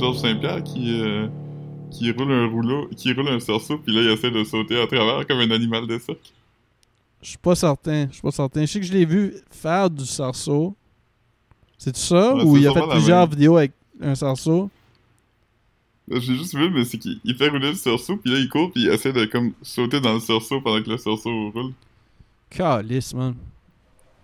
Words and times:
Georges 0.00 0.18
Saint-Pierre 0.18 0.64
qui, 0.64 1.00
euh, 1.00 1.28
qui 1.90 2.10
roule 2.10 2.32
un 2.32 2.48
rouleau, 2.48 2.88
qui 2.96 3.12
roule 3.12 3.28
un 3.28 3.38
cerceau, 3.40 3.78
puis 3.78 3.94
là, 3.94 4.02
il 4.02 4.08
essaie 4.08 4.30
de 4.30 4.42
sauter 4.44 4.80
à 4.80 4.86
travers 4.86 5.26
comme 5.26 5.38
un 5.38 5.50
animal 5.50 5.86
de 5.86 5.98
cirque. 5.98 6.32
Je 7.22 7.28
suis 7.28 7.38
pas 7.38 7.54
certain. 7.54 8.06
Je 8.08 8.14
suis 8.14 8.22
pas 8.22 8.30
certain. 8.30 8.62
Je 8.62 8.66
sais 8.66 8.80
que 8.80 8.86
je 8.86 8.92
l'ai 8.92 9.04
vu 9.04 9.34
faire 9.50 9.90
du 9.90 10.06
sarceau. 10.06 10.74
C'est 11.76 11.96
ça? 11.96 12.34
Ouais, 12.34 12.44
ou 12.44 12.56
il 12.56 12.66
a 12.66 12.72
fait 12.72 12.88
plusieurs 12.88 13.20
même. 13.20 13.30
vidéos 13.30 13.56
avec 13.56 13.72
un 14.00 14.14
sarceau? 14.14 14.70
J'ai 16.10 16.36
juste 16.36 16.56
vu, 16.56 16.70
mais 16.70 16.84
c'est 16.84 16.98
qu'il 16.98 17.20
il 17.22 17.36
fait 17.36 17.48
rouler 17.48 17.68
le 17.68 17.74
cerceau, 17.74 18.16
puis 18.16 18.32
là, 18.32 18.38
il 18.38 18.48
court, 18.48 18.72
puis 18.72 18.82
il 18.82 18.88
essaie 18.88 19.12
de 19.12 19.26
comme 19.26 19.52
sauter 19.62 20.00
dans 20.00 20.14
le 20.14 20.20
cerceau 20.20 20.60
pendant 20.60 20.82
que 20.82 20.90
le 20.90 20.96
cerceau 20.96 21.50
roule. 21.50 21.72
Calice, 22.48 23.14
man. 23.14 23.36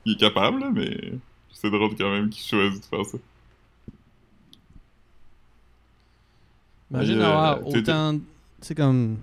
Il 0.04 0.14
est 0.14 0.16
capable, 0.16 0.60
là, 0.60 0.70
mais 0.74 1.12
c'est 1.52 1.70
drôle 1.70 1.94
quand 1.96 2.10
même 2.10 2.28
qu'il 2.28 2.44
choisit 2.44 2.80
de 2.80 2.86
faire 2.86 3.04
ça. 3.06 3.18
Imagine 6.90 7.18
Euh, 7.20 7.26
avoir 7.26 7.58
t'es- 7.64 7.78
autant. 7.78 8.18
Comme. 8.76 9.16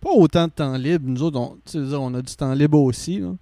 Pas 0.00 0.10
autant 0.10 0.46
de 0.46 0.52
temps 0.52 0.76
libre. 0.76 1.04
Nous 1.08 1.22
autres, 1.22 1.38
on, 1.38 1.58
on 1.74 2.14
a 2.14 2.22
du 2.22 2.34
temps 2.36 2.52
libre 2.54 2.78
aussi. 2.80 3.18
Là. 3.18 3.32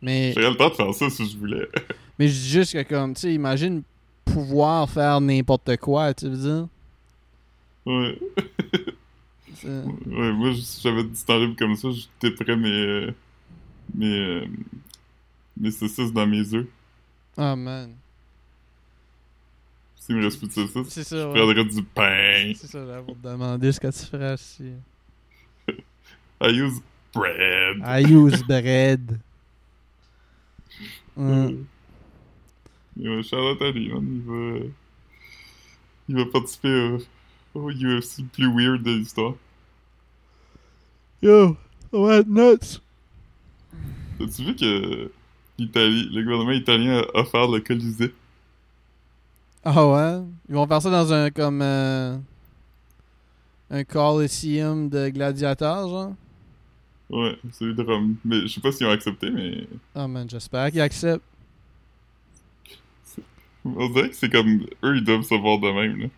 Mais, 0.00 0.32
J'aurais 0.34 0.50
le 0.50 0.56
temps 0.56 0.68
de 0.70 0.74
faire 0.74 0.94
ça 0.94 1.10
si 1.10 1.28
je 1.28 1.36
voulais. 1.38 1.68
mais 2.18 2.26
je 2.28 2.32
dis 2.32 2.48
juste 2.48 2.72
que, 2.72 2.82
comme, 2.82 3.14
tu 3.14 3.20
sais, 3.22 3.34
imagine 3.34 3.82
pouvoir 4.24 4.88
faire 4.90 5.20
n'importe 5.20 5.76
quoi, 5.76 6.12
tu 6.14 6.28
veux 6.28 6.36
dire? 6.36 6.68
Ouais. 7.86 8.18
Ouais, 9.64 10.32
moi, 10.32 10.52
si 10.54 10.80
j'avais 10.82 11.04
du 11.04 11.10
temps 11.24 11.38
libre 11.38 11.54
comme 11.56 11.76
ça, 11.76 11.88
je 11.92 12.06
taperais 12.18 12.56
mes. 12.56 12.68
euh, 12.68 13.10
mes. 13.94 14.18
euh, 14.18 14.44
mes 15.56 15.70
saucisses 15.70 16.12
dans 16.12 16.26
mes 16.26 16.52
œufs. 16.54 16.66
Ah, 17.36 17.54
man. 17.54 17.90
S'il 20.04 20.16
me 20.16 20.24
reste 20.24 20.38
plus 20.38 20.48
de 20.48 20.66
saucisses, 20.66 20.92
C'est 20.94 21.04
ça, 21.04 21.16
je 21.16 21.26
ouais. 21.28 21.32
prendrais 21.32 21.64
du 21.64 21.82
pain. 21.84 22.52
C'est 22.56 22.66
ça, 22.66 22.84
j'allais 22.84 23.02
vous 23.02 23.14
demander 23.22 23.70
ce 23.70 23.78
que 23.78 23.86
tu 23.86 24.04
ferais 24.04 24.36
si. 24.36 24.72
I 26.40 26.48
use 26.50 26.80
bread. 27.14 27.76
I 27.84 28.02
use 28.02 28.42
bread. 28.42 29.20
Hum. 31.16 31.66
Ouais, 32.96 33.22
Charlotte 33.22 33.60
man. 33.60 33.72
Il 33.76 34.22
va. 34.26 34.66
Il 36.08 36.16
va 36.16 36.26
participer 36.26 36.98
au, 37.54 37.60
au 37.60 37.70
UFC 37.70 38.18
le 38.18 38.24
plus 38.26 38.52
weird 38.52 38.82
de 38.82 38.90
l'histoire. 38.90 39.34
Yo, 41.22 41.56
être 41.92 42.28
nuts. 42.28 42.80
T'as-tu 44.18 44.44
vu 44.44 44.56
que 44.56 45.10
l'Italie, 45.58 46.10
le 46.12 46.22
gouvernement 46.22 46.50
italien 46.52 46.98
a 47.14 47.20
offert 47.20 47.48
le 47.48 47.60
Colisée? 47.60 48.12
Ah 49.64 49.86
ouais? 49.88 50.24
Ils 50.48 50.54
vont 50.54 50.66
faire 50.66 50.82
ça 50.82 50.90
dans 50.90 51.12
un 51.12 51.30
comme 51.30 51.62
euh, 51.62 52.16
un 53.70 53.84
Coliseum 53.84 54.88
de 54.88 55.08
gladiateurs, 55.08 55.88
genre? 55.88 56.14
Ouais, 57.10 57.38
de 57.60 57.82
Rome. 57.82 58.16
Mais 58.24 58.40
je 58.42 58.46
sais 58.48 58.60
pas 58.60 58.72
s'ils 58.72 58.86
ont 58.86 58.90
accepté, 58.90 59.30
mais. 59.30 59.66
Ah 59.94 60.08
man, 60.08 60.28
j'espère 60.28 60.70
qu'ils 60.70 60.80
acceptent. 60.80 61.22
On 63.64 63.88
dirait 63.90 64.08
que 64.10 64.16
c'est 64.16 64.30
comme. 64.30 64.66
Eux, 64.82 64.96
ils 64.96 65.04
doivent 65.04 65.22
se 65.22 65.34
voir 65.34 65.58
de 65.58 65.70
même, 65.70 66.00
là. 66.02 66.08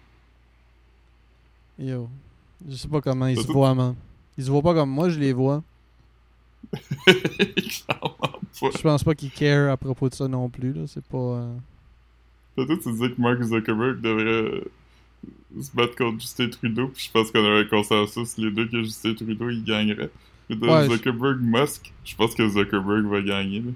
Yo. 1.78 2.08
Je 2.66 2.76
sais 2.76 2.88
pas 2.88 3.00
comment 3.00 3.26
ils 3.26 3.38
se 3.40 3.46
voient, 3.48 3.74
man. 3.74 3.94
Ils 4.38 4.44
se 4.44 4.50
voient 4.50 4.62
pas 4.62 4.74
comme 4.74 4.90
moi, 4.90 5.08
je 5.10 5.18
les 5.18 5.32
vois. 5.32 5.62
Je 7.06 8.80
pense 8.82 9.04
pas 9.04 9.14
qu'ils 9.14 9.30
care 9.30 9.70
à 9.70 9.76
propos 9.76 10.08
de 10.08 10.14
ça 10.14 10.26
non 10.28 10.48
plus, 10.48 10.72
là. 10.72 10.82
C'est 10.86 11.04
pas. 11.04 11.18
euh, 11.18 11.54
Toi, 12.56 12.66
tu 12.68 12.92
disais 12.92 13.10
que 13.10 13.20
Mark 13.20 13.42
Zuckerberg 13.42 14.00
devrait 14.00 14.24
euh, 14.24 14.60
se 15.60 15.70
battre 15.74 15.96
contre 15.96 16.20
Justin 16.20 16.48
Trudeau, 16.48 16.88
puis 16.88 17.04
je 17.06 17.10
pense 17.10 17.30
qu'on 17.30 17.40
aurait 17.40 17.60
un 17.60 17.64
consensus, 17.64 18.36
les 18.38 18.50
deux, 18.50 18.66
que 18.68 18.82
Justin 18.82 19.14
Trudeau, 19.14 19.50
il 19.50 19.64
gagnerait. 19.64 20.10
Mais 20.48 20.56
de 20.56 20.66
Ouais, 20.66 20.86
je- 20.86 20.92
Zuckerberg-Musk, 20.92 21.92
je 22.04 22.14
pense 22.14 22.34
que 22.34 22.48
Zuckerberg 22.48 23.06
va 23.06 23.20
gagner, 23.22 23.60
là. 23.60 23.70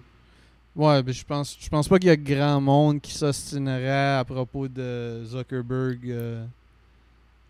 Ouais, 0.77 1.03
mais 1.03 1.13
je 1.13 1.25
pense, 1.25 1.57
je 1.61 1.69
pense 1.69 1.89
pas 1.89 1.99
qu'il 1.99 2.07
y 2.09 2.11
a 2.13 2.17
grand 2.17 2.61
monde 2.61 3.01
qui 3.01 3.13
s'ostinerait 3.13 4.19
à 4.19 4.25
propos 4.25 4.69
de 4.69 5.25
Zuckerberg, 5.25 5.99
euh, 6.05 6.45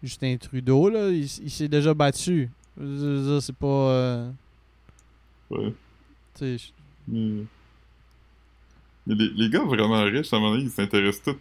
Justin 0.02 0.36
Trudeau, 0.38 0.88
là. 0.88 1.10
Il, 1.10 1.28
s'est 1.28 1.68
déjà 1.68 1.92
battu. 1.92 2.48
C'est 2.80 3.54
pas. 3.56 3.66
euh, 3.66 4.30
Ouais. 5.50 5.74
tu 6.38 6.56
sais, 6.56 6.72
je- 7.12 7.42
mais 9.08 9.14
les, 9.16 9.30
les 9.30 9.50
gars 9.50 9.64
vraiment 9.64 10.02
riches, 10.04 10.32
à 10.32 10.36
un 10.36 10.40
moment 10.40 10.52
donné, 10.52 10.64
ils 10.64 10.70
s'intéressent 10.70 11.22
tous 11.34 11.38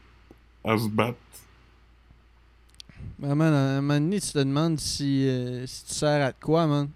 à 0.70 0.78
se 0.78 0.88
battre. 0.88 1.18
Man, 3.20 3.42
à 3.42 3.78
un 3.78 3.82
moment 3.82 4.00
donné, 4.00 4.20
tu 4.20 4.32
te 4.32 4.38
demandes 4.40 4.80
si, 4.80 5.28
euh, 5.28 5.66
si 5.68 5.86
tu 5.86 5.94
sers 5.94 6.26
à 6.26 6.32
de 6.32 6.38
quoi, 6.40 6.66
man. 6.68 6.90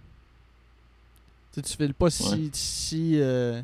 Tu 1.54 1.62
tu 1.62 1.76
files 1.78 1.94
pas 1.94 2.10
si, 2.10 2.24
Ouais. 2.24 2.50
si, 2.54 3.20
euh, 3.20 3.62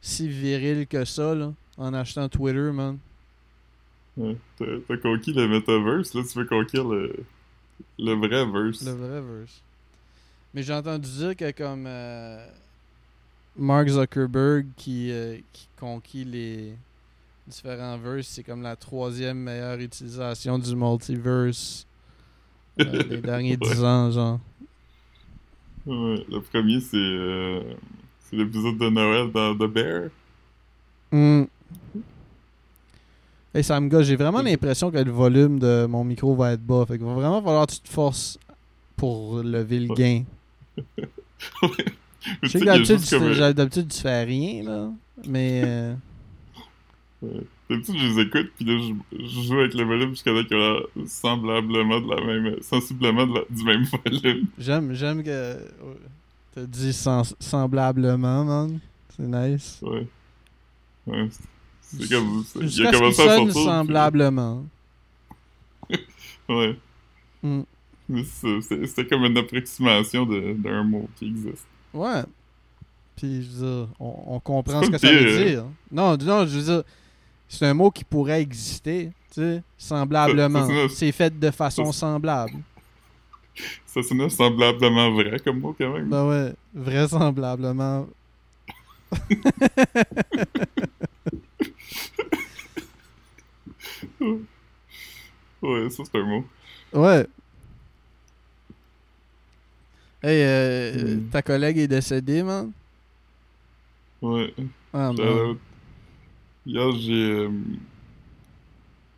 si 0.00 0.28
viril 0.28 0.86
que 0.86 1.04
ça, 1.04 1.34
là, 1.34 1.52
en 1.78 1.94
achetant 1.94 2.28
Twitter, 2.28 2.70
man. 2.72 2.98
Ouais. 4.16 4.36
T'as 4.58 4.96
conquis 4.98 5.32
le 5.32 5.46
metaverse, 5.48 6.14
là, 6.14 6.22
tu 6.30 6.38
veux 6.38 6.44
conquérir 6.46 6.88
le, 6.88 7.14
le 7.98 8.12
vrai 8.14 8.44
verse. 8.46 8.82
Le 8.84 8.92
vrai 8.92 9.20
verse. 9.20 9.62
Mais 10.54 10.62
j'ai 10.62 10.72
entendu 10.74 11.08
dire 11.08 11.36
que 11.36 11.50
comme 11.52 11.84
euh, 11.86 12.46
Mark 13.58 13.88
Zuckerberg 13.88 14.66
qui, 14.76 15.10
euh, 15.10 15.38
qui 15.52 15.68
conquit 15.78 16.24
les 16.24 16.74
différents 17.46 17.96
verses, 17.98 18.26
c'est 18.28 18.42
comme 18.42 18.62
la 18.62 18.76
troisième 18.76 19.38
meilleure 19.38 19.78
utilisation 19.78 20.58
du 20.58 20.74
multiverse 20.76 21.86
euh, 22.80 23.02
des 23.08 23.18
derniers 23.18 23.56
Ouais. 23.60 23.68
dix 23.70 23.82
ans, 23.84 24.10
genre. 24.10 24.40
Ouais, 25.86 26.24
le 26.28 26.40
premier, 26.40 26.80
c'est 26.80 26.96
euh, 26.96 27.62
l'épisode 28.32 28.76
de 28.78 28.88
Noël 28.90 29.30
dans 29.32 29.54
The 29.54 29.70
Bear. 29.70 30.10
Hmm. 31.12 31.44
Hey 33.54 33.62
Sam 33.64 33.88
j'ai 34.02 34.16
vraiment 34.16 34.42
l'impression 34.42 34.90
que 34.90 34.98
le 34.98 35.10
volume 35.10 35.58
de 35.58 35.86
mon 35.88 36.04
micro 36.04 36.34
va 36.36 36.52
être 36.52 36.60
bas. 36.62 36.84
Fait 36.86 36.98
qu'il 36.98 37.06
va 37.06 37.14
vraiment 37.14 37.40
falloir 37.40 37.66
que 37.66 37.72
tu 37.72 37.80
te 37.80 37.88
forces 37.88 38.38
pour 38.96 39.42
lever 39.42 39.80
le 39.80 39.88
Ouais. 39.90 39.94
gain. 39.96 40.24
Tu 41.38 41.82
sais 42.48 42.60
que 42.60 42.64
d'habitude, 42.64 43.00
comme... 43.10 43.52
d'habitude, 43.54 43.88
tu 43.88 44.00
fais 44.00 44.24
rien, 44.24 44.62
là. 44.64 44.90
Mais. 45.26 45.62
euh, 45.64 45.94
D'habitude, 47.68 47.96
je 47.98 48.06
les 48.06 48.20
écoute, 48.22 48.50
puis 48.56 48.64
là, 48.64 48.78
je, 48.78 49.24
je 49.24 49.40
joue 49.42 49.58
avec 49.58 49.74
le 49.74 49.84
volume 49.84 50.10
jusqu'à 50.10 50.30
temps 50.32 50.44
qu'il 50.44 50.56
y 50.56 50.60
a 50.60 50.78
semblablement 51.06 52.00
de 52.00 52.14
la 52.14 52.24
même... 52.24 52.56
sensiblement 52.62 53.26
de 53.26 53.34
la- 53.34 53.44
du 53.50 53.64
même 53.64 53.84
volume. 53.84 54.46
J'aime, 54.58 54.92
j'aime 54.94 55.22
que. 55.24 55.56
T'as 56.54 56.64
dit 56.66 56.92
sens- 56.92 57.34
semblablement, 57.40 58.44
man. 58.44 58.78
C'est 59.16 59.22
nice. 59.26 59.78
Ouais. 59.82 60.06
Ouais, 61.06 61.28
c'est- 61.80 62.08
comme... 62.08 62.44
Il 62.60 62.86
a 62.86 62.92
commencé 62.92 63.22
à 63.22 63.36
sortir... 63.36 63.54
semblablement. 63.62 64.64
Ouais. 66.48 66.78
Mm. 67.42 67.62
C'était 68.22 69.04
comme 69.06 69.24
une 69.24 69.36
approximation 69.38 70.24
d'un 70.24 70.84
mot 70.84 71.08
qui 71.16 71.26
existe. 71.26 71.66
Ouais. 71.96 72.22
Puis, 73.16 73.42
je 73.42 73.48
veux 73.50 73.66
dire, 73.66 73.88
on, 73.98 74.14
on 74.36 74.40
comprend 74.40 74.82
ce 74.82 74.90
que 74.92 74.98
ça 74.98 75.10
veut 75.10 75.24
pire, 75.24 75.44
dire. 75.46 75.64
Non, 75.90 76.16
non, 76.16 76.46
je 76.46 76.58
veux 76.58 76.62
dire, 76.62 76.82
c'est 77.48 77.66
un 77.66 77.74
mot 77.74 77.90
qui 77.90 78.04
pourrait 78.04 78.42
exister, 78.42 79.10
tu 79.32 79.40
sais, 79.40 79.62
semblablement. 79.78 80.88
C'est 80.88 81.12
fait 81.12 81.38
de 81.38 81.50
façon 81.50 81.92
semblable. 81.92 82.52
Ça 83.86 84.02
sonnait 84.02 84.28
semblablement 84.28 85.10
vrai 85.12 85.38
comme 85.38 85.60
mot, 85.60 85.74
quand 85.78 85.92
même. 85.94 86.08
Ben 86.08 86.28
ouais, 86.28 86.52
vraisemblablement. 86.74 88.06
Ouais, 95.62 95.90
ça, 95.90 96.02
c'est 96.04 96.18
un 96.18 96.24
mot. 96.24 96.44
Ouais. 96.92 97.26
Hey, 100.26 100.42
euh, 100.42 101.16
Mm. 101.16 101.30
ta 101.30 101.40
collègue 101.42 101.78
est 101.78 101.86
décédée, 101.88 102.42
man? 102.42 102.72
Ouais. 104.20 104.52
Ah, 104.92 105.12
Shout 105.14 105.22
man. 105.22 105.50
out. 105.50 105.58
Hier, 106.66 106.92
j'ai. 106.98 107.30
euh, 107.30 107.50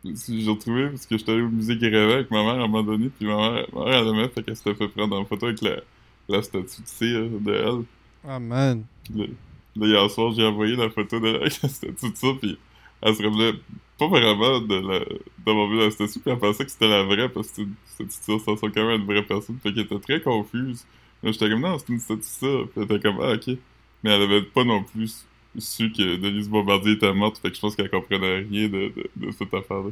J'ai 0.05 0.49
retrouvé 0.49 0.89
parce 0.89 1.05
que 1.07 1.17
j'étais 1.17 1.31
allé 1.31 1.41
au 1.41 1.49
musée 1.49 1.75
Grévin 1.77 2.13
avec 2.13 2.31
ma 2.31 2.43
mère 2.43 2.53
à 2.61 2.63
un 2.63 2.67
moment 2.67 2.83
donné, 2.83 3.09
puis 3.09 3.25
ma 3.27 3.35
mère, 3.35 3.65
ma 3.73 3.85
mère 3.85 3.95
elle 3.97 4.07
aimait, 4.07 4.29
fait 4.29 4.43
qu'elle 4.43 4.55
s'était 4.55 4.75
fait 4.75 4.87
prendre 4.87 5.17
en 5.19 5.25
photo 5.25 5.47
avec 5.47 5.61
la, 5.61 5.81
la 6.29 6.41
statue 6.41 6.81
de 6.81 6.87
cire 6.87 7.27
de 7.29 7.53
elle. 7.53 7.83
Ah, 8.27 8.39
man. 8.39 8.83
Puis 9.11 9.35
là, 9.75 9.87
hier 9.87 10.09
soir, 10.09 10.31
j'ai 10.33 10.45
envoyé 10.45 10.75
la 10.77 10.89
photo 10.89 11.17
avec 11.17 11.61
la 11.63 11.69
statue 11.69 12.11
de 12.11 12.15
ça, 12.15 12.27
puis 12.39 12.57
elle 13.01 13.15
se 13.15 13.23
rappelait 13.23 13.53
pas 13.99 14.07
vraiment 14.07 14.61
de 14.61 14.75
la, 14.75 14.99
d'avoir 15.45 15.67
vu 15.67 15.77
la 15.77 15.91
statue, 15.91 16.19
puis 16.19 16.31
elle 16.31 16.39
pensait 16.39 16.65
que 16.65 16.71
c'était 16.71 16.87
la 16.87 17.03
vraie, 17.03 17.29
parce 17.29 17.49
que 17.49 17.55
c'était 17.85 18.03
une 18.03 18.09
statue 18.09 18.39
ça, 18.39 18.51
ressemble 18.51 18.71
quand 18.73 18.87
même 18.87 19.01
une 19.01 19.05
vraie 19.05 19.23
personne, 19.23 19.57
fait 19.61 19.73
qu'elle 19.73 19.83
était 19.83 19.99
très 19.99 20.21
confuse. 20.21 20.85
J'étais 21.21 21.49
comme, 21.49 21.61
non, 21.61 21.77
c'est 21.77 21.89
une 21.89 21.99
statue 21.99 22.21
ça, 22.23 22.47
puis 22.47 22.71
elle 22.77 22.83
était 22.83 22.99
comme, 22.99 23.19
ah, 23.21 23.33
ok. 23.33 23.57
Mais 24.03 24.11
elle 24.11 24.21
avait 24.21 24.43
pas 24.43 24.63
non 24.63 24.83
plus 24.83 25.25
su 25.57 25.91
que 25.91 26.15
Denise 26.15 26.47
Bombardier 26.47 26.93
était 26.93 27.13
morte, 27.13 27.37
fait 27.39 27.49
que 27.49 27.55
je 27.55 27.61
pense 27.61 27.75
qu'elle 27.75 27.89
comprenait 27.89 28.45
rien 28.49 28.69
de, 28.69 28.93
de, 28.95 29.09
de 29.15 29.31
cette 29.31 29.53
affaire-là. 29.53 29.91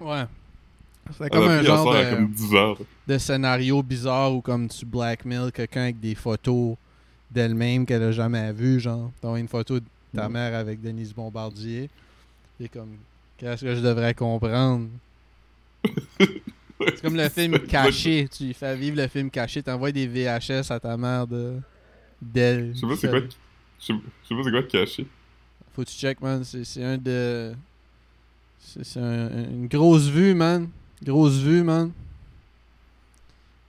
Ouais. 0.00 0.24
C'est 1.16 1.30
comme 1.30 1.48
un 1.48 1.62
genre 1.62 1.94
de, 1.94 2.14
comme 2.14 2.28
10 2.28 2.54
heures. 2.54 2.78
de 3.06 3.18
scénario 3.18 3.82
bizarre 3.82 4.32
où 4.32 4.40
comme 4.40 4.68
tu 4.68 4.84
blackmail 4.84 5.50
quelqu'un 5.50 5.82
avec 5.82 5.98
des 5.98 6.14
photos 6.14 6.76
d'elle-même 7.30 7.86
qu'elle 7.86 8.02
a 8.02 8.12
jamais 8.12 8.52
vues, 8.52 8.80
genre. 8.80 9.10
T'as 9.20 9.36
une 9.36 9.48
photo 9.48 9.80
de 9.80 9.84
ta 10.14 10.28
mère 10.28 10.54
avec 10.54 10.80
Denise 10.80 11.14
Bombardier. 11.14 11.88
Et 12.60 12.68
comme, 12.68 12.96
qu'est-ce 13.40 13.62
que 13.64 13.74
je 13.74 13.80
devrais 13.80 14.14
comprendre? 14.14 14.88
C'est 16.18 17.02
comme 17.02 17.16
le 17.16 17.28
film 17.28 17.58
caché. 17.66 18.28
Tu 18.30 18.44
lui 18.44 18.54
fais 18.54 18.74
vivre 18.76 18.96
le 18.96 19.06
film 19.08 19.30
caché. 19.30 19.62
T'envoies 19.62 19.92
des 19.92 20.06
VHS 20.06 20.70
à 20.70 20.80
ta 20.80 20.96
mère 20.96 21.26
de 21.26 21.56
d'elle. 22.22 22.72
Je 22.74 22.80
sais 22.80 22.86
pas 22.86 22.96
c'est 22.96 23.08
quoi. 23.10 23.20
Je 23.78 23.84
sais 23.86 23.92
pas 23.94 24.42
c'est 24.44 24.50
quoi 24.50 24.62
caché. 24.62 25.06
Faut 25.74 25.82
que 25.84 25.88
tu 25.88 25.96
check, 25.96 26.20
man. 26.22 26.42
C'est 26.44 26.82
un 26.84 26.96
de. 26.96 27.54
C'est 28.58 28.84
c'est 28.84 29.00
un- 29.00 29.44
une 29.50 29.66
grosse 29.68 30.08
vue, 30.08 30.34
man. 30.34 30.68
Grosse 31.02 31.36
vue, 31.38 31.62
man. 31.62 31.92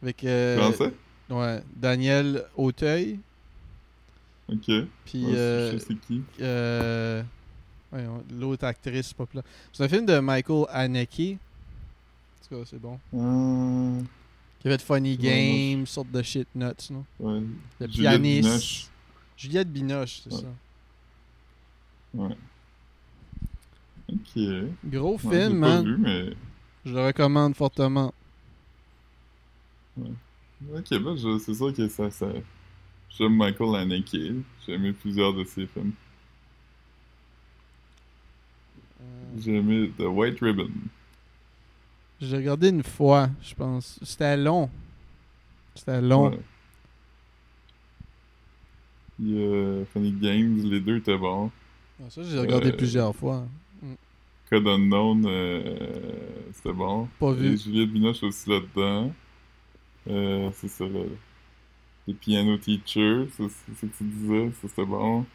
Avec. 0.02 0.24
euh, 0.24 0.72
ça? 0.74 0.90
ouais, 1.30 1.62
Daniel 1.76 2.46
Auteuil. 2.56 3.20
Ok. 4.50 4.70
Puis. 5.06 5.26
Ouais, 5.26 5.36
euh, 5.36 5.72
Je 5.74 5.78
sais 5.80 5.96
qui. 5.96 6.22
euh, 6.42 7.24
L'autre 8.32 8.66
actrice 8.66 9.14
populaire. 9.14 9.44
C'est 9.74 9.84
un 9.84 9.90
film 9.90 10.06
de 10.06 10.20
Michael 10.20 10.66
Haneke. 10.70 11.38
En 11.38 12.48
tout 12.48 12.56
cas, 12.62 12.66
c'est 12.66 12.80
bon. 12.82 12.98
Qui 14.60 14.68
a 14.68 14.72
fait 14.78 14.82
Funny 14.82 15.12
Ouais, 15.12 15.18
Game, 15.76 15.86
sorte 15.88 16.12
de 16.12 16.22
shit 16.22 16.48
nuts, 16.56 16.66
non? 16.92 17.04
ouais. 17.20 17.42
Le 17.80 17.88
Juliette 17.88 18.12
pianiste. 18.22 18.44
Binoche. 18.50 18.88
Juliette 19.38 19.72
Binoche, 19.72 20.22
c'est 20.24 20.34
Ouais. 20.34 20.42
ça. 20.42 20.48
Ouais. 22.14 22.38
Ok. 24.14 24.70
Gros 24.86 25.14
Ouais, 25.24 25.40
film, 25.48 25.58
man. 25.60 25.84
vu, 25.86 25.98
mais. 25.98 26.30
Je 26.86 26.94
le 26.94 27.06
recommande 27.08 27.56
fortement. 27.56 28.14
Ok, 30.00 30.90
ben, 30.92 31.40
c'est 31.40 31.54
sûr 31.54 31.74
que 31.74 31.88
ça. 31.88 32.10
ça... 32.12 32.28
J'aime 33.10 33.36
Michael 33.36 33.76
Haneke. 33.76 34.10
J'ai 34.66 34.74
aimé 34.74 34.94
plusieurs 34.94 35.34
de 35.34 35.44
ses 35.44 35.68
films. 35.68 35.92
J'ai 39.38 39.56
aimé 39.56 39.92
The 39.98 40.02
White 40.04 40.40
Ribbon. 40.42 40.70
J'ai 42.20 42.38
regardé 42.38 42.70
une 42.70 42.84
fois, 42.84 43.30
je 43.42 43.56
pense. 43.56 44.00
C'était 44.04 44.38
long. 44.38 44.70
C'était 45.76 46.02
long. 46.02 46.30
Ouais. 46.32 46.40
Il 49.20 49.30
y 49.38 49.44
a 49.44 49.86
Funny 49.86 50.12
Games, 50.12 50.58
les 50.64 50.80
deux 50.80 50.98
étaient 50.98 51.18
bons. 51.18 51.52
Ah, 52.02 52.10
Ça, 52.10 52.24
j'ai 52.24 52.40
regardé 52.40 52.70
Euh, 52.70 52.78
plusieurs 52.78 53.16
fois. 53.16 53.46
Code 54.50 54.68
Unknown, 54.68 55.24
euh, 55.26 56.12
c'était 56.54 56.74
bon. 56.74 57.08
Pas 57.20 57.32
Et 57.32 57.36
vu. 57.36 57.58
Juliette 57.58 57.90
Binoche 57.92 58.22
aussi 58.24 58.50
là-dedans. 58.50 59.14
Euh, 60.10 60.50
c'est 60.56 60.68
ça, 60.68 60.84
le, 60.86 62.14
Piano 62.16 62.58
Teacher, 62.58 63.28
c'est 63.32 63.48
c'est 63.48 63.74
ce 63.80 63.86
que 63.86 63.98
tu 63.98 64.04
disais, 64.04 64.52
ça 64.62 64.68
c'était 64.68 64.86
bon. 64.86 65.26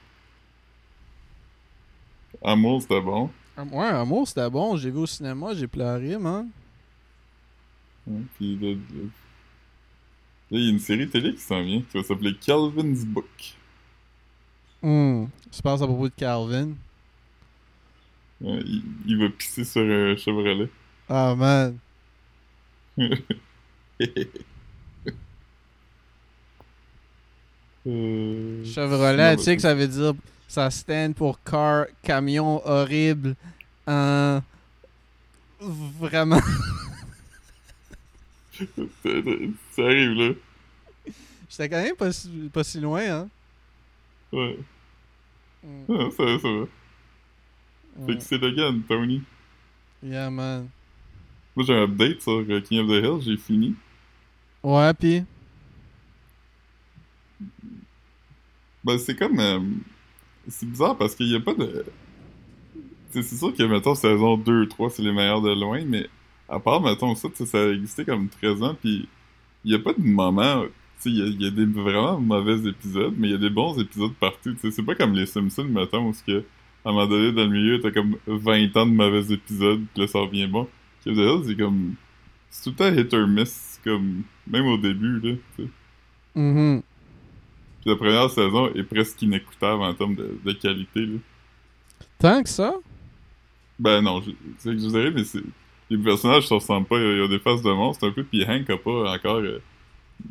Amour, 2.42 2.82
c'était 2.82 3.00
bon. 3.00 3.30
Ouais, 3.56 3.86
Amour, 3.86 4.28
c'était 4.28 4.50
bon. 4.50 4.76
J'ai 4.76 4.90
vu 4.90 4.98
au 4.98 5.06
cinéma, 5.06 5.54
j'ai 5.54 5.66
pleuré, 5.66 6.16
man. 6.18 6.48
Ouais, 8.06 8.20
Puis 8.36 8.56
là, 8.56 8.76
il 10.50 10.60
y 10.64 10.68
a 10.68 10.70
une 10.70 10.78
série 10.78 11.08
télé 11.08 11.34
qui 11.34 11.40
s'en 11.40 11.62
vient, 11.62 11.80
qui 11.80 11.96
va 11.96 12.04
s'appeler 12.04 12.34
Calvin's 12.36 13.04
Book. 13.04 13.56
Hmm. 14.82 15.26
Ça 15.50 15.56
se 15.58 15.62
passe 15.62 15.82
à 15.82 15.86
propos 15.86 16.08
de 16.08 16.14
Calvin? 16.14 16.72
Ouais, 18.40 18.60
il, 18.64 18.82
il 19.06 19.18
va 19.18 19.30
pisser 19.30 19.64
sur 19.64 19.82
un 19.82 20.14
Chevrolet. 20.16 20.68
Ah, 21.08 21.34
man. 21.34 21.78
Euh, 27.88 28.64
Chevrolet, 28.64 29.36
tu 29.36 29.44
sais 29.44 29.54
que 29.54 29.62
ça 29.62 29.72
veut 29.74 29.86
dire. 29.86 30.12
Ça 30.48 30.70
stand 30.70 31.14
pour 31.14 31.42
car, 31.42 31.86
camion 32.02 32.60
horrible. 32.66 33.34
En. 33.86 34.40
Vraiment. 35.60 36.40
Ça 38.58 39.82
arrive 39.82 40.12
là. 40.12 40.32
J'étais 41.48 41.68
quand 41.68 41.82
même 41.82 41.96
pas 41.96 42.12
si, 42.12 42.50
pas 42.52 42.64
si 42.64 42.80
loin, 42.80 43.02
hein. 43.02 43.28
Ouais. 44.32 44.58
Hmm. 45.62 45.84
Ah, 45.90 46.08
ça 46.16 46.24
va, 46.24 46.38
ça 46.38 46.48
va. 46.48 46.66
Fait 48.06 48.16
que 48.16 48.22
c'est 48.22 48.38
le 48.38 48.50
gars, 48.52 48.70
Tony. 48.88 49.22
Yeah, 50.02 50.30
man. 50.30 50.68
Moi, 51.54 51.64
j'ai 51.66 51.74
un 51.74 51.82
update 51.84 52.20
sur 52.22 52.32
euh, 52.48 52.60
King 52.60 52.80
of 52.80 52.88
the 52.88 53.02
Hill, 53.04 53.20
j'ai 53.22 53.36
fini. 53.36 53.74
Ouais, 54.62 54.92
pis? 54.94 55.24
Ben, 58.84 58.98
c'est 58.98 59.16
comme. 59.16 59.38
euh, 59.40 59.60
c'est 60.48 60.68
bizarre 60.68 60.96
parce 60.96 61.14
qu'il 61.14 61.28
n'y 61.28 61.36
a 61.36 61.40
pas 61.40 61.54
de. 61.54 61.84
C'est 63.10 63.22
sûr 63.22 63.54
que, 63.54 63.62
mettons, 63.62 63.94
saison 63.94 64.36
2, 64.36 64.68
3, 64.68 64.90
c'est 64.90 65.02
les 65.02 65.12
meilleurs 65.12 65.40
de 65.40 65.52
loin, 65.52 65.82
mais 65.86 66.08
à 66.48 66.60
part, 66.60 66.80
mettons, 66.80 67.14
ça, 67.14 67.28
ça 67.34 67.58
a 67.58 67.68
existé 67.70 68.04
comme 68.04 68.28
13 68.28 68.62
ans, 68.62 68.76
puis 68.80 69.08
il 69.64 69.70
n'y 69.70 69.74
a 69.74 69.78
pas 69.78 69.92
de 69.92 70.02
moment. 70.02 70.64
Il 71.04 71.12
y 71.12 71.44
y 71.44 71.46
a 71.46 71.50
des 71.50 71.66
vraiment 71.66 72.20
mauvais 72.20 72.68
épisodes, 72.68 73.14
mais 73.16 73.28
il 73.28 73.30
y 73.32 73.34
a 73.34 73.38
des 73.38 73.50
bons 73.50 73.78
épisodes 73.78 74.12
partout. 74.14 74.54
C'est 74.58 74.82
pas 74.82 74.94
comme 74.94 75.14
les 75.14 75.26
Simpsons, 75.26 75.64
mettons, 75.64 76.08
où 76.08 76.12
que, 76.26 76.44
à 76.84 76.90
un 76.90 76.92
moment 76.92 77.06
donné, 77.06 77.32
dans 77.32 77.44
le 77.44 77.50
milieu, 77.50 77.80
t'as 77.80 77.90
comme 77.90 78.16
20 78.26 78.76
ans 78.76 78.86
de 78.86 78.92
mauvais 78.92 79.32
épisodes, 79.32 79.82
puis 79.92 80.02
là, 80.02 80.08
ça 80.08 80.20
revient 80.20 80.46
bon. 80.46 80.68
C'est 81.00 81.56
comme. 81.56 81.94
C'est 82.50 82.64
tout 82.64 82.70
le 82.70 82.76
temps 82.76 83.00
hit 83.00 83.14
or 83.14 83.26
miss, 83.28 83.80
comme. 83.84 84.22
Même 84.46 84.66
au 84.66 84.78
début, 84.78 85.20
là, 85.20 85.34
sais. 85.56 85.68
Mhm. 86.34 86.82
Puis 87.86 87.92
la 87.94 87.98
première 87.98 88.28
saison 88.30 88.74
est 88.74 88.82
presque 88.82 89.22
inécoutable 89.22 89.80
en 89.80 89.94
termes 89.94 90.16
de, 90.16 90.36
de 90.44 90.52
qualité. 90.54 91.06
Là. 91.06 91.18
Tant 92.18 92.42
que 92.42 92.48
ça? 92.48 92.74
Ben 93.78 94.02
non, 94.02 94.20
je- 94.22 94.32
c'est 94.58 94.70
exagéré, 94.70 95.12
mais 95.12 95.22
c'est... 95.22 95.42
les 95.88 95.96
personnages 95.98 96.48
se 96.48 96.54
ressemblent 96.54 96.88
pas. 96.88 96.98
Il 96.98 97.18
y 97.18 97.22
a 97.22 97.28
des 97.28 97.38
faces 97.38 97.62
de 97.62 97.70
monstres 97.70 98.08
un 98.08 98.10
peu, 98.10 98.24
puis 98.24 98.44
Hank 98.44 98.68
a 98.70 98.76
pas 98.76 99.14
encore. 99.14 99.36
euh, 99.36 99.62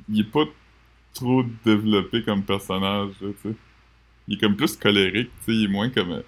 Il 0.10 0.20
est 0.20 0.30
pas 0.30 0.44
trop 1.14 1.44
développé 1.64 2.24
comme 2.24 2.44
personnage, 2.44 3.12
là, 3.22 3.30
tu 3.42 3.50
sais. 3.50 3.56
Il 4.28 4.36
est 4.36 4.40
comme 4.42 4.58
plus 4.58 4.76
colérique, 4.76 5.30
tu 5.40 5.46
sais. 5.46 5.52
Il 5.54 5.64
est 5.64 5.70
moins 5.70 5.90
comme. 5.90 6.12
euh, 6.12 6.22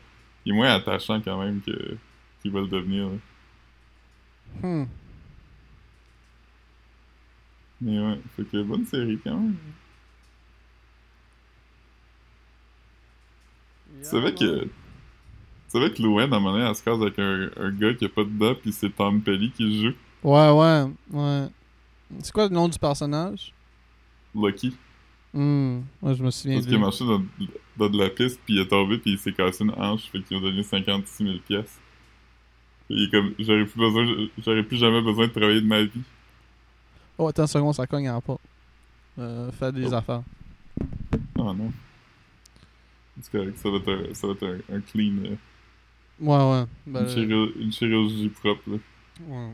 Il 0.45 0.53
est 0.53 0.55
moins 0.55 0.69
attachant 0.73 1.19
quand 1.19 1.43
même 1.43 1.59
que 1.59 1.97
qu'il 2.41 2.51
va 2.51 2.61
le 2.61 2.67
devenir. 2.67 3.09
là. 3.09 4.63
Hmm. 4.63 4.85
Mais 7.81 7.99
ouais, 7.99 8.19
fait 8.37 8.43
que 8.45 8.63
bonne 8.63 8.85
série 8.85 9.19
quand 9.21 9.35
même. 9.35 9.57
Tu 14.01 14.05
savais 14.09 14.33
que. 14.33 14.63
Tu 14.63 14.69
savais 15.67 15.91
que 15.91 16.01
Louen, 16.01 16.21
à 16.21 16.23
un 16.25 16.27
moment 16.39 16.53
donné, 16.53 16.65
elle 16.65 16.75
se 16.75 16.83
case 16.83 17.01
avec 17.01 17.19
un, 17.19 17.49
un 17.57 17.71
gars 17.71 17.93
qui 17.93 18.05
a 18.05 18.09
pas 18.09 18.23
de 18.23 18.29
dents, 18.29 18.55
puis 18.55 18.71
c'est 18.71 18.89
Tom 18.89 19.21
Pelly 19.21 19.51
qui 19.51 19.63
le 19.63 19.89
joue. 19.89 19.95
Ouais, 20.23 20.49
ouais, 20.51 20.85
ouais. 21.11 21.47
C'est 22.21 22.31
quoi 22.31 22.47
le 22.47 22.53
nom 22.53 22.67
du 22.69 22.79
personnage? 22.79 23.53
Lucky. 24.33 24.75
Hmm. 25.33 25.79
Ouais, 26.01 26.15
je 26.15 26.23
me 26.23 26.31
souviens 26.31 26.55
Parce 26.57 26.67
qu'il 26.67 26.75
a 26.75 26.79
marché 26.79 27.05
dans, 27.05 27.21
dans 27.77 27.89
de 27.89 27.97
la 27.97 28.09
piste, 28.09 28.39
puis 28.45 28.55
il 28.55 28.61
est 28.61 28.67
tombé, 28.67 28.97
puis 28.97 29.11
il 29.11 29.17
s'est 29.19 29.33
cassé 29.33 29.63
une 29.65 29.71
hanche, 29.77 30.03
fait 30.09 30.21
qu'ils 30.21 30.37
ont 30.37 30.41
donné 30.41 30.63
56 30.63 31.23
000 31.23 31.37
pièces. 31.45 31.79
Il 32.89 33.03
est 33.05 33.11
comme, 33.11 33.33
j'aurais 33.37 33.65
plus 33.65 33.79
besoin, 33.79 34.27
j'aurais 34.37 34.63
plus 34.63 34.77
jamais 34.77 35.01
besoin 35.01 35.27
de 35.27 35.31
travailler 35.33 35.59
de 35.61 35.67
ma 35.67 35.83
vie. 35.83 36.01
Oh, 37.17 37.27
attends 37.27 37.43
une 37.43 37.47
seconde, 37.47 37.73
ça 37.75 37.85
cogne 37.85 38.09
en 38.09 38.21
pas. 38.21 38.37
Euh, 39.19 39.51
fais 39.51 39.71
des 39.73 39.91
Oh. 39.91 39.95
affaires. 39.95 40.21
Oh 41.37 41.53
non. 41.53 41.71
C'est 43.21 43.31
correct, 43.31 43.57
ça 43.57 43.69
va 43.69 43.77
être 43.77 43.91
un, 43.91 44.13
ça 44.13 44.27
va 44.27 44.33
être 44.33 44.43
un, 44.69 44.75
un 44.75 44.81
clean, 44.81 45.17
euh, 45.25 45.35
Ouais, 46.19 46.37
ouais. 46.51 46.65
Ben, 46.85 47.01
une, 47.03 47.09
chirurgie, 47.09 47.53
une 47.59 47.71
chirurgie 47.71 48.29
propre, 48.29 48.69
là. 48.71 48.77
ouais. 49.27 49.53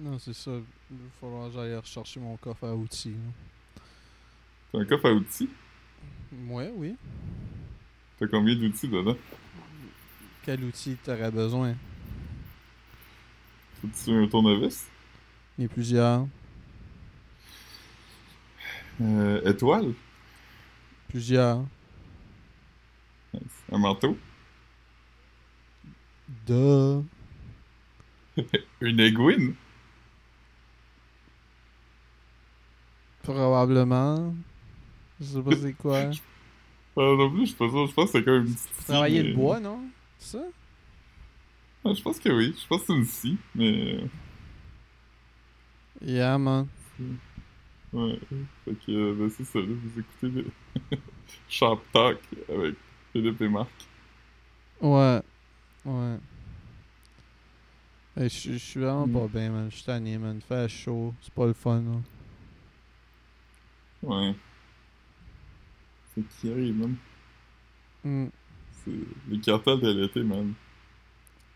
Non, 0.00 0.18
c'est 0.18 0.34
ça. 0.34 0.52
Il 0.90 0.96
va 0.96 1.02
falloir 1.20 1.48
que 1.48 1.54
j'aille 1.54 1.76
rechercher 1.76 2.20
mon 2.20 2.36
coffre 2.36 2.64
à 2.66 2.74
outils. 2.74 3.16
T'as 4.72 4.78
un 4.80 4.84
coffre 4.84 5.06
à 5.06 5.12
outils? 5.12 5.50
Ouais, 6.48 6.70
oui. 6.74 6.96
T'as 8.18 8.26
combien 8.28 8.54
d'outils 8.54 8.88
dedans? 8.88 9.16
Quel 10.42 10.64
outil 10.64 10.96
t'aurais 10.96 11.30
besoin? 11.30 11.74
Faut-tu 13.80 14.10
un 14.12 14.26
tournevis? 14.28 14.86
Il 15.58 15.62
y 15.62 15.64
a 15.66 15.68
plusieurs. 15.68 16.26
Euh, 19.00 19.40
étoile? 19.44 19.94
Plusieurs. 21.08 21.64
Un 23.70 23.78
manteau? 23.78 24.16
Duh. 26.46 27.02
Une 28.80 29.00
aiguine? 29.00 29.54
Probablement. 33.22 34.34
Je 35.20 35.24
sais 35.26 35.42
pas 35.42 35.56
c'est 35.56 35.72
quoi. 35.74 36.10
Ah, 37.00 37.14
non 37.16 37.30
plus, 37.30 37.42
je 37.42 37.46
suis 37.50 37.54
pas 37.54 37.68
sûr. 37.68 37.86
Je 37.86 37.94
pense 37.94 38.06
que 38.10 38.18
c'est 38.18 38.24
comme 38.24 38.40
une 38.46 38.48
scie, 38.56 38.68
Travailler 38.88 39.22
mais- 39.22 39.28
le 39.28 39.34
bois, 39.36 39.60
non? 39.60 39.82
C'est 40.18 40.36
ça? 40.38 40.44
Ah, 41.84 41.94
je 41.94 42.02
pense 42.02 42.18
que 42.18 42.28
oui. 42.28 42.52
Je 42.60 42.66
pense 42.66 42.80
que 42.80 42.86
c'est 42.88 42.92
une 42.94 43.04
scie, 43.04 43.38
mais... 43.54 44.00
Yeah, 46.04 46.36
man. 46.38 46.66
Ouais. 47.92 48.18
Fait 48.64 48.74
que, 48.84 48.90
euh, 48.90 49.14
ben 49.16 49.30
c'est 49.30 49.44
ça, 49.44 49.60
là, 49.60 49.66
vous 49.68 50.00
écoutez 50.00 50.28
le 50.42 50.46
Shop 51.48 51.80
Talk 51.92 52.18
avec 52.48 52.74
Philippe 53.18 53.40
et 53.42 53.48
Marc. 53.48 53.68
Ouais. 54.80 55.20
Ouais. 55.84 56.18
Je 58.16 58.56
suis 58.58 58.80
vraiment 58.80 59.06
Mm. 59.06 59.12
pas 59.12 59.28
bien, 59.28 59.50
man. 59.50 59.70
Je 59.70 59.76
suis 59.76 59.84
tanné, 59.84 60.18
man. 60.18 60.40
Faire 60.40 60.68
chaud. 60.68 61.14
C'est 61.20 61.32
pas 61.34 61.46
le 61.46 61.52
fun, 61.52 61.80
là. 61.82 62.00
Ouais. 64.02 64.34
C'est 66.14 66.22
qui 66.28 66.50
arrive, 66.52 66.76
man. 66.76 66.96
Mm. 68.04 68.26
C'est 68.70 68.92
les 69.28 69.40
cartels 69.40 69.80
de 69.80 69.90
l'été, 69.90 70.22
man. 70.22 70.54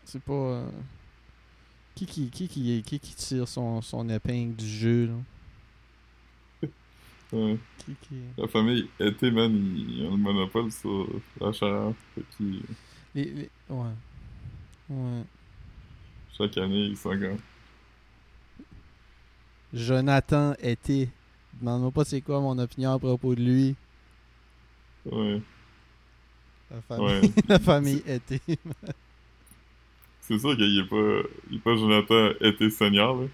C'est 0.03 0.21
pas. 0.21 0.33
euh, 0.33 0.69
Qui, 1.95 2.05
qui, 2.05 2.29
qui, 2.29 2.47
qui, 2.47 2.83
qui, 2.83 2.99
qui 2.99 3.15
tire 3.15 3.47
son, 3.47 3.81
son 3.81 4.09
épingle 4.09 4.55
du 4.55 4.67
jeu, 4.67 5.05
là? 5.07 5.13
Ouais. 7.33 7.57
Qui, 7.79 7.95
qui... 7.95 8.15
La 8.37 8.47
famille 8.47 8.87
été, 8.99 9.31
man, 9.31 9.51
ils 9.75 10.05
ont 10.05 10.11
le 10.11 10.17
monopole 10.17 10.71
sur 10.71 11.07
la 11.41 11.51
chaleur. 11.51 11.93
Qu'ils, 12.37 12.61
Les, 13.15 13.25
les... 13.25 13.49
Ouais. 13.69 13.89
Ouais. 14.89 15.23
chaque 16.37 16.57
année, 16.57 16.85
ils 16.85 16.97
sont 16.97 17.09
comme... 17.09 17.39
Jonathan 19.73 20.53
était. 20.61 21.09
Demande-moi 21.59 21.91
pas 21.91 22.05
c'est 22.05 22.21
quoi 22.21 22.39
mon 22.39 22.57
opinion 22.59 22.91
à 22.93 22.99
propos 22.99 23.33
de 23.33 23.41
lui. 23.41 23.75
Ouais. 25.05 25.41
La 26.69 26.81
famille, 26.81 27.21
Ouais. 27.21 27.31
la 27.47 27.59
famille 27.59 28.03
était. 28.05 28.41
C'est 30.21 30.39
sûr 30.39 30.55
qu'il 30.55 30.79
est 30.79 30.87
pas... 30.87 31.27
Il 31.49 31.57
est 31.57 31.61
pas 31.61 31.75
Jonathan 31.75 32.29
été 32.41 32.69
senior, 32.69 33.21
là. 33.23 33.27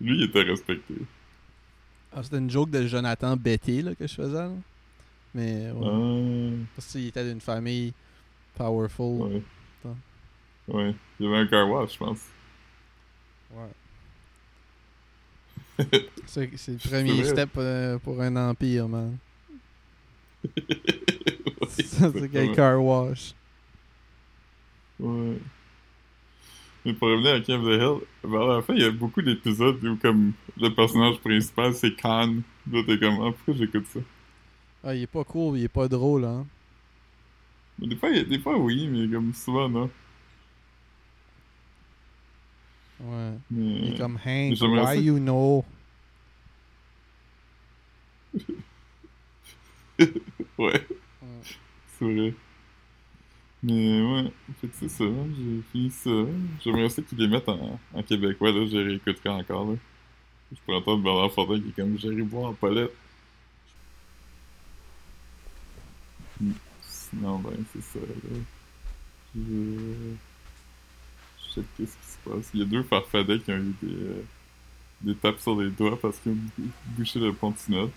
Lui, 0.00 0.16
il 0.16 0.22
était 0.24 0.42
respecté. 0.42 0.94
Ah, 2.12 2.22
c'était 2.22 2.38
une 2.38 2.50
joke 2.50 2.70
de 2.70 2.86
Jonathan 2.86 3.36
Betté 3.36 3.82
là, 3.82 3.94
que 3.94 4.06
je 4.06 4.14
faisais. 4.14 4.32
Là. 4.32 4.50
Mais 5.34 5.70
ouais. 5.70 5.86
Ah... 5.86 6.66
Parce 6.74 6.88
qu'il 6.88 7.06
était 7.06 7.24
d'une 7.24 7.40
famille 7.40 7.92
powerful. 8.54 9.22
Ouais. 9.22 9.42
Attends. 9.84 9.96
Ouais. 10.68 10.94
Il 11.18 11.26
y 11.26 11.28
avait 11.28 11.38
un 11.38 11.46
car 11.46 11.68
wash, 11.68 11.94
je 11.94 11.98
pense. 11.98 12.26
Ouais. 13.52 13.70
c'est 16.26 16.50
c'est 16.56 16.72
le 16.72 16.78
premier 16.78 17.24
step 17.24 17.50
euh, 17.56 17.98
pour 17.98 18.20
un 18.20 18.36
empire, 18.36 18.88
man. 18.88 19.16
Ça, 21.68 22.10
c'est 22.12 22.12
quel 22.12 22.24
exactement. 22.24 22.54
car 22.54 22.84
wash. 22.84 23.34
Ouais. 24.98 25.38
Mais 26.84 26.94
pour 26.94 27.08
revenir 27.08 27.34
à 27.34 27.40
Camp 27.40 27.62
the 27.62 27.66
Hill, 27.80 28.06
vers 28.24 28.46
la 28.46 28.62
fin, 28.62 28.74
il 28.74 28.80
y 28.82 28.84
a 28.84 28.90
beaucoup 28.90 29.22
d'épisodes 29.22 29.84
où 29.84 29.96
comme 29.96 30.32
le 30.58 30.68
personnage 30.74 31.18
principal 31.20 31.74
c'est 31.74 31.94
Khan. 31.94 32.36
Là 32.72 32.82
t'es 32.86 32.98
comme 32.98 33.18
ah, 33.22 33.32
pourquoi 33.32 33.54
j'écoute 33.54 33.86
ça? 33.88 34.00
Ah, 34.84 34.94
il 34.94 35.02
est 35.02 35.06
pas 35.06 35.24
cool, 35.24 35.58
il 35.58 35.64
est 35.64 35.68
pas 35.68 35.88
drôle, 35.88 36.24
hein. 36.24 36.46
Mais 37.78 37.86
des 37.88 37.96
fois, 37.96 38.10
il 38.10 38.26
des 38.28 38.38
fois 38.38 38.56
oui, 38.58 38.86
mais 38.88 39.08
comme 39.08 39.32
souvent 39.34 39.68
non. 39.68 39.90
Ouais. 43.00 43.32
Mais... 43.50 43.78
Il 43.80 43.94
est 43.94 43.98
comme 43.98 44.18
Hank, 44.24 44.58
why 44.60 44.84
ça- 44.86 44.94
you 44.96 45.18
know? 45.18 45.64
Ouais, 50.58 50.86
Ouais. 51.22 51.44
c'est 51.98 52.04
vrai. 52.04 52.34
Mais 53.62 54.00
ouais, 54.02 54.32
fait 54.60 54.68
que 54.68 54.74
c'est 54.78 54.88
ça, 54.88 55.04
j'ai 55.36 55.62
fini 55.72 55.90
ça. 55.90 56.10
J'aimerais 56.64 56.88
ça 56.88 57.02
qu'ils 57.02 57.18
les 57.18 57.28
mettent 57.28 57.48
en, 57.48 57.78
québécois, 58.06 58.52
là, 58.52 58.66
je 58.66 58.76
les 58.78 58.84
réécouterai 58.84 59.28
encore, 59.30 59.70
là. 59.72 59.76
Je 60.52 60.58
pourrais 60.62 60.78
entendre 60.78 61.02
Bernard 61.04 61.32
Fortin 61.32 61.60
qui 61.60 61.68
est 61.70 61.72
comme 61.72 61.98
Jerry 61.98 62.22
boire 62.22 62.50
en 62.50 62.54
palette. 62.54 62.92
Sinon, 66.82 67.38
ben, 67.40 67.64
c'est 67.72 67.82
ça, 67.82 67.98
là. 68.00 68.40
Je... 69.34 70.14
Je 71.48 71.50
sais 71.54 71.62
qu'est-ce 71.76 71.96
qui 71.98 72.06
se 72.06 72.18
passe. 72.24 72.50
Il 72.54 72.60
y 72.60 72.62
a 72.62 72.66
deux 72.66 72.82
farfadets 72.84 73.40
qui 73.40 73.50
ont 73.52 73.56
eu 73.56 73.74
des, 73.82 73.94
euh, 73.94 74.22
des 75.02 75.16
tapes 75.16 75.40
sur 75.40 75.60
les 75.60 75.70
doigts 75.70 76.00
parce 76.00 76.18
qu'ils 76.20 76.32
ont 76.32 76.36
bou- 76.58 76.72
bouché 76.84 77.20
le 77.20 77.34
pont 77.34 77.50
de 77.52 77.56
tunnel. 77.58 77.90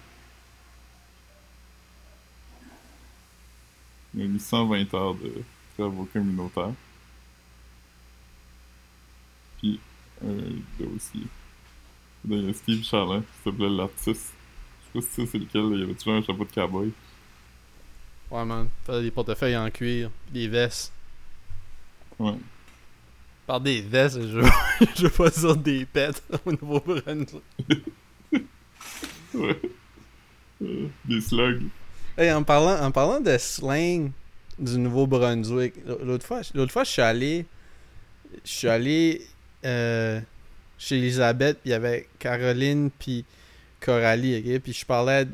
Il 4.13 4.19
y 4.21 4.23
a 4.23 4.25
eu 4.27 4.39
120 4.39 4.93
heures 4.93 5.15
de 5.15 5.43
travaux 5.75 6.07
communautaires. 6.11 6.73
Puis 9.59 9.79
un 10.23 10.83
dossier. 10.83 11.27
Là, 12.27 12.37
il 12.37 12.45
y 12.47 12.49
a 12.49 12.53
Steve 12.53 12.83
Charlin, 12.83 13.21
qui 13.21 13.43
s'appelait 13.43 13.69
l'artiste. 13.69 14.33
Je 14.93 15.01
sais 15.01 15.07
pas 15.07 15.13
si 15.13 15.27
c'est 15.27 15.39
lequel, 15.39 15.77
il 15.77 15.83
avait 15.83 15.93
toujours 15.95 16.13
un 16.13 16.21
chapeau 16.21 16.45
de 16.45 16.51
cowboy. 16.51 16.91
Ouais, 18.31 18.45
man. 18.45 18.69
Faire 18.85 19.01
des 19.01 19.11
portefeuilles 19.11 19.57
en 19.57 19.69
cuir, 19.69 20.09
pis 20.27 20.33
des 20.33 20.47
vestes. 20.47 20.93
Ouais. 22.19 22.35
Par 23.45 23.59
des 23.59 23.81
vestes, 23.81 24.21
je 24.21 24.39
veux, 24.39 24.49
je 24.95 25.03
veux 25.03 25.09
pas 25.09 25.29
dire 25.29 25.55
des 25.57 25.85
pets 25.85 26.23
au 26.45 26.51
Nouveau-Brunswick. 26.51 27.43
Ouais. 29.33 29.59
Euh, 30.61 30.87
des 31.05 31.21
slugs. 31.21 31.63
Hey, 32.17 32.31
en 32.31 32.43
parlant, 32.43 32.79
en 32.83 32.91
parlant 32.91 33.19
de 33.19 33.37
slang 33.37 34.11
du 34.59 34.77
Nouveau-Brunswick, 34.77 35.73
l'autre 35.85 36.25
fois, 36.25 36.41
l'autre 36.53 36.71
fois, 36.71 36.83
je 36.83 36.91
suis 36.91 37.01
allé, 37.01 37.45
je 38.45 38.51
suis 38.51 38.67
allé 38.69 39.21
euh, 39.65 40.21
chez 40.77 40.97
Elisabeth, 40.97 41.57
puis 41.61 41.69
il 41.69 41.71
y 41.71 41.75
avait 41.75 42.07
Caroline, 42.19 42.91
puis 42.91 43.25
Coralie, 43.79 44.37
ok? 44.37 44.61
Puis 44.61 44.73
je 44.73 44.85
parlais 44.85 45.25
de 45.25 45.31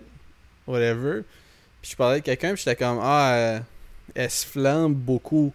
whatever, 0.68 1.24
puis 1.82 1.92
je 1.92 1.96
parlais 1.98 2.20
de 2.22 2.26
quelqu'un, 2.26 2.54
puis 2.54 2.64
j'étais 2.66 2.78
comme, 2.78 3.00
ah, 3.02 3.34
euh, 3.34 3.60
elle 4.16 4.32
se 4.32 4.46
flambe 4.46 4.94
beaucoup. 4.96 5.52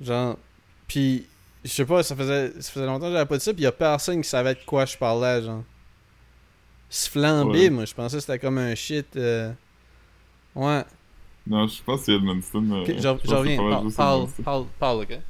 Genre, 0.00 0.36
puis 0.86 1.26
je 1.64 1.70
sais 1.70 1.86
pas, 1.86 2.02
ça 2.02 2.14
faisait, 2.14 2.52
ça 2.60 2.70
faisait 2.70 2.84
longtemps 2.86 3.06
que 3.06 3.12
j'avais 3.12 3.26
pas 3.26 3.38
dit 3.38 3.44
ça, 3.44 3.52
puis 3.54 3.62
il 3.62 3.64
y 3.64 3.68
a 3.68 3.72
personne 3.72 4.20
qui 4.20 4.28
savait 4.28 4.54
de 4.54 4.60
quoi 4.66 4.84
je 4.84 4.96
parlais, 4.98 5.42
genre. 5.42 5.64
Se 6.90 7.08
flamber, 7.08 7.64
Ouais. 7.64 7.70
moi, 7.70 7.84
je 7.86 7.94
pensais 7.94 8.16
que 8.16 8.20
c'était 8.20 8.38
comme 8.38 8.58
un 8.58 8.74
shit. 8.74 9.16
euh, 9.16 9.52
Ouais. 10.58 10.84
Non, 11.46 11.68
je 11.68 11.80
pense 11.84 12.00
que 12.00 12.06
c'est 12.06 12.14
Edmundston. 12.16 12.62
mais 12.62 12.80
Ok, 12.80 12.98
je, 12.98 13.34
reviens. 13.34 13.56
Parle, 13.56 13.92
parle, 13.92 14.28
parle, 14.42 14.66
parle, 14.80 15.02
ok? 15.02 15.20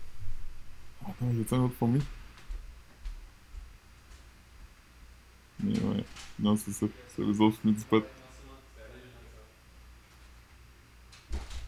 Ah 1.04 1.10
non, 1.20 1.30
y 1.30 1.54
a 1.54 1.54
un 1.54 1.64
autre 1.64 1.74
pour 1.74 1.88
moi? 1.88 2.00
Mais 5.62 5.78
ouais. 5.78 6.04
Non, 6.40 6.56
c'est 6.56 6.70
ça. 6.70 6.86
C'est 7.08 7.22
les 7.22 7.40
autres 7.42 7.58
me 7.62 7.72
disent 7.72 7.84
pas. 7.84 7.98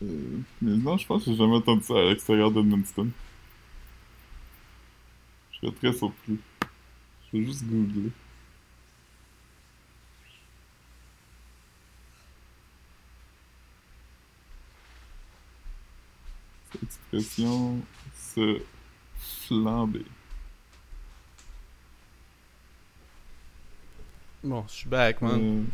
Euh, 0.02 0.38
mais 0.62 0.76
non, 0.78 0.96
je 0.96 1.06
pense 1.06 1.22
que 1.22 1.30
j'ai 1.30 1.36
jamais 1.36 1.56
entendu 1.56 1.82
ça 1.82 1.98
à 1.98 2.04
l'extérieur 2.04 2.50
d'Edmundston. 2.50 3.10
Je 5.52 5.58
serais 5.58 5.72
très 5.72 5.92
surpris. 5.92 6.38
Je 7.30 7.38
vais 7.38 7.44
juste 7.44 7.64
googler. 7.64 8.10
Cette 16.80 16.88
expression 16.88 17.86
se 18.14 18.62
flamber. 19.46 20.04
Bon, 24.42 24.64
je 24.68 24.72
suis 24.72 24.88
back, 24.88 25.20
man. 25.22 25.40
Euh, 25.40 25.64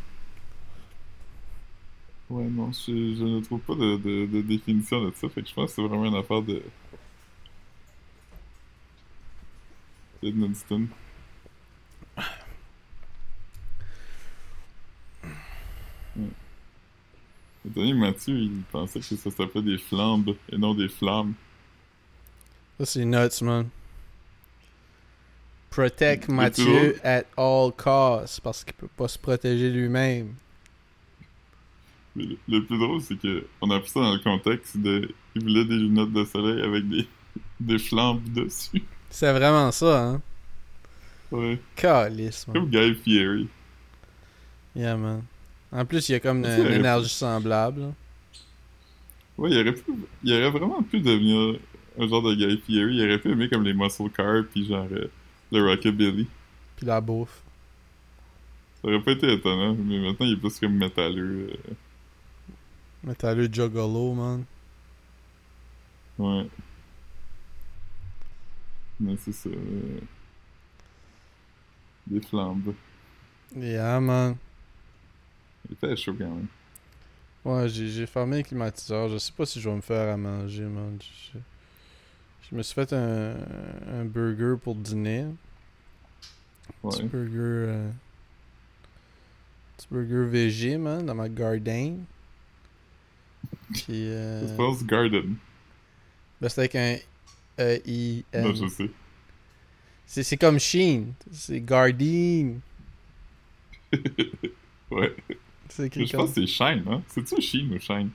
Ouais, 2.29 2.45
non, 2.45 2.73
je, 2.73 3.15
je 3.17 3.25
ne 3.25 3.41
trouve 3.41 3.61
pas 3.61 3.75
de, 3.75 3.97
de, 3.97 4.27
de 4.27 4.41
définition 4.43 5.05
de 5.05 5.13
ça, 5.15 5.29
fait 5.29 5.43
que 5.43 5.49
je 5.49 5.55
pense 5.55 5.71
que 5.71 5.77
c'est 5.77 5.83
vraiment 5.89 6.07
une 6.07 6.15
affaire 6.17 6.43
de. 6.43 6.63
d'Edmundston. 10.23 10.91
Ouais. 16.17 16.31
Étant 17.56 17.56
donné 17.71 17.93
que 17.93 17.97
Mathieu, 17.97 18.39
il 18.39 18.63
pensait 18.71 19.01
que 19.01 19.05
ça 19.17 19.31
s'appelait 19.31 19.63
des 19.63 19.79
flambes 19.79 20.35
et 20.51 20.57
non 20.59 20.75
des 20.75 20.89
flammes. 20.89 21.35
Ça, 22.79 22.87
c'est 22.87 23.05
nuts, 23.05 23.43
man. 23.43 23.69
Protect 25.71 26.29
Mathieu 26.29 26.97
at 27.05 27.25
all 27.37 27.73
costs 27.73 28.41
parce 28.41 28.65
qu'il 28.65 28.75
peut 28.75 28.89
pas 28.97 29.09
se 29.09 29.19
protéger 29.19 29.71
lui-même. 29.71 30.35
Mais 32.15 32.25
le, 32.25 32.39
le 32.49 32.65
plus 32.65 32.79
drôle, 32.79 33.03
c'est 33.03 33.19
que 33.19 33.47
on 33.61 33.71
a 33.71 33.79
pris 33.81 33.91
ça 33.91 34.01
dans 34.01 34.13
le 34.15 34.21
contexte 34.21 34.79
de. 34.79 35.11
Il 35.35 35.43
voulait 35.43 35.67
des 35.67 35.77
lunettes 35.77 36.13
de 36.13 36.25
soleil 36.25 36.63
avec 36.63 36.89
des, 36.89 37.07
des 37.61 37.79
flambes 37.79 38.23
dessus. 38.33 38.83
C'est 39.11 39.33
vraiment 39.33 39.71
ça, 39.71 40.03
hein? 40.03 40.23
Ouais. 41.31 41.59
Calice, 41.75 42.47
man. 42.49 42.55
Comme 42.55 42.71
Guy 42.71 42.95
Fieri. 42.95 43.49
Yeah, 44.75 44.97
man. 44.97 45.25
En 45.73 45.85
plus, 45.85 46.09
il 46.09 46.13
y 46.13 46.15
a 46.15 46.21
comme 46.21 46.45
une, 46.45 46.73
énergie 46.73 47.09
semblable. 47.09 47.81
là. 47.81 47.93
Ouais, 49.39 49.51
il 49.51 49.59
aurait, 49.61 49.73
pu, 49.75 49.93
il 50.25 50.33
aurait 50.33 50.51
vraiment 50.51 50.83
pu 50.83 51.01
devenir 51.01 51.59
un 51.99 52.09
genre 52.09 52.23
de 52.23 52.35
Guy 52.35 52.59
Fieri. 52.65 52.97
Il 52.97 53.05
aurait 53.05 53.19
pu 53.19 53.33
aimer 53.33 53.49
comme 53.49 53.65
les 53.65 53.75
Muscle 53.75 54.09
Cars 54.11 54.45
puis 54.51 54.67
genre 54.67 54.87
euh, 54.93 55.11
le 55.53 55.63
Rockabilly. 55.69 56.27
Puis 56.77 56.87
la 56.87 57.01
bouffe. 57.01 57.43
Ça 58.81 58.89
aurait 58.89 59.01
pas 59.03 59.13
été 59.13 59.33
étonnant, 59.33 59.75
mais 59.75 59.99
maintenant 59.99 60.27
il 60.27 60.35
est 60.35 60.37
plus 60.37 60.59
comme 60.59 60.75
métalleux. 60.75 61.51
euh, 61.53 61.75
Métalleux 63.05 63.49
Juggalo, 63.53 64.15
man. 64.15 64.45
Ouais. 66.19 66.47
Mais 68.99 69.17
c'est 69.23 69.33
ça. 69.33 69.51
euh, 69.51 70.01
Des 72.07 72.21
flambes. 72.23 72.73
Yeah, 73.55 74.01
man. 74.01 74.37
Il 75.71 75.77
fait 75.77 75.97
chaud 75.97 76.15
quand 76.19 76.25
même. 76.29 76.47
Ouais, 77.45 77.69
j'ai 77.69 78.07
fermé 78.07 78.39
le 78.39 78.43
climatiseur. 78.43 79.09
Je 79.09 79.19
sais 79.19 79.33
pas 79.33 79.47
si 79.47 79.61
je 79.61 79.69
vais 79.69 79.77
me 79.77 79.81
faire 79.81 80.13
à 80.13 80.17
manger, 80.17 80.65
man. 80.65 80.99
Je, 81.01 81.39
je 82.51 82.57
me 82.57 82.63
suis 82.63 82.75
fait 82.75 82.93
un, 82.93 83.37
un 83.93 84.05
burger 84.05 84.55
pour 84.63 84.75
dîner. 84.75 85.27
Petit 86.83 87.03
Ouais. 87.03 87.09
burger. 87.09 87.39
euh, 87.41 87.91
petit 89.77 89.87
burger 89.91 90.25
VG, 90.29 90.77
man, 90.79 91.07
dans 91.07 91.15
ma 91.15 91.29
garden. 91.29 92.05
Puis. 93.73 94.09
Euh, 94.11 94.47
Ça 94.49 94.79
se 94.81 94.85
Garden. 94.85 95.37
ben, 96.41 96.49
c'est 96.49 96.61
avec 96.61 96.75
un 96.75 96.97
E-I-N. 97.59 98.45
Non, 98.45 98.55
je 98.55 98.67
sais. 98.69 98.91
C'est 100.05 100.23
c'est 100.23 100.37
comme 100.37 100.59
Sheen. 100.59 101.13
C'est 101.33 101.61
Garden. 101.61 102.61
Ouais. 104.91 105.17
C'est 105.69 105.87
écrit 105.87 106.07
je 106.07 106.13
comme. 106.13 106.27
pense 106.27 106.35
que 106.35 106.41
c'est 106.43 106.47
Shine, 106.47 106.85
hein? 106.89 107.03
C'est-tu 107.09 107.41
Shine 107.41 107.75
ou 107.75 107.79
Shine? 107.79 108.11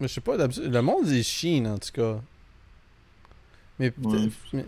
Mais 0.00 0.08
je 0.08 0.14
sais 0.14 0.20
pas. 0.20 0.36
Le 0.36 0.80
monde 0.80 1.04
dit 1.06 1.22
Sheen, 1.24 1.66
en 1.66 1.78
tout 1.78 1.92
cas. 1.92 2.20
Mais 3.78 3.90
peut-être. 3.90 4.32
Ouais. 4.52 4.64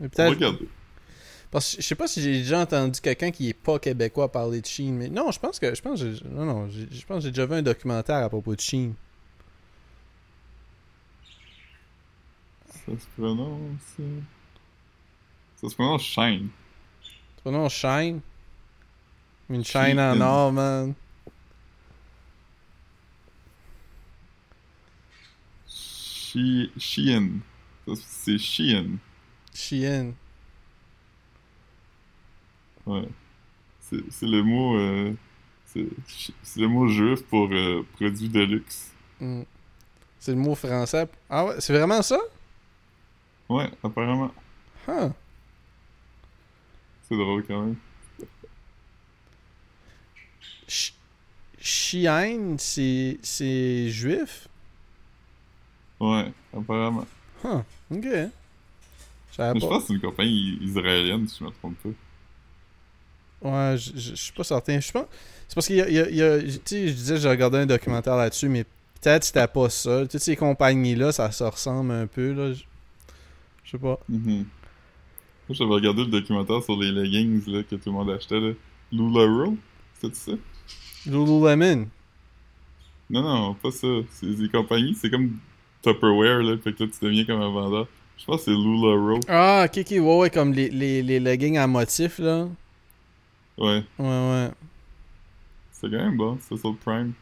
mais- 0.00 0.08
peut-être. 0.08 0.58
Parce 1.50 1.76
que 1.76 1.82
je 1.82 1.86
sais 1.86 1.94
pas 1.94 2.08
si 2.08 2.20
j'ai 2.20 2.32
déjà 2.38 2.60
entendu 2.60 3.00
quelqu'un 3.00 3.30
qui 3.30 3.48
est 3.48 3.52
pas 3.54 3.78
québécois 3.78 4.30
parler 4.32 4.60
de 4.60 4.66
Sheen, 4.66 4.94
mais 4.96 5.08
non, 5.08 5.30
je 5.30 5.38
pense 5.38 5.58
que 5.60 5.72
je 5.74 5.80
pense 5.80 6.00
que 6.00 6.26
non 6.28 6.44
non, 6.44 6.68
je 6.68 7.04
pense 7.06 7.18
que 7.18 7.20
j'ai 7.24 7.30
déjà 7.30 7.46
vu 7.46 7.54
un 7.54 7.62
documentaire 7.62 8.16
à 8.24 8.28
propos 8.28 8.54
de 8.56 8.60
Sheen. 8.60 8.94
Ça 12.86 12.92
se 12.98 13.06
prononce. 13.16 13.80
Ça 15.56 15.68
se 15.68 15.74
prononce 15.74 16.02
Shine. 16.02 16.48
C'est 17.36 17.44
pas 17.44 17.50
non 17.50 17.68
Shine. 17.68 18.20
Une 19.50 19.64
shine 19.64 20.00
en 20.00 20.12
Sheen. 20.14 20.22
or, 20.22 20.52
man. 20.52 20.94
Shi- 26.34 26.72
Shein. 26.76 27.40
C'est 27.96 28.38
Shein. 28.38 28.96
Shein. 29.54 30.14
Ouais. 32.86 33.08
C'est 33.80 34.26
le 34.26 34.42
mot. 34.42 34.76
euh, 34.76 35.12
c'est 35.64 35.86
le 36.56 36.66
mot 36.66 36.88
juif 36.88 37.22
pour 37.26 37.48
euh, 37.52 37.86
produit 37.94 38.28
de 38.28 38.40
luxe. 38.40 38.90
Hmm. 39.20 39.42
C'est 40.18 40.32
le 40.32 40.38
mot 40.38 40.54
français. 40.56 41.06
Ah 41.30 41.44
ouais, 41.44 41.54
c'est 41.60 41.72
vraiment 41.72 42.02
ça? 42.02 42.18
Ouais, 43.48 43.70
apparemment. 43.82 44.32
Huh. 44.88 45.10
C'est 47.08 47.16
drôle 47.16 47.44
quand 47.46 47.60
même. 47.62 47.76
Sh- 50.66 50.94
Shein, 51.60 52.56
c'est 52.58 53.88
juif? 53.90 54.48
Ouais, 56.04 56.32
apparemment. 56.54 57.06
Huh. 57.42 57.62
Ok. 57.90 58.04
Je 59.36 59.42
Mais 59.42 59.60
pense 59.60 59.82
que 59.82 59.86
c'est 59.88 59.94
une 59.94 60.00
compagnie 60.00 60.58
israélienne, 60.60 61.26
si 61.26 61.38
je 61.40 61.44
me 61.44 61.50
trompe 61.50 61.76
pas. 61.82 61.88
Ouais, 63.48 63.76
je, 63.78 64.14
suis 64.14 64.32
pas 64.32 64.44
certain. 64.44 64.78
Je 64.80 64.92
pense. 64.92 65.06
C'est 65.48 65.54
parce 65.54 65.66
qu'il 65.66 65.76
y 65.76 65.80
a. 65.80 65.84
a- 65.84 66.42
tu 66.42 66.60
sais, 66.64 66.88
je 66.88 66.92
disais, 66.92 67.16
j'ai 67.16 67.28
regardé 67.28 67.58
un 67.58 67.66
documentaire 67.66 68.16
là-dessus, 68.16 68.48
mais 68.48 68.64
peut-être 68.64 69.24
c'était 69.24 69.46
pas 69.46 69.70
ça. 69.70 70.06
Toutes 70.06 70.20
ces 70.20 70.36
compagnies-là, 70.36 71.12
ça 71.12 71.30
se 71.32 71.44
ressemble 71.44 71.92
un 71.92 72.06
peu, 72.06 72.32
là. 72.32 72.52
Je, 72.52 73.70
sais 73.70 73.78
pas. 73.78 73.98
Mhm. 74.08 74.44
Moi, 75.48 75.56
j'avais 75.56 75.74
regardé 75.74 76.04
le 76.04 76.10
documentaire 76.10 76.62
sur 76.62 76.78
les 76.78 76.92
leggings 76.92 77.42
là, 77.46 77.62
que 77.62 77.76
tout 77.76 77.90
le 77.90 77.92
monde 77.92 78.10
achetait. 78.10 78.40
Là. 78.40 78.52
Ça? 80.12 80.32
Lululemon. 81.06 81.88
Non, 83.10 83.22
non, 83.22 83.54
pas 83.54 83.70
ça. 83.70 83.88
C'est 84.10 84.34
des 84.34 84.48
compagnies, 84.48 84.94
c'est 84.94 85.10
comme 85.10 85.38
Tupperware, 85.84 86.42
là, 86.42 86.56
fait 86.58 86.72
que 86.72 86.84
là, 86.84 86.90
tu 86.90 87.04
deviens 87.04 87.24
comme 87.24 87.40
un 87.42 87.50
vendeur. 87.50 87.86
Je 88.18 88.24
pense 88.24 88.38
que 88.38 88.44
c'est 88.44 88.50
LuLaRoe. 88.52 89.20
Ah, 89.28 89.66
ok, 89.66 89.78
ok, 89.78 89.90
ouais, 89.90 90.18
ouais, 90.18 90.30
comme 90.30 90.52
les, 90.52 90.68
les, 90.70 91.02
les 91.02 91.20
leggings 91.20 91.58
à 91.58 91.66
motif, 91.66 92.18
là. 92.18 92.48
Ouais, 93.58 93.82
Ouais, 93.98 94.06
ouais. 94.06 94.50
c'est 95.72 95.90
quand 95.90 95.96
même 95.98 96.16
bon, 96.16 96.38
c'est 96.40 96.56
sur 96.56 96.70
le 96.70 96.76
Prime. 96.76 97.12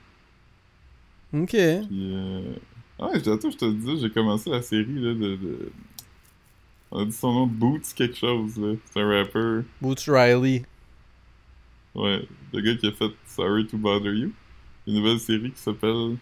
Ok. 1.35 1.51
Puis, 1.51 1.89
euh... 2.15 2.55
Ah 2.99 3.09
je 3.15 3.21
te 3.21 3.71
disais, 3.71 3.97
j'ai 4.07 4.11
commencé 4.11 4.49
la 4.51 4.63
série, 4.63 4.85
là, 4.95 5.13
de... 5.15 5.37
de- 5.37 5.73
On 6.91 7.01
a 7.01 7.05
dit 7.07 7.13
son 7.13 7.33
nom, 7.33 7.47
Boots 7.47 7.93
quelque 7.97 8.17
chose, 8.17 8.57
là. 8.59 8.75
C'est 8.93 9.01
un 9.01 9.09
rapper. 9.09 9.61
Boots 9.81 10.05
Riley. 10.07 10.63
Ouais, 11.95 12.27
le 12.53 12.61
gars 12.61 12.75
qui 12.77 12.87
a 12.87 12.93
fait 12.93 13.11
Sorry 13.27 13.67
to 13.67 13.77
Bother 13.77 14.13
You. 14.15 14.33
Une 14.87 14.95
nouvelle 14.95 15.19
série 15.21 15.51
qui 15.53 15.61
s'appelle 15.61 16.17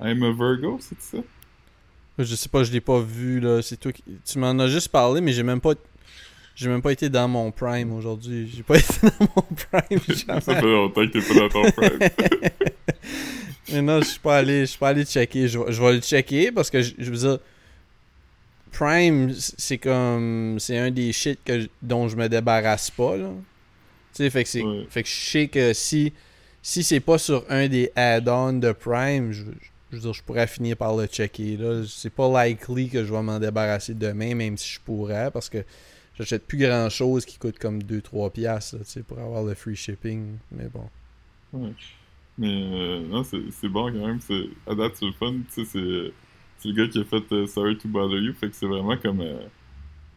I'm 0.00 0.22
a 0.22 0.32
Virgo, 0.32 0.78
c'est 0.80 1.00
ça? 1.00 1.18
Je 2.18 2.34
sais 2.34 2.48
pas, 2.48 2.64
je 2.64 2.72
l'ai 2.72 2.80
pas 2.80 3.00
vu, 3.00 3.40
là. 3.40 3.62
C'est 3.62 3.76
toi 3.78 3.92
qui. 3.92 4.02
Tu 4.24 4.38
m'en 4.38 4.58
as 4.58 4.68
juste 4.68 4.88
parlé, 4.88 5.20
mais 5.20 5.32
j'ai 5.32 5.42
même 5.42 5.60
pas. 5.60 5.74
J'ai 6.56 6.68
même 6.68 6.82
pas 6.82 6.90
été 6.90 7.08
dans 7.08 7.28
mon 7.28 7.52
prime 7.52 7.92
aujourd'hui. 7.92 8.50
J'ai 8.54 8.64
pas 8.64 8.76
été 8.78 8.94
dans 9.02 9.28
mon 9.36 9.42
prime. 9.42 10.00
Ça 10.16 10.40
jamais. 10.40 10.40
fait 10.60 10.62
longtemps 10.62 11.06
que 11.06 11.12
t'es 11.12 11.20
pas 11.20 11.34
dans 11.34 11.48
ton 11.48 11.70
Prime. 11.70 11.98
Mais 13.72 13.82
non, 13.82 14.00
je 14.00 14.06
suis 14.06 14.18
pas 14.18 14.38
allé, 14.38 14.60
je 14.60 14.64
suis 14.66 14.78
pas 14.78 14.88
allé 14.88 15.04
checker. 15.04 15.46
Je, 15.46 15.58
vais- 15.58 15.70
je 15.72 15.82
vais 15.82 15.92
le 15.92 16.00
checker 16.00 16.50
parce 16.50 16.70
que 16.70 16.80
je, 16.82 16.94
je 16.98 17.10
veux 17.10 17.16
dire, 17.18 17.38
Prime, 18.72 19.32
c'est 19.34 19.78
comme, 19.78 20.56
c'est 20.58 20.78
un 20.78 20.90
des 20.90 21.12
shit 21.12 21.38
que, 21.44 21.68
dont 21.82 22.08
je 22.08 22.16
me 22.16 22.28
débarrasse 22.28 22.90
pas 22.90 23.16
là. 23.16 23.28
Tu 24.14 24.24
sais, 24.24 24.30
fait 24.30 24.44
que 24.44 24.58
Ouais. 24.58 24.86
fait 24.90 25.02
que 25.02 25.08
je 25.08 25.14
sais 25.30 25.48
que 25.48 25.72
si, 25.74 26.12
si 26.62 26.82
c'est 26.82 27.00
pas 27.00 27.18
sur 27.18 27.44
un 27.50 27.68
des 27.68 27.90
add-ons 27.94 28.54
de 28.54 28.72
Prime, 28.72 29.32
je, 29.32 29.44
je 29.90 29.96
veux 29.96 30.02
dire, 30.02 30.12
je 30.12 30.22
pourrais 30.22 30.46
finir 30.46 30.76
par 30.76 30.96
le 30.96 31.06
checker 31.06 31.56
là. 31.56 31.82
C'est 31.86 32.10
pas 32.12 32.44
likely 32.46 32.88
que 32.90 33.04
je 33.04 33.12
vais 33.12 33.22
m'en 33.22 33.38
débarrasser 33.38 33.94
demain, 33.94 34.34
même 34.34 34.56
si 34.56 34.74
je 34.74 34.80
pourrais, 34.80 35.30
parce 35.30 35.48
que 35.48 35.64
j'achète 36.18 36.46
plus 36.46 36.58
grand 36.58 36.88
chose 36.90 37.24
qui 37.24 37.38
coûte 37.38 37.58
comme 37.58 37.82
2-3 37.82 38.30
piastres, 38.32 38.76
pour 39.06 39.18
avoir 39.18 39.42
le 39.44 39.54
free 39.54 39.76
shipping. 39.76 40.36
Mais 40.52 40.68
bon. 40.68 40.88
Ouais. 41.52 41.72
Mais 42.36 42.48
euh, 42.72 43.00
non, 43.08 43.24
c'est 43.24 43.68
bon 43.68 43.90
quand 43.92 44.06
même. 44.06 44.20
c'est- 44.20 44.48
À 44.66 44.74
date, 44.74 44.92
c'est 44.96 45.06
le 45.06 45.12
fun. 45.12 45.34
C'est 45.48 46.68
le 46.68 46.72
gars 46.74 46.88
qui 46.88 47.00
a 47.00 47.04
fait 47.04 47.32
euh, 47.32 47.46
Sorry 47.46 47.76
to 47.78 47.88
Bother 47.88 48.18
You. 48.18 48.34
Fait 48.34 48.48
que 48.50 48.54
c'est 48.56 48.66
vraiment 48.66 48.96
comme 48.96 49.20
euh, 49.20 49.40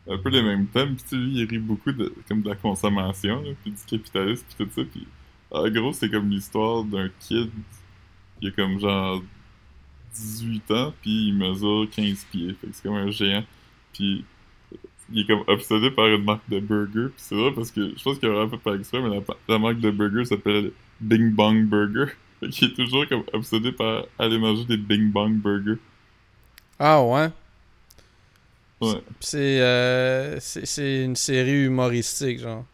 un 0.07 0.17
peu 0.17 0.29
les 0.29 0.41
mêmes 0.43 0.67
thèmes. 0.67 0.95
Puis 0.97 1.15
lui, 1.17 1.41
il 1.41 1.45
rit 1.49 1.57
beaucoup 1.59 1.91
de, 1.91 2.13
comme 2.27 2.41
de 2.41 2.49
la 2.49 2.55
consommation, 2.55 3.43
puis 3.63 3.71
du 3.71 3.83
capitalisme, 3.97 4.45
puis 4.55 4.65
tout 4.65 4.71
ça. 4.75 4.81
Puis 4.91 5.07
en 5.51 5.69
gros, 5.69 5.93
c'est 5.93 6.09
comme 6.09 6.29
l'histoire 6.29 6.83
d'un 6.83 7.09
kid 7.19 7.49
qui 8.39 8.47
a 8.47 8.51
comme 8.51 8.79
genre 8.79 9.21
18 10.13 10.71
ans, 10.71 10.93
puis 11.01 11.29
il 11.29 11.33
mesure 11.33 11.87
15 11.91 12.25
pieds. 12.31 12.53
Fait 12.59 12.67
que 12.67 12.73
c'est 12.73 12.83
comme 12.83 12.95
un 12.95 13.11
géant. 13.11 13.43
Puis 13.93 14.25
il 15.11 15.21
est 15.21 15.27
comme 15.27 15.43
obsédé 15.47 15.91
par 15.91 16.07
une 16.07 16.23
marque 16.23 16.49
de 16.49 16.59
burger. 16.59 17.09
Puis 17.09 17.17
c'est 17.17 17.35
vrai 17.35 17.51
parce 17.53 17.71
que 17.71 17.93
je 17.95 18.03
pense 18.03 18.19
qu'il 18.19 18.29
aurait 18.29 18.49
fait 18.49 18.57
par 18.57 18.75
exprès, 18.75 19.01
mais 19.01 19.09
la, 19.09 19.21
la 19.47 19.59
marque 19.59 19.79
de 19.79 19.91
burger 19.91 20.25
s'appelle 20.25 20.71
Bing 20.99 21.31
Bong 21.31 21.65
Burger. 21.65 22.11
Fait 22.39 22.49
qu'il 22.49 22.69
est 22.69 22.73
toujours 22.73 23.07
comme 23.07 23.23
obsédé 23.33 23.71
par 23.71 24.05
aller 24.17 24.39
manger 24.39 24.65
des 24.65 24.77
Bing 24.77 25.11
Bong 25.11 25.33
Burgers. 25.33 25.77
Ah 26.79 27.03
ouais? 27.03 27.29
Ouais. 28.81 29.03
C'est 29.19 29.61
euh, 29.61 30.39
c'est 30.39 30.65
c'est 30.65 31.03
une 31.03 31.15
série 31.15 31.65
humoristique, 31.65 32.39
genre. 32.39 32.65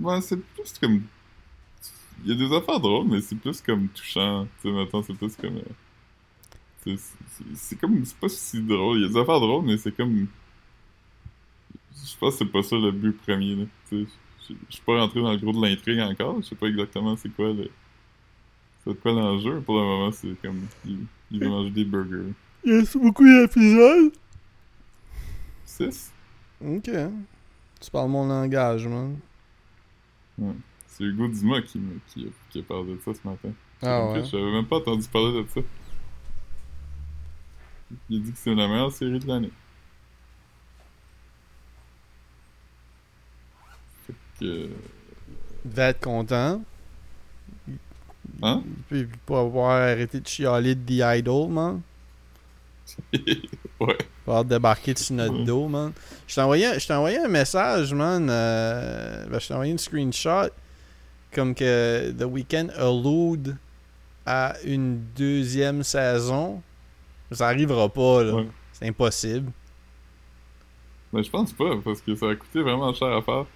Ouais, 0.00 0.20
c'est 0.20 0.36
plus 0.36 0.72
comme. 0.80 1.02
Il 2.22 2.30
y 2.30 2.32
a 2.32 2.34
des 2.48 2.54
affaires 2.54 2.80
drôles, 2.80 3.06
mais 3.08 3.20
c'est 3.20 3.36
plus 3.36 3.60
comme 3.60 3.88
touchant. 3.88 4.46
Tu 4.60 4.68
sais, 4.68 4.74
maintenant, 4.74 5.02
c'est 5.02 5.14
plus 5.14 5.34
comme. 5.36 5.56
euh, 5.56 6.96
c'est- 7.56 7.76
comme. 7.76 8.04
C'est 8.04 8.16
pas 8.16 8.28
si 8.28 8.62
drôle. 8.62 8.98
Il 8.98 9.02
y 9.02 9.04
a 9.06 9.08
des 9.08 9.16
affaires 9.18 9.40
drôles, 9.40 9.64
mais 9.64 9.76
c'est 9.76 9.92
comme. 9.96 10.26
Je 12.06 12.16
pense 12.18 12.34
que 12.34 12.38
c'est 12.44 12.50
pas 12.52 12.62
ça 12.62 12.76
le 12.76 12.92
but 12.92 13.16
premier, 13.22 13.56
là. 13.56 13.64
Tu 13.88 14.04
sais, 14.04 14.10
je 14.48 14.54
suis 14.74 14.82
pas 14.84 14.98
rentré 15.00 15.20
dans 15.22 15.32
le 15.32 15.38
gros 15.38 15.52
de 15.52 15.66
l'intrigue 15.66 16.00
encore. 16.00 16.36
Je 16.42 16.48
sais 16.48 16.54
pas 16.54 16.66
exactement 16.66 17.16
c'est 17.16 17.30
quoi 17.34 17.52
le. 17.52 17.70
C'est 18.84 19.00
quoi 19.00 19.12
l'enjeu. 19.12 19.60
Pour 19.60 19.76
le 19.78 19.84
moment, 19.84 20.12
c'est 20.12 20.40
comme. 20.42 20.66
Il, 20.84 20.98
il 21.30 21.40
veut 21.40 21.48
manger 21.48 21.70
des 21.70 21.84
burgers. 21.84 22.32
Il 22.64 22.72
y 22.74 22.78
a 22.78 22.98
beaucoup 22.98 23.24
d'épisodes. 23.24 24.12
6 25.64 26.12
Ok. 26.64 26.90
Tu 27.80 27.90
parles 27.90 28.08
mon 28.10 28.26
langage, 28.26 28.86
man. 28.86 29.16
C'est 30.96 31.04
Hugo 31.04 31.26
Dumas 31.28 31.60
qui, 31.62 31.78
me- 31.78 31.98
qui, 32.08 32.26
a, 32.26 32.28
qui 32.50 32.60
a 32.60 32.62
parlé 32.62 32.94
de 32.94 33.00
ça 33.04 33.12
ce 33.20 33.26
matin. 33.28 33.48
Ah 33.82 34.06
ouais. 34.12 34.24
J'avais 34.24 34.50
même 34.52 34.66
pas 34.66 34.76
entendu 34.76 35.06
parler 35.08 35.42
de 35.42 35.48
ça. 35.52 35.60
Il 38.08 38.22
dit 38.22 38.32
que 38.32 38.38
c'est 38.38 38.54
la 38.54 38.68
meilleure 38.68 38.92
série 38.92 39.18
de 39.18 39.26
l'année. 39.26 39.50
que. 44.40 44.68
Il 45.64 45.70
devait 45.70 45.82
être 45.90 46.00
content. 46.00 46.62
Hein? 48.42 48.62
Puis 48.88 49.06
pour 49.26 49.38
avoir 49.38 49.70
arrêté 49.82 50.20
de 50.20 50.26
chialer 50.26 50.74
de 50.74 50.84
The 50.86 51.18
Idol, 51.18 51.48
man. 51.50 51.80
ouais. 53.12 53.28
Pour 54.24 54.34
avoir 54.34 54.44
débarqué 54.44 54.94
sur 54.96 55.14
notre 55.16 55.38
Ouais. 55.38 55.44
dos, 55.44 55.68
man. 55.68 55.92
Je 56.26 56.34
t'ai 56.34 56.40
envoyé, 56.42 56.78
je 56.78 56.86
t'ai 56.86 56.92
envoyé 56.92 57.18
un 57.18 57.28
message, 57.28 57.94
man. 57.94 58.28
euh, 58.28 59.26
ben, 59.26 59.38
je 59.38 59.46
t'ai 59.48 59.54
envoyé 59.54 59.72
une 59.72 59.78
screenshot. 59.78 60.50
Comme 61.34 61.54
que 61.54 62.12
The 62.12 62.24
Weeknd 62.24 62.68
allude 62.76 63.56
à 64.26 64.54
une 64.64 65.00
deuxième 65.16 65.82
saison. 65.82 66.62
Ça 67.32 67.48
arrivera 67.48 67.88
pas, 67.88 68.22
là. 68.22 68.34
Ouais. 68.34 68.48
C'est 68.72 68.86
impossible. 68.88 69.50
Mais 71.12 71.22
je 71.22 71.30
pense 71.30 71.52
pas, 71.52 71.76
parce 71.82 72.00
que 72.00 72.14
ça 72.14 72.28
a 72.30 72.34
coûté 72.34 72.60
vraiment 72.62 72.92
cher 72.94 73.08
à 73.08 73.22
faire. 73.22 73.46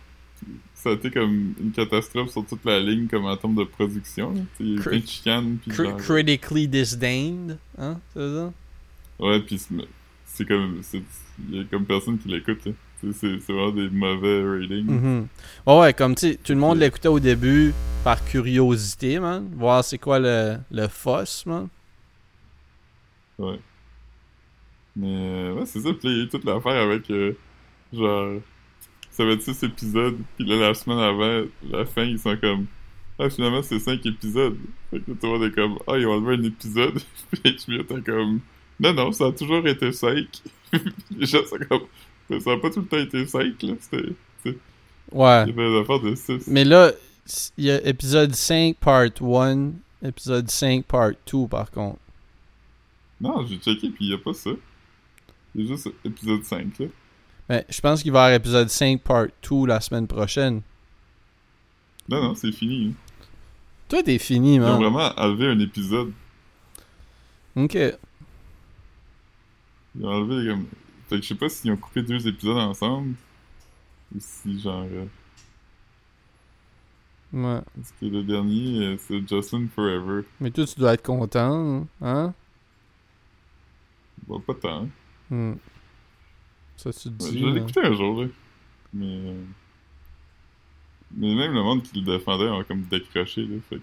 Ça 0.74 0.90
a 0.90 0.92
été 0.92 1.10
comme 1.10 1.54
une 1.60 1.72
catastrophe 1.72 2.30
sur 2.30 2.46
toute 2.46 2.64
la 2.64 2.78
ligne, 2.78 3.08
comme 3.08 3.24
en 3.26 3.36
termes 3.36 3.56
de 3.56 3.64
production. 3.64 4.32
Il 4.60 4.74
y 4.76 4.78
a 4.78 4.82
plein 4.82 4.98
de 5.00 5.06
chicanes, 5.06 5.58
genre- 5.66 5.96
critically 5.96 6.68
disdained. 6.68 7.58
Hein? 7.76 7.98
C'est 8.14 8.34
ça? 8.34 8.52
Ouais, 9.18 9.40
puis 9.40 9.58
c'est- 9.58 10.44
comme... 10.44 10.80
Il 11.50 11.56
y 11.56 11.60
a 11.60 11.64
comme 11.64 11.84
personne 11.84 12.18
qui 12.18 12.28
l'écoute, 12.28 12.68
C'est 13.00 13.36
vraiment 13.36 13.70
des 13.70 13.88
mauvais 13.90 14.42
ratings. 14.42 14.86
Mhm. 14.86 15.28
Ouais, 15.66 15.80
ouais, 15.80 15.92
comme 15.94 16.14
tu 16.14 16.32
sais, 16.32 16.34
tout 16.36 16.52
le 16.52 16.58
monde 16.58 16.78
l'écoutait 16.78 17.08
au 17.08 17.20
début 17.20 17.72
par 18.02 18.24
curiosité, 18.24 19.20
man. 19.20 19.48
Voir 19.56 19.84
c'est 19.84 19.98
quoi 19.98 20.18
le, 20.18 20.56
le 20.70 20.88
man. 21.46 21.68
Ouais. 23.38 23.60
Mais 24.96 25.06
euh, 25.06 25.54
ouais, 25.54 25.66
c'est 25.66 25.80
ça. 25.80 25.90
Puis 25.90 26.08
il 26.08 26.16
y 26.16 26.20
a 26.20 26.24
eu 26.24 26.28
toute 26.28 26.44
l'affaire 26.44 26.82
avec 26.82 27.08
euh, 27.10 27.36
genre 27.92 28.40
ça 29.10 29.24
va 29.24 29.32
être 29.32 29.42
6 29.42 29.64
épisodes. 29.64 30.16
Puis 30.36 30.46
là, 30.46 30.56
la 30.68 30.74
semaine 30.74 30.98
avant, 30.98 31.42
la 31.68 31.84
fin, 31.84 32.04
ils 32.04 32.18
sont 32.20 32.36
comme 32.36 32.66
Ah, 33.18 33.28
finalement, 33.28 33.62
c'est 33.62 33.80
5 33.80 34.04
épisodes. 34.06 34.56
Fait 34.90 35.00
que 35.00 35.10
tout 35.10 35.18
le 35.22 35.28
monde 35.28 35.42
est 35.44 35.54
comme 35.54 35.78
Ah, 35.88 35.98
ils 35.98 36.06
ont 36.06 36.12
enlevé 36.12 36.36
un 36.36 36.44
épisode. 36.44 37.00
Puis 37.32 37.56
HBO 37.66 37.80
était 37.82 38.00
comme 38.02 38.40
Non, 38.78 38.94
non, 38.94 39.10
ça 39.12 39.26
a 39.26 39.32
toujours 39.32 39.66
été 39.66 39.90
5. 39.90 40.24
Les 41.16 41.26
gens 41.26 41.44
sont 41.46 41.58
comme 41.68 41.86
Mais 42.30 42.40
ça 42.40 42.52
a 42.52 42.56
pas 42.58 42.70
tout 42.70 42.80
le 42.80 42.86
temps 42.86 42.98
été 42.98 43.26
5, 43.26 43.62
là. 43.62 43.74
C'était. 43.80 44.08
Ouais. 45.12 45.44
Il 45.46 45.48
y 45.48 45.52
avait 45.60 45.70
des 45.70 45.78
affaires 45.80 46.00
de 46.00 46.14
6. 46.14 46.46
Mais 46.48 46.64
là, 46.64 46.92
il 47.56 47.64
y 47.64 47.70
a 47.70 47.86
épisode 47.86 48.34
5, 48.34 48.76
part 48.76 49.06
1, 49.20 49.70
épisode 50.02 50.50
5, 50.50 50.84
part 50.84 51.12
2, 51.32 51.46
par 51.48 51.70
contre. 51.70 51.98
Non, 53.20 53.44
j'ai 53.46 53.56
checké, 53.56 53.88
puis 53.90 54.06
il 54.06 54.10
y 54.10 54.14
a 54.14 54.18
pas 54.18 54.34
ça. 54.34 54.50
Il 55.54 55.62
y 55.62 55.64
a 55.64 55.68
juste 55.74 55.88
épisode 56.04 56.44
5, 56.44 56.78
là. 56.80 56.86
Mais 57.48 57.64
je 57.70 57.80
pense 57.80 58.02
qu'il 58.02 58.12
va 58.12 58.18
y 58.18 58.22
avoir 58.24 58.36
épisode 58.36 58.68
5, 58.68 59.00
part 59.02 59.26
2 59.48 59.66
la 59.66 59.80
semaine 59.80 60.06
prochaine. 60.06 60.60
Non, 62.08 62.22
non, 62.22 62.34
c'est 62.34 62.52
fini. 62.52 62.88
hein. 62.88 62.92
Toi, 63.88 64.02
t'es 64.02 64.18
fini, 64.18 64.56
Ils 64.56 64.60
ont 64.62 64.78
man. 64.78 64.82
vraiment 64.82 65.10
enlevé 65.16 65.46
un 65.46 65.58
épisode. 65.60 66.12
Ok. 67.56 67.74
Ils 67.74 67.96
ont 70.04 70.08
enlevé 70.08 70.50
comme. 70.50 70.66
Fait 71.08 71.16
que 71.16 71.22
je 71.22 71.28
sais 71.28 71.34
pas 71.34 71.48
s'ils 71.48 71.70
ont 71.72 71.76
coupé 71.76 72.02
deux 72.02 72.26
épisodes 72.28 72.56
ensemble. 72.58 73.14
Ou 74.14 74.18
si 74.20 74.60
genre. 74.60 74.86
euh, 74.90 75.06
Ouais. 77.32 77.60
Parce 77.76 77.92
que 78.00 78.06
le 78.06 78.22
dernier, 78.22 78.86
euh, 78.86 78.96
c'est 78.98 79.26
Jocelyn 79.28 79.68
Forever. 79.74 80.22
Mais 80.40 80.50
toi, 80.50 80.64
tu 80.64 80.80
dois 80.80 80.94
être 80.94 81.02
content, 81.04 81.86
hein? 82.00 82.32
Bon, 84.26 84.40
pas 84.40 84.54
tant. 84.54 84.82
hein. 84.84 84.88
Hmm. 85.30 85.54
Ça, 86.76 86.90
tu 86.92 87.10
te 87.10 87.22
Ouais, 87.24 87.30
dis. 87.30 87.38
je 87.40 87.44
l'ai 87.46 87.52
là. 87.52 87.60
écouté 87.60 87.80
un 87.84 87.92
jour, 87.94 88.22
là. 88.22 88.28
Mais. 88.94 89.06
euh, 89.06 89.44
Mais 91.16 91.34
même 91.34 91.52
le 91.52 91.62
monde 91.62 91.82
qui 91.82 92.00
le 92.00 92.06
défendait 92.18 92.48
a 92.48 92.64
comme 92.64 92.82
décroché, 92.82 93.42
là. 93.46 93.56
Fait 93.68 93.76
que- 93.76 93.82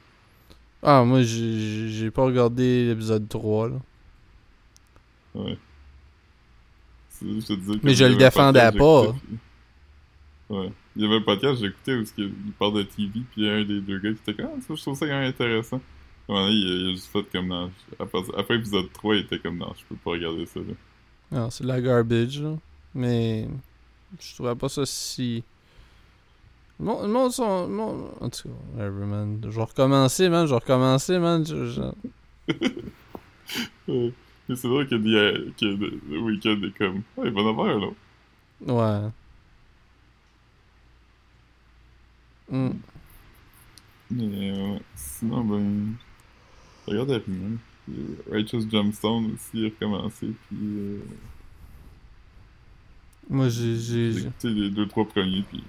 Ah, 0.82 1.04
moi, 1.04 1.22
j'ai 1.22 2.10
pas 2.12 2.24
regardé 2.26 2.86
l'épisode 2.88 3.28
3, 3.30 3.70
là. 3.70 3.76
Ouais. 5.36 5.58
Te 7.20 7.86
Mais 7.86 7.94
je 7.96 8.06
le 8.06 8.16
défendais 8.16 8.72
pas. 8.72 9.16
Ouais. 10.50 10.72
Il 10.96 11.02
y 11.02 11.06
avait 11.06 11.16
un 11.18 11.22
podcast, 11.22 11.62
écouté 11.64 11.96
où 11.96 12.04
il 12.18 12.52
parle 12.60 12.76
de 12.76 12.84
TV, 12.84 13.10
puis 13.12 13.24
il 13.38 13.44
y 13.46 13.50
a 13.50 13.54
un 13.54 13.64
des 13.66 13.82
deux 13.82 14.00
gars 14.00 14.12
qui 14.14 14.20
était 14.32 14.34
comme 14.44 14.52
Ah, 14.58 14.62
ça, 14.62 14.76
je 14.76 14.82
trouve 14.82 14.96
ça 14.98 15.06
quand 15.08 15.14
même 15.20 15.28
intéressant. 15.30 15.82
À 16.28 16.32
un 16.32 16.36
moment 16.36 16.48
donné, 16.48 16.56
il, 16.58 16.68
a- 16.72 16.76
il 16.76 16.88
a 16.90 16.92
juste 16.92 17.12
fait 17.12 17.24
comme 17.32 17.48
non. 17.48 17.72
Après, 18.00 18.20
après 18.38 18.56
épisode 18.56 18.92
3, 18.94 19.16
il 19.16 19.22
était 19.22 19.40
comme 19.40 19.58
non, 19.58 19.74
je 19.78 19.84
peux 19.90 19.96
pas 19.96 20.12
regarder 20.12 20.46
ça. 20.46 20.60
Là. 20.60 20.74
Non, 21.40 21.50
c'est 21.50 21.64
de 21.64 21.68
la 21.68 21.82
garbage, 21.82 22.40
là. 22.42 22.56
Mais 22.94 23.48
je 24.20 24.34
trouvais 24.36 24.56
pas 24.56 24.70
ça 24.70 24.86
si. 24.86 25.44
Mon, 26.80 27.02
le 27.04 27.08
monde 27.08 27.32
sont. 27.32 27.68
mon- 27.68 28.12
En 28.22 28.30
tout 28.30 28.50
cas, 28.78 28.88
man. 28.90 29.40
Je 29.44 29.50
vais 29.50 29.64
recommencer, 29.64 30.30
man. 30.30 30.46
Je 30.46 30.52
vais 30.52 30.60
recommencer, 30.60 31.18
man. 31.20 31.46
Je- 31.46 31.66
je-. 32.48 32.52
Mais 34.48 34.56
c'est 34.56 34.68
drôle 34.68 34.88
que, 34.88 34.96
the- 34.96 35.56
que 35.58 35.66
le, 35.66 36.20
week-end 36.22 36.62
est 36.64 36.78
comme 36.78 37.02
Ouais, 37.18 37.28
il 37.28 37.34
va 37.34 37.42
en 37.42 37.50
avoir 37.50 37.68
un 37.70 37.82
autre. 37.82 37.96
Ouais. 38.62 39.10
Hmm. 42.50 42.72
Mais 44.12 44.52
euh, 44.52 44.78
sinon, 44.96 45.44
ben. 45.44 45.96
Je 46.88 46.92
regardais 46.92 47.18
rien. 47.26 47.58
Righteous 48.32 48.70
Gemstone 48.70 49.34
aussi 49.34 49.66
a 49.66 49.70
recommencé, 49.70 50.28
puis. 50.48 50.58
Euh, 50.62 51.00
Moi, 53.30 53.50
j'ai 53.50 53.78
j'ai 53.80 54.18
écouté 54.20 54.50
les 54.50 54.70
deux, 54.70 54.88
trois 54.88 55.08
premiers, 55.08 55.44
puis. 55.44 55.64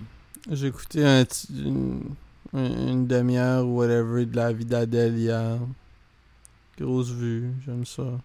j'ai 0.51 0.67
écouté 0.69 1.05
un 1.05 1.25
une, 1.55 2.03
un- 2.53 2.89
une 2.93 3.07
demi-heure 3.07 3.67
ou 3.67 3.79
whatever 3.79 4.27
de 4.27 4.37
la 4.37 4.53
vie 4.53 4.65
d'Adèle 4.67 5.17
hier. 5.17 5.59
Grosse 6.79 7.11
vue, 7.11 7.51
j'aime 7.65 7.85
ça. 7.87 8.21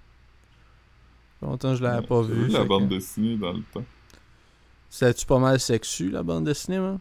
Longtemps 1.41 1.75
je 1.75 1.83
l'avais 1.83 2.05
pas 2.05 2.21
vu. 2.21 2.47
la 2.47 2.63
bande 2.65 2.87
que- 2.89 2.95
dessinée 2.95 3.37
dans 3.37 3.53
le 3.53 3.61
temps. 3.73 3.83
C'était-tu 4.89 5.25
pas 5.25 5.39
mal 5.39 5.59
sexu, 5.59 6.09
la 6.11 6.21
bande 6.23 6.45
dessinée, 6.45 6.79
man? 6.79 6.99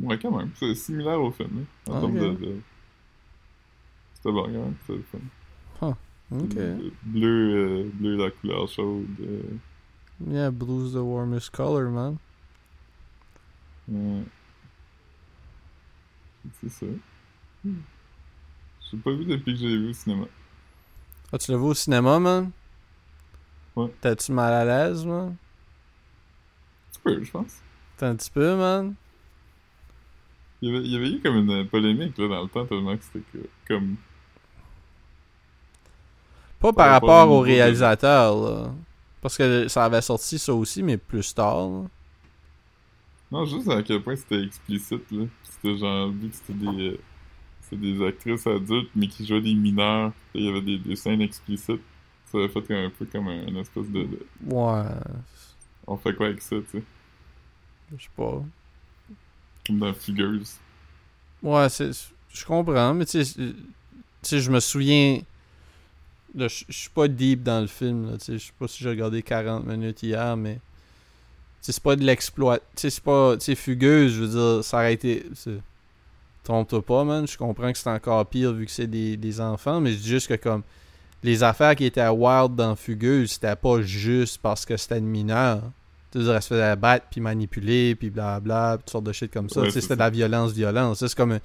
Ouais, 0.00 0.18
quand 0.18 0.36
même. 0.36 0.50
C'est 0.56 0.74
similaire 0.74 1.20
au 1.20 1.30
film, 1.30 1.50
hein, 1.88 1.92
en 1.92 1.96
Ah, 1.96 2.00
termes 2.00 2.16
ok. 2.16 2.38
de, 2.40 2.46
de- 2.46 2.60
C'était 4.14 4.32
bon, 4.32 4.42
quand 4.44 4.50
même. 4.50 4.74
C'était 4.86 4.98
le 4.98 5.02
fun. 5.02 5.18
Ok. 6.32 6.54
Le- 6.54 6.92
Bleu, 7.04 7.54
euh, 7.54 7.90
bleu, 7.94 8.16
la 8.16 8.30
couleur 8.30 8.68
chaude. 8.68 9.06
euh, 9.20 9.42
Yeah, 10.30 10.50
blue's 10.50 10.92
the 10.92 10.96
warmest 11.02 11.50
color, 11.50 11.90
man. 11.90 12.16
ouais. 13.88 14.22
C'est 16.60 16.68
ça. 16.70 16.86
J'ai 17.64 18.98
pas 18.98 19.12
vu 19.12 19.24
depuis 19.24 19.54
que 19.54 19.60
j'ai 19.60 19.76
vu 19.76 19.88
au 19.90 19.92
cinéma. 19.92 20.26
Ah, 21.34 21.38
tu 21.38 21.50
l'as 21.50 21.56
vu 21.58 21.64
au 21.64 21.74
cinéma, 21.74 22.20
man? 22.20 22.52
Ouais. 23.74 23.92
T'es-tu 24.00 24.30
mal 24.30 24.52
à 24.52 24.64
l'aise, 24.64 25.04
man? 25.04 25.34
Tu 26.92 27.00
peux, 27.00 27.24
je 27.24 27.28
pense. 27.32 27.56
T'es 27.96 28.06
un 28.06 28.14
petit 28.14 28.30
peu, 28.30 28.54
man? 28.54 28.94
Il 30.62 30.68
y, 30.70 30.76
avait, 30.76 30.84
il 30.86 30.92
y 30.92 30.96
avait 30.96 31.10
eu 31.10 31.20
comme 31.20 31.34
une 31.38 31.66
polémique 31.68 32.16
là, 32.18 32.28
dans 32.28 32.42
le 32.44 32.48
temps, 32.48 32.64
tellement 32.66 32.96
que 32.96 33.02
c'était 33.02 33.24
que- 33.32 33.48
comme. 33.66 33.96
Pas 36.60 36.72
par 36.72 36.74
Par 36.74 36.90
rapport 36.92 37.10
rapport 37.18 37.30
au 37.36 37.40
de- 37.40 37.46
réalisateur, 37.46 38.36
là. 38.40 38.72
Parce 39.20 39.36
que 39.36 39.66
ça 39.66 39.86
avait 39.86 40.02
sorti 40.02 40.38
ça 40.38 40.54
aussi, 40.54 40.84
mais 40.84 40.98
plus 40.98 41.34
tard, 41.34 41.68
là. 41.68 41.82
Non, 43.32 43.44
juste 43.44 43.68
à 43.70 43.82
quel 43.82 44.00
point 44.04 44.14
c'était 44.14 44.44
explicite, 44.44 45.10
là. 45.10 45.24
C'était 45.42 45.76
genre, 45.78 46.10
vu 46.10 46.28
que 46.28 46.36
c'était 46.36 46.52
des. 46.54 47.00
Des 47.76 48.04
actrices 48.06 48.46
adultes, 48.46 48.90
mais 48.94 49.08
qui 49.08 49.26
jouaient 49.26 49.40
des 49.40 49.54
mineurs. 49.54 50.12
et 50.34 50.38
Il 50.40 50.44
y 50.44 50.48
avait 50.48 50.62
des, 50.62 50.78
des 50.78 50.96
scènes 50.96 51.20
explicites. 51.20 51.80
Ça 52.26 52.38
avait 52.38 52.48
fait 52.48 52.84
un 52.84 52.90
peu 52.90 53.04
comme 53.06 53.28
un, 53.28 53.46
une 53.46 53.56
espèce 53.58 53.88
de, 53.90 54.02
de- 54.04 54.26
Ouais. 54.46 54.82
On 55.86 55.96
fait 55.96 56.14
quoi 56.14 56.26
avec 56.26 56.40
ça, 56.42 56.56
tu 56.70 56.78
sais? 56.78 56.84
Je 57.96 58.02
sais 58.04 58.10
pas. 58.16 58.42
Comme 59.66 59.78
dans 59.78 59.92
Figures. 59.94 60.40
Ouais, 61.42 61.68
c'est. 61.68 61.90
Je 62.32 62.44
comprends, 62.44 62.94
mais 62.94 63.04
tu 63.06 63.22
sais. 63.24 64.40
je 64.40 64.50
me 64.50 64.60
souviens. 64.60 65.20
Je 66.34 66.48
suis 66.68 66.90
pas 66.90 67.06
deep 67.06 67.42
dans 67.44 67.60
le 67.60 67.66
film, 67.68 68.10
là. 68.10 68.18
Tu 68.18 68.24
sais, 68.24 68.38
je 68.38 68.46
sais 68.46 68.52
pas 68.58 68.66
si 68.66 68.82
j'ai 68.82 68.88
regardé 68.88 69.22
40 69.22 69.64
minutes 69.66 70.02
hier, 70.02 70.36
mais. 70.36 70.54
Tu 70.54 70.60
sais, 71.60 71.72
c'est 71.72 71.82
pas 71.82 71.94
de 71.96 72.02
l'exploit. 72.04 72.58
Tu 72.58 72.64
sais, 72.76 72.90
c'est 72.90 73.04
pas. 73.04 73.36
Tu 73.36 73.44
sais, 73.44 73.54
fugueuse, 73.54 74.12
je 74.14 74.22
veux 74.24 74.28
dire, 74.56 74.64
ça 74.64 74.78
aurait 74.78 74.94
été. 74.94 75.24
Trompe-toi 76.44 76.82
pas, 76.84 77.04
man. 77.04 77.26
Je 77.26 77.36
comprends 77.36 77.72
que 77.72 77.78
c'est 77.78 77.90
encore 77.90 78.24
pire 78.26 78.52
vu 78.52 78.66
que 78.66 78.70
c'est 78.70 78.86
des, 78.86 79.16
des 79.16 79.40
enfants, 79.40 79.80
mais 79.80 79.92
je 79.92 79.96
dis 79.98 80.08
juste 80.08 80.28
que, 80.28 80.34
comme. 80.34 80.62
Les 81.22 81.42
affaires 81.42 81.74
qui 81.74 81.86
étaient 81.86 82.02
à 82.02 82.12
Wild 82.12 82.54
dans 82.54 82.76
Fugueuse, 82.76 83.30
c'était 83.32 83.56
pas 83.56 83.80
juste 83.80 84.38
parce 84.42 84.66
que 84.66 84.76
c'était 84.76 84.98
une 84.98 85.06
mineure. 85.06 85.62
Tu 86.12 86.22
sais, 86.22 86.30
elle 86.30 86.42
se 86.42 86.48
faisait 86.48 86.76
battre, 86.76 87.06
puis 87.10 87.22
manipuler, 87.22 87.94
puis 87.94 88.10
blablabla, 88.10 88.76
toutes 88.76 88.90
sortes 88.90 89.04
de 89.04 89.12
shit 89.12 89.32
comme 89.32 89.48
ça. 89.48 89.60
Ouais, 89.62 89.68
tu 89.68 89.72
sais, 89.72 89.80
c'est 89.80 89.84
c'était 89.86 89.94
de 89.94 90.00
la 90.00 90.10
violence, 90.10 90.52
violence. 90.52 90.98
C'est 90.98 91.14
comme 91.14 91.38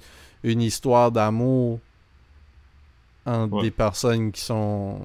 une 0.44 0.60
histoire 0.60 1.10
d'amour 1.10 1.80
entre 3.24 3.54
Ouais. 3.54 3.62
des 3.62 3.70
personnes 3.70 4.32
qui 4.32 4.42
sont. 4.42 4.98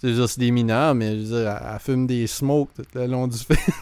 Tu 0.00 0.08
Je 0.08 0.12
veux 0.12 0.14
dire, 0.18 0.28
c'est 0.28 0.40
des 0.40 0.50
mineurs, 0.50 0.94
mais 0.94 1.12
je 1.12 1.20
veux 1.22 1.40
dire, 1.42 1.50
elle, 1.50 1.68
elle 1.74 1.80
fume 1.80 2.06
des 2.06 2.26
smokes 2.26 2.68
tout 2.76 2.84
le 2.94 3.06
long 3.06 3.26
du 3.28 3.38
film. 3.38 3.80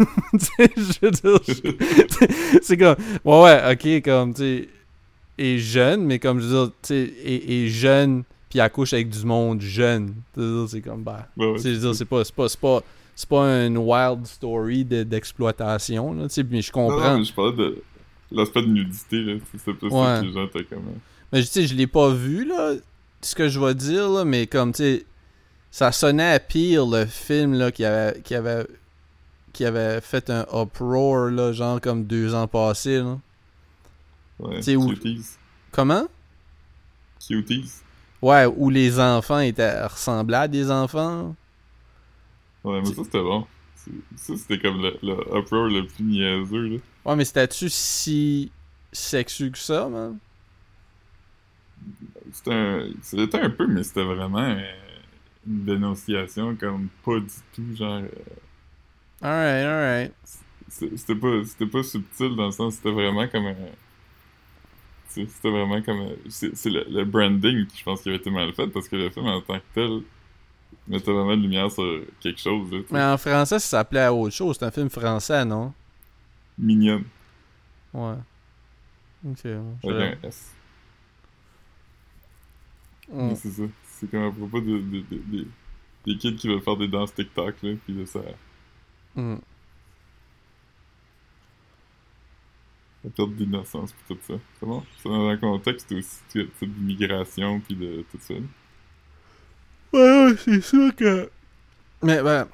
Je 0.77 1.01
veux 1.03 1.11
dire, 1.11 1.41
je- 1.49 2.59
c'est 2.63 2.77
comme, 2.77 2.95
ouais, 3.25 3.43
ouais, 3.43 3.73
ok, 3.73 4.05
comme, 4.05 4.33
tu 4.35 4.43
sais, 4.43 4.69
est 5.43 5.59
jeune, 5.59 6.05
mais 6.05 6.19
comme, 6.19 6.41
je 6.41 6.47
veux 6.47 6.65
dire, 6.67 6.73
tu 6.83 6.89
sais, 6.89 7.13
est, 7.25 7.51
est 7.53 7.69
jeune, 7.69 8.23
puis 8.49 8.59
elle 8.59 8.71
couche 8.71 8.93
avec 8.93 9.09
du 9.11 9.25
monde 9.25 9.61
jeune. 9.61 10.15
C'est 10.69 10.81
comme, 10.83 11.03
bah, 11.03 11.27
ouais, 11.37 11.55
je 11.59 11.69
veux 11.71 11.79
dire, 11.79 11.95
c'est 11.95 12.05
pas, 12.05 12.25
c'est 12.25 12.35
pas, 12.35 12.49
c'est 12.49 12.61
pas, 12.61 12.81
c'est 13.15 13.29
pas 13.29 13.45
une 13.67 13.79
wild 13.79 14.27
story 14.27 14.85
de- 14.85 15.03
d'exploitation, 15.03 16.15
là, 16.15 16.25
tu 16.29 16.35
sais, 16.35 16.43
mais 16.49 16.63
je 16.63 16.71
Non, 16.75 16.83
non, 16.89 16.95
comprends. 16.97 17.19
mais 17.19 17.25
je 17.25 17.33
parlais 17.33 17.57
de 17.57 17.83
l'aspect 18.31 18.63
de 18.63 18.67
nudité, 18.69 19.23
là. 19.23 19.35
C'est- 19.65 19.73
plus 19.75 19.89
Ouais. 19.89 20.03
ça 20.05 20.21
que 20.21 20.27
les 20.27 20.33
gens 20.33 20.45
étaient 20.47 20.65
comme... 20.65 20.79
euh, 20.79 20.99
Mais 21.33 21.41
tu 21.41 21.47
sais, 21.49 21.67
je 21.67 21.75
l'ai 21.75 21.87
pas 21.87 22.11
vu, 22.11 22.45
là, 22.47 22.73
ce 23.21 23.35
que 23.35 23.49
je 23.49 23.61
vais 23.61 23.75
dire, 23.75 24.09
là, 24.11 24.25
mais 24.25 24.47
comme, 24.47 24.73
tu 24.73 24.83
sais, 24.83 25.05
ça 25.71 25.93
sonnait 25.93 26.33
à 26.35 26.41
pire, 26.41 26.87
le 26.87 27.07
film, 27.07 27.55
là, 27.55 27.71
qui 27.71 27.85
avait, 27.85 28.21
qui 28.23 28.35
avait, 28.35 28.67
qui 29.53 29.65
avait 29.65 30.01
fait 30.01 30.29
un 30.31 30.45
uproar, 30.53 31.31
là, 31.31 31.53
genre 31.53 31.81
comme 31.81 32.05
deux 32.05 32.35
ans 32.35 32.47
passés, 32.49 32.99
là. 32.99 33.19
Ouais, 34.43 34.63
C'est 34.63 34.77
où-. 34.77 34.93
Comment? 35.71 36.07
Cuties. 37.27 37.71
Ouais, 38.21 38.47
où 38.47 38.71
les 38.71 39.01
enfants 39.01 39.41
étaient 39.41 39.85
ressemblaient 39.85 40.37
à 40.37 40.49
des 40.49 40.71
enfants. 40.71 41.35
Ouais, 42.65 42.81
mais 42.81 42.87
ça, 42.87 43.03
c'était 43.05 43.23
bon. 43.23 43.47
Ça, 44.17 44.37
c'était 44.37 44.59
comme 44.59 44.81
le, 44.81 44.97
le 45.03 45.39
uproar 45.39 45.67
le 45.69 45.87
plus 45.87 46.05
niaiseux, 46.05 46.69
là. 46.69 46.77
Ouais, 47.05 47.17
mais 47.17 47.25
c'était-tu 47.25 47.69
si 47.69 48.53
sexu 48.93 49.51
que 49.51 49.59
ça, 49.59 49.89
man? 49.89 50.19
C'était 52.31 52.53
un... 52.53 52.89
C'était 53.01 53.41
un 53.41 53.51
peu, 53.51 53.67
mais 53.67 53.83
c'était 53.83 54.05
vraiment 54.05 54.39
euh, 54.39 54.61
une 55.47 55.65
dénonciation 55.65 56.55
comme 56.57 56.89
pas 57.05 57.19
du 57.19 57.27
tout, 57.55 57.77
genre... 57.77 58.03
euh, 58.03 58.09
Alright, 59.21 59.67
alright. 59.67 60.13
C'était 60.69 61.17
pas, 61.17 61.45
c'était 61.45 61.67
pas 61.67 61.83
subtil 61.83 62.37
dans 62.37 62.47
le 62.47 62.53
sens, 62.53 62.75
c'était 62.75 62.93
vraiment 62.93 63.27
comme 63.29 63.47
un... 63.47 63.57
C'était 65.15 65.51
vraiment 65.51 65.81
comme... 65.83 66.01
un- 66.01 66.17
C'est 66.29 66.71
le, 66.71 66.85
le 66.89 67.05
branding 67.05 67.67
qui, 67.67 67.79
je 67.79 67.85
pense, 67.85 68.03
qui 68.03 68.09
avait 68.09 68.19
été 68.19 68.31
mal 68.31 68.53
fait, 68.55 68.67
parce 68.69 68.89
que 68.89 68.97
le 68.97 69.11
film, 69.11 69.27
en 69.27 69.41
tant 69.41 69.59
que 69.59 69.65
tel, 69.75 70.01
mettait 70.89 71.13
vraiment 71.13 71.37
de 71.37 71.43
lumière 71.43 71.71
sur 71.71 72.01
quelque 72.21 72.41
chose, 72.41 72.71
là. 72.73 72.79
Mais 72.91 73.03
en 73.03 73.17
français, 73.19 73.59
ça 73.59 73.69
s'appelait 73.79 74.09
autre 74.09 74.35
chose. 74.35 74.57
C'est 74.59 74.65
un 74.67 74.71
film 74.71 74.89
français, 74.91 75.45
non? 75.45 75.73
Mignonne, 76.59 77.05
Ouais. 77.95 78.15
Ok. 79.29 79.45
avec 79.45 80.19
un 80.25 80.29
S. 80.29 80.53
Mm. 83.13 83.35
C'est 83.37 83.51
ça. 83.51 83.63
C'est 83.85 84.11
comme 84.11 84.25
à 84.25 84.31
propos 84.33 84.61
de, 84.61 84.79
de, 84.79 85.01
de- 85.11 85.23
de- 85.39 85.47
des 86.07 86.17
kids 86.17 86.35
qui 86.37 86.49
veulent 86.49 86.61
faire 86.63 86.77
des 86.77 86.89
danses 86.89 87.15
TikTok, 87.15 87.55
là, 87.63 87.73
pis 87.87 87.93
là, 87.93 88.07
ça... 88.07 88.21
Mm. 89.15 89.37
La 93.05 93.11
perte 93.11 93.33
d'innocence 93.35 93.93
pis 93.93 94.15
tout 94.15 94.21
ça. 94.27 94.35
C'est 94.61 94.67
bon? 94.67 94.83
C'est 95.03 95.09
dans 95.09 95.29
un 95.29 95.37
contexte 95.37 95.91
aussi 95.93 96.19
tu 96.31 96.49
sais, 96.59 96.67
d'immigration 96.67 97.61
pis 97.61 97.75
de 97.75 98.05
tout 98.11 98.19
ça. 98.21 98.35
Ouais, 99.93 100.01
ouais, 100.31 100.37
c'est 100.37 100.61
sûr 100.61 100.95
que. 100.95 101.31
Mais, 102.03 102.23
ben. 102.23 102.47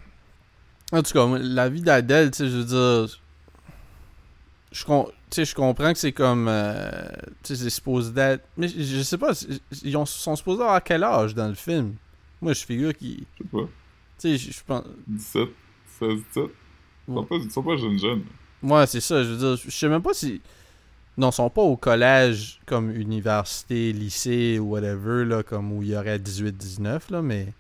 En 0.91 1.03
tout 1.03 1.13
cas, 1.13 1.27
la 1.39 1.69
vie 1.69 1.83
d'Adèle, 1.83 2.31
tu 2.31 2.39
sais, 2.39 2.49
je 2.49 2.57
veux 2.57 2.65
dire. 2.65 3.21
Je, 4.73 4.85
sais, 5.31 5.45
je 5.45 5.55
comprends 5.55 5.93
que 5.93 5.99
c'est 5.99 6.13
comme. 6.13 6.47
euh, 6.49 7.07
tu 7.43 7.55
sais, 7.55 7.57
c'est 7.65 7.71
supposé 7.71 8.13
d'être. 8.13 8.47
Mais 8.57 8.69
je, 8.69 8.81
je 8.83 9.03
sais 9.03 9.19
pas, 9.19 9.33
ils 9.83 9.97
ont- 9.97 10.07
sont 10.07 10.37
supposés 10.37 10.63
avoir 10.63 10.83
quel 10.83 11.05
âge 11.05 11.35
dans 11.35 11.49
le 11.49 11.55
film? 11.55 11.95
Moi, 12.41 12.53
je 12.55 12.65
figure 12.65 12.95
qu'ils. 12.95 13.25
Je 13.39 13.45
sais 13.45 13.49
pas. 13.51 13.69
Tu 14.19 14.29
sais, 14.29 14.39
je 14.39 14.53
je 14.53 14.61
pense. 14.67 14.85
17, 15.07 15.49
16, 15.99 16.09
17. 16.35 16.51
Ils 17.09 17.15
sont 17.15 17.21
Ouais. 17.21 17.27
pas, 17.27 17.37
ils 17.37 17.51
sont 17.51 17.63
pas 17.63 17.77
jeunes 17.77 17.99
jeunes. 17.99 18.25
Ouais, 18.63 18.87
c'est 18.87 19.01
ça. 19.01 19.23
Je 19.23 19.31
veux 19.31 19.37
dire, 19.37 19.57
je 19.57 19.71
sais 19.71 19.89
même 19.89 20.03
pas 20.03 20.15
si. 20.15 20.41
Non, 21.17 21.31
ils 21.31 21.35
sont 21.35 21.51
pas 21.51 21.63
au 21.63 21.77
collège 21.77 22.61
comme 22.67 22.91
université, 22.95 23.93
lycée 23.93 24.59
ou 24.59 24.71
whatever, 24.71 25.25
là, 25.25 25.43
comme 25.43 25.73
où 25.73 25.83
il 25.83 25.91
y 25.91 25.97
aurait 25.97 26.19
18-19, 26.19 27.11
là, 27.11 27.23
mais. 27.23 27.53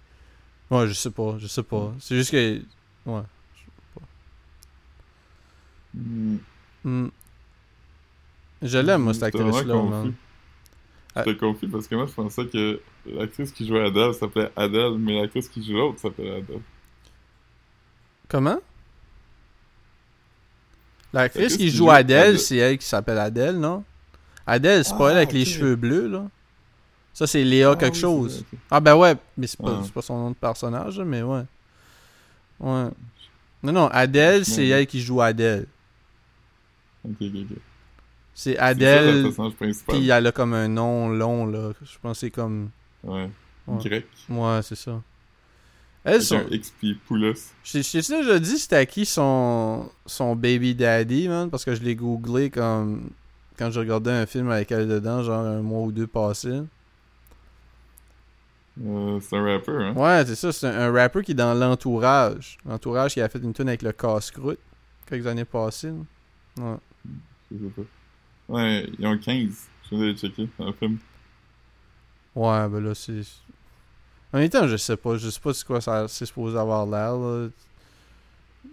Ouais, 0.70 0.86
je 0.86 0.92
sais 0.92 1.10
pas, 1.10 1.36
je 1.38 1.46
sais 1.46 1.62
pas. 1.62 1.92
C'est 2.00 2.16
juste 2.16 2.30
que. 2.30 2.62
Ouais. 3.06 3.22
Hmm. 5.94 6.36
Hmm. 6.84 7.08
Je 8.62 8.78
l'aime, 8.78 9.02
moi, 9.02 9.14
cette 9.14 9.24
J'étais 9.32 9.38
actrice-là, 9.44 9.74
man. 9.74 10.02
confus. 10.02 10.14
Ah. 11.14 11.22
J'étais 11.24 11.38
confus 11.38 11.68
parce 11.68 11.88
que 11.88 11.94
moi, 11.94 12.06
je 12.06 12.12
pensais 12.12 12.46
que 12.46 12.80
l'actrice 13.06 13.52
qui 13.52 13.66
jouait 13.66 13.86
Adèle 13.86 14.14
s'appelait 14.14 14.50
Adèle, 14.56 14.98
mais 14.98 15.20
l'actrice 15.20 15.48
qui 15.48 15.64
joue 15.64 15.74
l'autre 15.74 15.98
s'appelait 16.00 16.36
Adèle. 16.36 16.60
Comment? 18.28 18.58
L'actrice 21.12 21.56
qui 21.56 21.70
joue 21.70 21.90
Adèle, 21.90 22.38
c'est 22.38 22.56
elle 22.56 22.78
qui 22.78 22.86
s'appelle 22.86 23.18
Adèle, 23.18 23.58
non? 23.58 23.82
Adèle, 24.46 24.84
c'est 24.84 24.96
pas 24.96 25.08
Ah, 25.08 25.10
elle 25.12 25.16
avec 25.18 25.32
les 25.32 25.44
cheveux 25.44 25.76
bleus, 25.76 26.08
là? 26.08 26.26
Ça, 27.14 27.26
c'est 27.26 27.42
Léa 27.42 27.70
Ah, 27.72 27.76
quelque 27.76 27.94
oui, 27.94 28.00
chose. 28.00 28.44
Ah 28.70 28.78
ben 28.80 28.94
ouais, 28.94 29.16
mais 29.36 29.46
c'est 29.46 29.58
pas, 29.58 29.76
Ah. 29.78 29.82
c'est 29.84 29.92
pas 29.92 30.02
son 30.02 30.18
nom 30.18 30.30
de 30.30 30.36
personnage, 30.36 30.98
là, 30.98 31.04
mais 31.04 31.22
ouais. 31.22 31.42
Ouais. 32.60 32.88
Non, 33.62 33.72
non, 33.72 33.88
Adèle, 33.88 34.44
c'est 34.44 34.62
Ouais. 34.62 34.68
elle 34.68 34.86
qui 34.86 35.00
joue 35.00 35.20
Adèle. 35.20 35.66
Ok, 37.04 37.14
ok, 37.20 37.28
ok. 37.50 37.56
C'est 38.34 38.56
Adèle, 38.58 39.24
personnage 39.24 39.54
principal. 39.54 39.96
puis 39.96 40.08
elle 40.10 40.26
a 40.26 40.32
comme 40.32 40.54
un 40.54 40.68
nom 40.68 41.08
long, 41.08 41.46
là. 41.46 41.72
Je 41.82 41.96
pense 42.00 42.16
que 42.16 42.20
c'est 42.20 42.30
comme... 42.30 42.70
Ouais. 43.02 43.28
Ouais. 43.66 43.78
Grec. 43.84 44.06
Ouais, 44.28 44.60
c'est 44.62 44.76
ça. 44.76 45.00
Elle, 46.04 46.14
Avec 46.14 46.22
son... 46.22 46.36
un 46.36 46.46
X 46.50 46.72
puis 46.78 46.94
Poulos. 46.94 47.34
Je 47.64 47.72
t'ai 47.72 48.00
déjà 48.00 48.38
dit 48.38 48.58
c'était 48.58 48.76
à 48.76 48.86
qui 48.86 49.04
son, 49.04 49.90
son 50.06 50.36
baby 50.36 50.74
daddy, 50.74 51.28
man, 51.28 51.50
parce 51.50 51.64
que 51.64 51.74
je 51.74 51.82
l'ai 51.82 51.94
googlé 51.94 52.50
comme 52.50 53.10
quand 53.58 53.70
je 53.70 53.80
regardais 53.80 54.12
un 54.12 54.26
film 54.26 54.50
avec 54.50 54.70
elle 54.70 54.88
dedans, 54.88 55.22
genre 55.22 55.44
un 55.44 55.60
mois 55.60 55.82
ou 55.82 55.92
deux 55.92 56.06
passés. 56.06 56.62
Euh, 58.86 59.18
c'est 59.20 59.36
un 59.36 59.44
rappeur, 59.44 59.80
hein? 59.80 59.92
Ouais, 59.94 60.24
c'est 60.24 60.36
ça, 60.36 60.52
c'est 60.52 60.68
un, 60.68 60.78
un 60.78 60.92
rapper 60.92 61.22
qui 61.22 61.32
est 61.32 61.34
dans 61.34 61.52
l'entourage. 61.54 62.58
L'entourage 62.64 63.14
qui 63.14 63.20
a 63.20 63.28
fait 63.28 63.40
une 63.40 63.52
tune 63.52 63.68
avec 63.68 63.82
le 63.82 63.90
casse-croûte 63.92 64.60
quelques 65.06 65.26
années 65.26 65.44
passées. 65.44 65.92
Ouais. 66.58 66.76
Je 67.50 67.56
sais 67.56 67.72
pas. 67.76 67.82
Ouais, 68.54 68.86
ils 68.98 69.06
ont 69.06 69.18
15. 69.18 69.68
Je 69.90 69.96
viens 69.96 70.12
de 70.12 70.16
checker 70.16 70.48
le 70.58 70.72
film. 70.72 70.98
Ouais, 72.34 72.68
ben 72.68 72.80
là, 72.80 72.94
c'est. 72.94 73.22
En 74.32 74.38
même 74.38 74.48
temps, 74.50 74.68
je 74.68 74.76
sais 74.76 74.96
pas. 74.96 75.16
Je 75.16 75.30
sais 75.30 75.40
pas 75.40 75.54
c'est 75.54 75.66
quoi 75.66 75.80
ça 75.80 76.06
c'est 76.08 76.26
supposé 76.26 76.58
avoir 76.58 76.86
l'air, 76.86 77.16
là. 77.16 77.48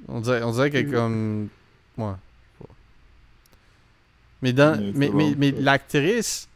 On 0.07 0.19
dirait, 0.21 0.43
on 0.43 0.51
dirait 0.51 0.69
que 0.71 0.91
comme. 0.91 1.47
Ouais. 1.97 2.11
Mais 4.41 4.53
dans. 4.53 4.79
Mais 4.93 5.09
Mais, 5.13 5.33
mais, 5.37 5.51
l'actrice, 5.51 6.47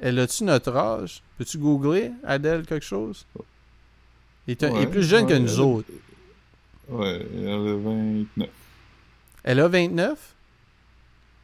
elle 0.00 0.18
a-tu 0.18 0.44
notre 0.44 0.74
âge? 0.76 1.22
Peux-tu 1.38 1.58
googler 1.58 2.10
Adèle 2.24 2.64
quelque 2.66 2.84
chose? 2.84 3.26
Elle 4.46 4.52
est, 4.52 4.62
un- 4.64 4.86
plus 4.86 5.02
jeune 5.04 5.26
que 5.26 5.34
nous 5.34 5.52
elle- 5.54 5.60
autres. 5.60 5.90
Ouais, 6.88 7.26
elle 7.34 7.48
a 7.48 7.76
29. 7.76 8.48
Elle 9.42 9.60
a 9.60 9.68
29 9.68 10.30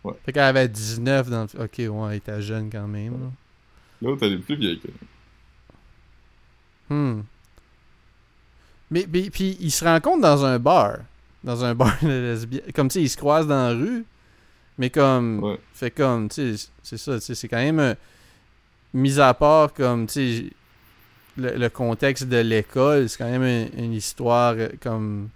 Ouais. 0.03 0.15
Fait 0.25 0.33
qu'elle 0.33 0.43
avait 0.45 0.67
19 0.69 1.29
dans 1.29 1.47
le. 1.55 1.63
Ok, 1.65 1.75
ouais, 1.79 2.11
elle 2.11 2.17
était 2.17 2.41
jeune 2.43 2.71
quand 2.71 2.87
même. 2.89 3.13
là. 3.13 3.31
L'autre, 4.01 4.25
elle 4.25 4.35
est 4.35 4.39
plus 4.39 4.57
vieille 4.57 4.81
que 4.81 4.89
Hmm. 6.91 7.21
Mais, 8.91 9.07
mais- 9.13 9.31
puis 9.31 9.57
ils 9.61 9.71
se 9.71 9.85
rencontrent 9.85 10.23
dans 10.23 10.45
un 10.45 10.59
bar. 10.59 10.99
Dans 11.45 11.65
un 11.65 11.75
bar 11.77 11.97
de 12.03 12.09
lesbiennes. 12.09 12.73
Comme 12.75 12.89
tu 12.89 12.95
sais, 12.95 13.03
ils 13.03 13.09
se 13.09 13.17
croisent 13.17 13.47
dans 13.47 13.69
la 13.69 13.75
rue. 13.75 14.05
Mais 14.79 14.91
comme. 14.91 15.43
Ouais. 15.43 15.59
Fait 15.75 15.91
comme, 15.91 16.29
tu 16.29 16.57
sais, 16.57 16.69
c'est 16.83 16.99
ça, 16.99 17.15
tu 17.19 17.21
sais, 17.27 17.35
c'est 17.35 17.49
quand 17.49 17.57
même. 17.59 17.79
euh, 17.81 17.95
mis 18.95 19.21
à 19.21 19.33
part, 19.35 19.73
comme, 19.73 20.07
tu 20.07 20.13
sais, 20.13 20.51
le, 21.37 21.57
le 21.57 21.69
contexte 21.69 22.25
de 22.29 22.39
l'école, 22.39 23.09
c'est 23.09 23.19
quand 23.19 23.31
même 23.31 23.43
une, 23.45 23.85
une 23.85 23.93
histoire 23.93 24.55
euh, 24.57 24.69
comme. 24.81 25.29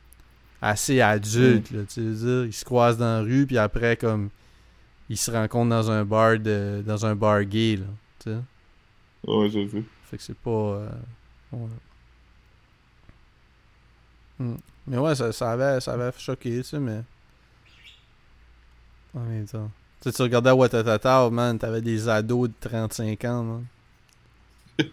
assez 0.61 1.01
adulte, 1.01 1.71
là, 1.71 1.83
tu 1.89 2.15
sais. 2.17 2.47
Ils 2.47 2.53
se 2.53 2.65
croisent 2.65 2.99
dans 2.99 3.19
la 3.19 3.21
rue, 3.21 3.47
puis 3.47 3.59
après, 3.59 3.97
comme. 3.97 4.31
Ils 5.11 5.19
se 5.19 5.31
rencontrent 5.31 5.69
dans 5.71 5.91
un 5.91 6.05
bar 6.05 6.39
de. 6.39 6.83
dans 6.87 7.05
un 7.07 7.15
bar 7.15 7.45
gay, 7.45 7.77
là, 7.77 7.87
tu 8.25 8.31
sais. 8.31 8.37
Ouais, 9.27 9.49
je 9.51 9.69
sais. 9.69 9.83
Fait 10.11 10.17
que 10.17 10.23
c'est 10.23 10.37
pas. 10.39 10.51
euh, 10.51 10.89
ouais. 11.55 11.69
Hmm. 14.39 14.57
Mais 14.87 14.99
ouais, 14.99 15.15
ça, 15.15 15.33
ça, 15.33 15.53
avait, 15.53 15.81
ça 15.81 15.95
avait 15.95 16.11
choqué, 16.19 16.59
tu 16.59 16.65
sais, 16.65 16.79
mais. 16.79 17.03
En 19.15 19.21
même 19.21 19.47
temps. 19.47 19.71
Tu 20.01 20.11
sais, 20.11 20.17
tu 20.17 20.23
regardais 20.23 20.51
Watatata, 20.51 21.31
man, 21.31 21.59
t'avais 21.59 21.81
des 21.81 22.09
ados 22.09 22.49
de 22.49 22.55
35 22.69 23.25
ans, 23.25 23.43
man. 23.45 23.67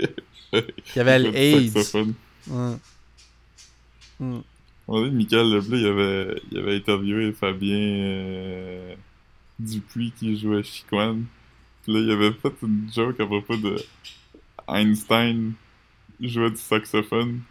Qui 0.86 1.00
avaient 1.00 1.20
Le 1.20 1.32
l'AIDS. 1.32 1.96
Ouais. 2.48 2.76
Hmm. 4.20 4.42
On 4.88 5.04
a 5.04 5.10
dit 5.10 5.16
Michael 5.16 5.52
Leblé, 5.54 5.80
il 5.80 5.88
avait, 5.88 6.42
il 6.52 6.58
avait 6.58 6.76
interviewé 6.76 7.32
Fabien 7.32 7.78
euh, 7.78 8.96
Dupuis 9.60 10.12
qui 10.12 10.38
jouait 10.38 10.64
Chiquan. 10.64 11.22
Puis 11.84 11.94
là, 11.94 12.00
il 12.00 12.12
avait 12.12 12.34
fait 12.34 12.54
une 12.62 12.90
joke 12.94 13.20
à 13.20 13.26
propos 13.26 13.58
de 13.58 13.78
Einstein 14.68 15.54
jouait 16.30 16.52
du 16.52 16.58
saxophone. 16.58 17.42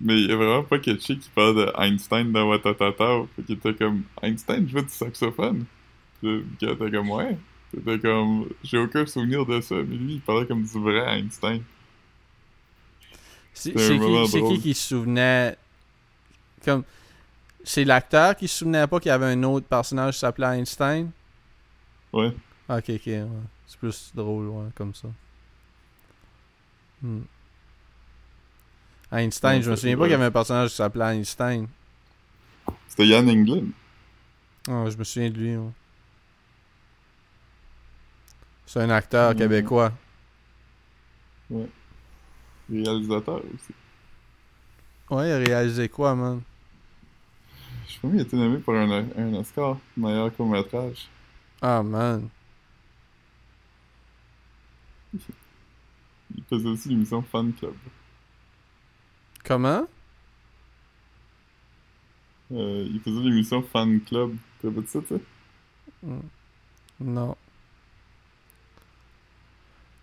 Mais 0.00 0.20
il 0.20 0.28
y 0.28 0.32
a 0.32 0.36
vraiment 0.36 0.64
pas 0.64 0.78
Ketchy 0.78 1.18
qui 1.18 1.30
parle 1.30 1.56
de 1.56 1.72
Einstein 1.78 2.32
dans 2.32 2.48
Watatata. 2.48 3.22
Fait 3.36 3.42
qu'il 3.44 3.56
était 3.56 3.74
comme 3.74 4.02
Einstein 4.22 4.68
joue 4.68 4.82
du 4.82 4.88
saxophone. 4.88 5.64
Puis 6.20 6.44
il 6.60 6.68
était 6.68 6.90
comme 6.90 7.10
ouais. 7.10 7.36
C'était 7.72 7.98
comme 7.98 8.48
j'ai 8.62 8.78
aucun 8.78 9.06
souvenir 9.06 9.46
de 9.46 9.60
ça. 9.60 9.76
Mais 9.76 9.96
lui 9.96 10.14
il 10.14 10.20
parlait 10.20 10.46
comme 10.46 10.62
du 10.64 10.78
vrai 10.78 11.18
Einstein. 11.18 11.62
C'est 13.52 13.72
qui, 13.72 14.26
c'est 14.28 14.42
qui 14.42 14.60
qui 14.60 14.74
se 14.74 14.88
souvenait. 14.88 15.56
Comme. 16.64 16.84
C'est 17.62 17.84
l'acteur 17.84 18.36
qui 18.36 18.46
se 18.48 18.58
souvenait 18.58 18.86
pas 18.86 19.00
qu'il 19.00 19.08
y 19.08 19.12
avait 19.12 19.26
un 19.26 19.42
autre 19.44 19.66
personnage 19.66 20.14
qui 20.14 20.20
s'appelait 20.20 20.58
Einstein? 20.58 21.10
Ouais. 22.12 22.32
Ah, 22.68 22.78
Ok, 22.78 22.90
ok. 22.90 23.06
ouais. 23.06 23.26
C'est 23.66 23.78
plus 23.78 24.12
drôle, 24.14 24.48
ouais, 24.48 24.68
comme 24.74 24.94
ça. 24.94 25.08
Hmm. 27.02 27.22
Einstein, 29.14 29.56
Ouais, 29.58 29.62
je 29.62 29.70
me 29.70 29.76
souviens 29.76 29.96
pas 29.96 30.04
qu'il 30.04 30.12
y 30.12 30.14
avait 30.14 30.24
un 30.24 30.30
personnage 30.30 30.70
qui 30.70 30.76
s'appelait 30.76 31.16
Einstein. 31.16 31.68
C'était 32.88 33.06
Yann 33.06 33.28
Englund. 33.28 33.70
Ah, 34.68 34.84
je 34.90 34.96
me 34.96 35.04
souviens 35.04 35.30
de 35.30 35.38
lui. 35.38 35.56
ouais. 35.56 35.70
C'est 38.66 38.80
un 38.80 38.90
acteur 38.90 39.32
Hmm. 39.32 39.36
québécois. 39.38 39.92
réalisateur 42.70 43.36
aussi. 43.54 43.74
Ouais, 45.10 45.28
il 45.28 45.32
a 45.32 45.38
réalisé 45.38 45.88
quoi, 45.88 46.14
man? 46.14 46.40
Je 47.86 47.92
sais 47.92 47.98
pas, 48.00 48.08
il 48.08 48.18
a 48.18 48.22
été 48.22 48.36
nommé 48.36 48.58
pour 48.58 48.74
un, 48.74 48.90
un 49.16 49.34
Oscar, 49.34 49.76
meilleur 49.96 50.34
court-métrage. 50.34 51.06
Ah, 51.60 51.82
man. 51.82 52.28
Il 55.12 56.42
faisait 56.48 56.68
aussi 56.68 56.88
l'émission 56.88 57.22
Fan 57.22 57.52
Club. 57.52 57.74
Comment? 59.44 59.86
Euh, 62.52 62.86
il 62.90 63.00
faisait 63.00 63.20
l'émission 63.20 63.62
Fan 63.62 64.00
Club. 64.00 64.36
T'as 64.60 64.70
pas 64.70 64.80
dit 64.80 64.86
ça? 64.88 64.98
Hmm. 66.02 66.20
Non. 67.00 67.36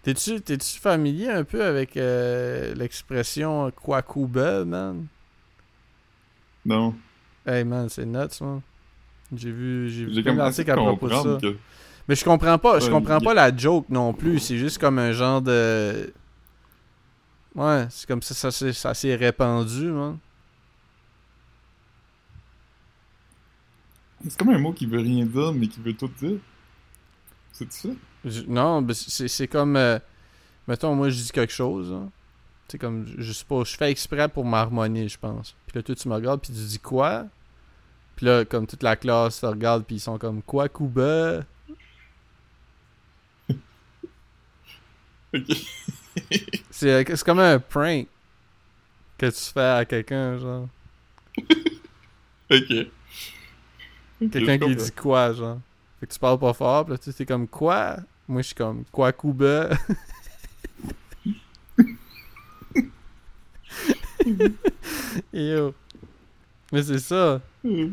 T'es-tu, 0.03 0.41
t'es-tu 0.41 0.79
familier 0.79 1.29
un 1.29 1.43
peu 1.43 1.63
avec 1.63 1.95
euh, 1.95 2.73
l'expression 2.75 3.71
Kwakuba, 3.71 4.65
man? 4.65 5.05
Non. 6.65 6.95
Hey, 7.45 7.63
man, 7.63 7.87
c'est 7.89 8.05
nuts, 8.05 8.41
man. 8.41 8.61
J'ai 9.35 9.51
vu, 9.51 9.89
j'ai 9.89 10.05
vu 10.05 10.13
J'ai 10.13 10.23
plein 10.23 10.35
d'articles 10.35 10.71
à 10.71 10.75
propos 10.75 11.07
de 11.07 11.13
ça. 11.13 11.37
que... 11.41 11.55
Mais 12.07 12.15
je 12.15 12.25
comprends 12.25 12.57
pas, 12.57 12.79
je 12.79 12.89
comprends 12.89 13.19
pas 13.19 13.33
la 13.33 13.55
joke 13.55 13.87
non 13.89 14.13
plus. 14.13 14.39
C'est 14.39 14.57
juste 14.57 14.77
comme 14.79 14.99
un 14.99 15.13
genre 15.13 15.41
de. 15.41 16.11
Ouais, 17.55 17.87
c'est 17.89 18.07
comme 18.07 18.21
ça, 18.21 18.33
ça, 18.33 18.51
s'est- 18.51 18.73
ça 18.73 18.93
s'est 18.93 19.15
répandu, 19.15 19.85
man. 19.91 20.17
C'est 24.23 24.37
comme 24.37 24.49
un 24.49 24.59
mot 24.59 24.71
qui 24.73 24.85
veut 24.85 24.99
rien 24.99 25.25
dire, 25.25 25.51
mais 25.53 25.67
qui 25.67 25.79
veut 25.81 25.93
tout 25.95 26.07
dire. 26.19 26.39
C'est 27.51 27.71
ça? 27.71 27.89
Je- 28.25 28.43
non, 28.47 28.85
c'est 28.93 29.27
c'est 29.27 29.47
comme. 29.47 29.75
euh, 29.75 29.99
mettons, 30.67 30.95
moi, 30.95 31.09
je 31.09 31.17
dis 31.21 31.31
quelque 31.31 31.53
chose. 31.53 31.91
hein. 31.93 32.09
C'est 32.69 32.77
comme, 32.79 33.05
je 33.17 33.33
sais 33.33 33.45
pas, 33.45 33.63
je 33.65 33.75
fais 33.77 33.91
exprès 33.91 34.29
pour 34.29 34.45
m'harmonier, 34.45 35.07
je 35.09 35.19
pense. 35.19 35.55
Puis 35.67 35.77
là, 35.77 35.83
toi, 35.83 35.95
tu 35.95 36.07
me 36.09 36.15
regardes, 36.15 36.41
puis 36.41 36.53
tu 36.53 36.59
dis 36.59 36.79
quoi? 36.79 37.27
Puis 38.15 38.25
là, 38.27 38.45
comme 38.45 38.67
toute 38.67 38.83
la 38.83 38.95
classe 38.95 39.41
te 39.41 39.45
regarde, 39.47 39.85
puis 39.85 39.97
ils 39.97 40.01
sont 40.01 40.17
comme, 40.19 40.41
quoi, 40.43 40.69
Kuba? 40.69 41.43
Ok. 45.33 45.47
C'est 46.81 46.89
euh, 46.89 47.03
c'est 47.07 47.23
comme 47.23 47.37
un 47.37 47.59
prank 47.59 48.07
que 49.15 49.27
tu 49.27 49.51
fais 49.53 49.59
à 49.61 49.85
quelqu'un, 49.85 50.39
genre. 50.39 50.67
ok. 52.49 52.87
Quelqu'un 54.31 54.57
qui 54.57 54.75
dit 54.75 54.91
quoi, 54.91 55.31
genre. 55.31 55.59
Fait 55.99 56.07
que 56.07 56.13
tu 56.13 56.17
parles 56.17 56.39
pas 56.39 56.53
fort, 56.53 56.85
pis 56.85 56.91
là, 56.93 56.97
tu 56.97 57.03
sais, 57.03 57.13
t'es 57.13 57.27
comme 57.27 57.47
quoi? 57.47 57.97
Moi, 58.27 58.41
je 58.41 58.47
suis 58.47 58.55
comme 58.55 58.83
quoi, 58.91 59.13
Kuba? 59.13 59.77
Yo. 65.31 65.75
Mais 66.73 66.81
c'est 66.81 66.97
ça. 66.97 67.41
Hmm. 67.63 67.89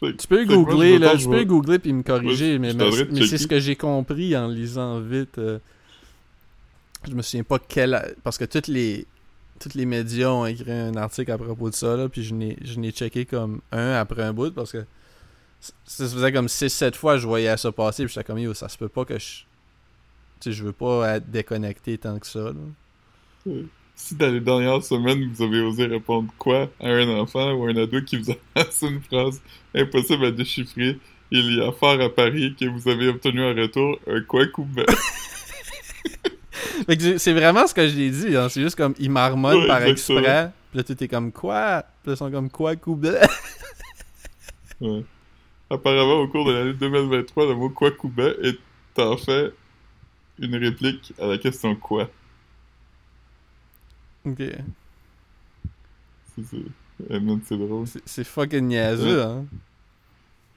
Tu 0.00 0.26
peux 0.28 0.44
googler, 0.44 0.98
là. 0.98 1.14
je 1.14 1.28
peux 1.28 1.44
googler 1.44 1.78
puis 1.78 1.92
me 1.92 2.02
corriger, 2.02 2.54
Ouais, 2.54 2.58
mais, 2.58 2.74
mais, 2.74 3.26
c'est 3.28 3.38
ce 3.38 3.46
que 3.46 3.60
j'ai 3.60 3.76
compris 3.76 4.36
en 4.36 4.48
lisant 4.48 4.98
vite. 4.98 5.38
euh. 5.38 5.60
Je 7.08 7.14
me 7.14 7.22
souviens 7.22 7.44
pas 7.44 7.58
quel. 7.58 8.14
Parce 8.22 8.38
que 8.38 8.44
toutes 8.44 8.68
les. 8.68 9.06
Tous 9.58 9.74
les 9.74 9.84
médias 9.84 10.30
ont 10.30 10.46
écrit 10.46 10.72
un 10.72 10.96
article 10.96 11.30
à 11.32 11.36
propos 11.36 11.68
de 11.68 11.74
ça, 11.74 11.94
là, 11.94 12.08
puis 12.08 12.24
je 12.24 12.32
n'ai 12.32 12.56
je 12.62 12.80
n'ai 12.80 12.92
checké 12.92 13.26
comme 13.26 13.60
un 13.72 13.92
après 13.92 14.22
un 14.22 14.32
bout, 14.32 14.54
parce 14.54 14.72
que 14.72 14.86
ça 15.60 16.08
se 16.08 16.14
faisait 16.14 16.32
comme 16.32 16.46
6-7 16.46 16.94
fois, 16.94 17.18
je 17.18 17.26
voyais 17.26 17.54
ça 17.58 17.70
passer, 17.70 18.04
puis 18.04 18.14
j'étais 18.14 18.24
comme, 18.24 18.38
yo, 18.38 18.54
ça 18.54 18.70
se 18.70 18.78
peut 18.78 18.88
pas 18.88 19.04
que 19.04 19.18
je... 19.18 19.44
Tu 20.40 20.44
sais, 20.44 20.52
je 20.52 20.64
veux 20.64 20.72
pas 20.72 21.16
être 21.16 21.30
déconnecté 21.30 21.98
tant 21.98 22.18
que 22.18 22.26
ça, 22.26 22.52
là. 22.52 23.52
Si 23.94 24.14
dans 24.14 24.32
les 24.32 24.40
dernières 24.40 24.82
semaines, 24.82 25.30
vous 25.30 25.42
avez 25.42 25.60
osé 25.60 25.84
répondre 25.84 26.32
quoi 26.38 26.70
à 26.80 26.88
un 26.88 27.08
enfant 27.18 27.52
ou 27.52 27.66
un 27.66 27.76
ado 27.76 28.00
qui 28.00 28.16
vous 28.16 28.30
a 28.30 28.36
lancé 28.56 28.86
une 28.86 29.02
phrase 29.02 29.42
impossible 29.74 30.24
à 30.24 30.30
déchiffrer, 30.30 30.98
il 31.30 31.56
y 31.56 31.60
a 31.60 31.70
fort 31.70 32.00
à 32.00 32.08
parier 32.08 32.54
que 32.58 32.64
vous 32.64 32.88
avez 32.88 33.08
obtenu 33.08 33.42
en 33.42 33.54
retour 33.54 33.98
un 34.06 34.22
quoi 34.22 34.46
que 34.46 34.62
c'est- 37.18 37.32
vraiment 37.32 37.66
ce 37.66 37.74
que 37.74 37.86
j'ai 37.88 38.10
dit, 38.10 38.36
hein. 38.36 38.48
c'est 38.48 38.60
juste 38.62 38.76
comme, 38.76 38.94
ils 38.98 39.10
marmonnent 39.10 39.58
Ouais, 39.62 39.66
par 39.66 39.82
exprès, 39.82 40.50
puis 40.70 40.78
là, 40.78 40.84
tout 40.84 41.02
est 41.02 41.08
comme, 41.08 41.30
quoi? 41.32 41.84
Puis 42.02 42.08
là, 42.10 42.14
ils 42.14 42.16
sont 42.16 42.30
comme, 42.30 42.50
quoi, 42.50 42.76
Kuba? 42.76 43.12
Ouais. 44.80 45.04
Apparemment, 45.68 46.20
au 46.20 46.28
cours 46.28 46.46
de 46.46 46.52
l'année 46.52 46.72
2023, 46.72 47.46
le 47.46 47.54
mot 47.54 47.68
quoi 47.68 47.90
coup 47.90 48.08
ben 48.08 48.34
est 48.42 48.58
en 48.98 49.16
fait 49.18 49.52
une 50.38 50.56
réplique 50.56 51.12
à 51.20 51.26
la 51.26 51.36
question 51.38 51.76
quoi. 51.76 52.08
ok. 54.24 54.38
C'est, 56.34 56.56
eh, 57.10 57.20
drôle. 57.56 57.86
C'est 58.06 58.24
fucking 58.24 58.66
niaiseux, 58.68 59.18
Ouais. 59.18 59.22
hein. 59.22 59.44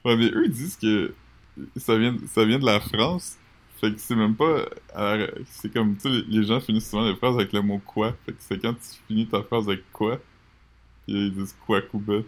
Ouais, 0.06 0.16
mais 0.16 0.28
eux, 0.32 0.46
ils 0.46 0.52
disent 0.52 0.78
que 0.78 1.14
ça 1.78 1.98
vient, 1.98 2.16
ça 2.34 2.46
vient 2.46 2.60
de 2.60 2.66
la 2.66 2.80
France. 2.80 3.38
Fait 3.84 3.92
que 3.92 4.00
c'est 4.00 4.16
même 4.16 4.34
pas. 4.36 4.66
la- 4.96 5.28
C'est 5.48 5.74
comme, 5.74 5.96
tu 5.98 6.02
sais, 6.04 6.24
les- 6.30 6.46
gens 6.46 6.62
finissent 6.62 6.90
souvent 6.90 7.04
les 7.06 7.16
phrases 7.18 7.36
avec 7.36 7.52
le 7.52 7.62
mot 7.62 7.80
quoi. 7.86 8.16
Fait 8.26 8.32
que 8.32 8.38
c'est 8.40 8.58
quand 8.60 8.74
tu 8.74 8.98
finis 9.08 9.28
ta 9.28 9.44
phrase 9.44 9.68
avec 9.68 9.92
quoi, 9.92 10.20
ils 11.08 11.34
disent 11.34 11.56
quoi, 11.66 11.82
Kuba. 11.82 12.20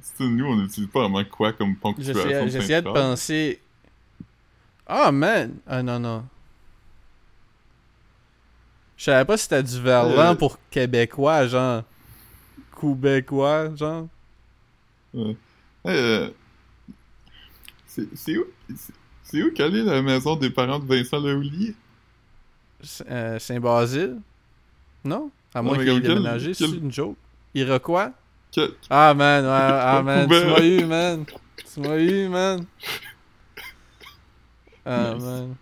C'est 0.00 0.24
nous, 0.24 0.44
on 0.46 0.56
n'utilise 0.56 0.88
pas 0.90 1.00
vraiment 1.08 1.22
quoi 1.24 1.52
comme 1.52 1.76
ponctuation. 1.76 2.48
J'essayais 2.48 2.82
de 2.82 2.90
penser. 2.90 3.60
Ah, 4.88 5.12
man! 5.12 5.54
Ah, 5.66 5.80
non, 5.82 6.00
non. 6.00 6.24
Je 8.96 9.04
savais 9.04 9.24
pas 9.24 9.36
si 9.36 9.44
c'était 9.44 9.62
du 9.62 9.80
verlan 9.80 10.32
Euh. 10.32 10.34
pour 10.34 10.58
québécois, 10.70 11.46
genre. 11.46 11.84
Québécois, 12.80 13.74
genre. 13.76 14.08
Ouais. 15.14 15.36
Euh, 15.86 16.30
c'est 18.14 18.36
où, 18.38 18.44
c'est- 19.24 19.42
où 19.42 19.52
qu'elle 19.52 19.76
est 19.76 19.82
la 19.84 20.02
maison 20.02 20.36
des 20.36 20.50
parents 20.50 20.78
de 20.78 20.86
Vincent 20.86 21.20
Lehoulier? 21.20 21.74
S- 22.82 23.02
euh, 23.08 23.38
Saint-Basile? 23.38 24.18
Non? 25.04 25.30
À 25.54 25.62
moins 25.62 25.76
qu'il 25.78 25.88
ait 25.88 26.00
déménagé, 26.00 26.54
c'est 26.54 26.64
une 26.66 26.90
joke. 26.92 27.16
Iroquois? 27.54 28.12
Quel- 28.50 28.70
Ah, 28.90 29.14
man, 29.14 29.44
ouais, 29.44 29.50
ah, 29.50 30.02
man, 30.04 30.28
tu 30.28 30.34
m'as 30.46 30.60
eu, 30.64 30.84
man. 30.86 31.24
Tu 31.74 31.80
m'as 31.80 31.96
eu, 31.98 32.28
man. 32.28 32.64
Ah, 34.84 35.14
Nice. 35.14 35.22
man. 35.24 35.54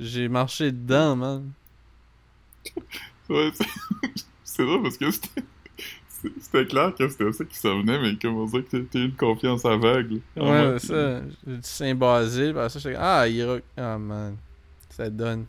J'ai 0.00 0.28
marché 0.28 0.72
dedans, 0.72 1.16
man. 1.16 1.52
Ouais, 3.28 3.50
c'est- 4.44 4.64
drôle 4.64 4.82
parce 4.82 4.96
que 4.96 5.10
c'était 5.10 5.42
c'était 6.40 6.66
clair 6.66 6.94
que 6.94 7.08
c'était 7.08 7.32
ça 7.32 7.44
qui 7.44 7.56
s'en 7.56 7.78
venait, 7.80 8.00
mais 8.00 8.16
comme 8.16 8.36
on 8.36 8.46
dirait 8.46 8.62
que 8.64 8.76
t'as 8.78 8.98
eu 8.98 9.04
une 9.06 9.12
confiance 9.16 9.64
aveugle. 9.64 10.20
Ouais, 10.36 10.74
Ah, 10.74 10.78
c'est 10.78 10.86
ça. 10.88 11.20
J'ai 11.46 11.94
dit 11.94 12.50
après 12.50 12.68
ça, 12.68 12.78
j'étais 12.78 12.92
comme, 12.94 13.02
ah, 13.04 13.28
Iroquois. 13.28 13.62
Ah, 13.76 13.98
man. 13.98 14.36
Ça 14.90 15.08
donne. 15.10 15.46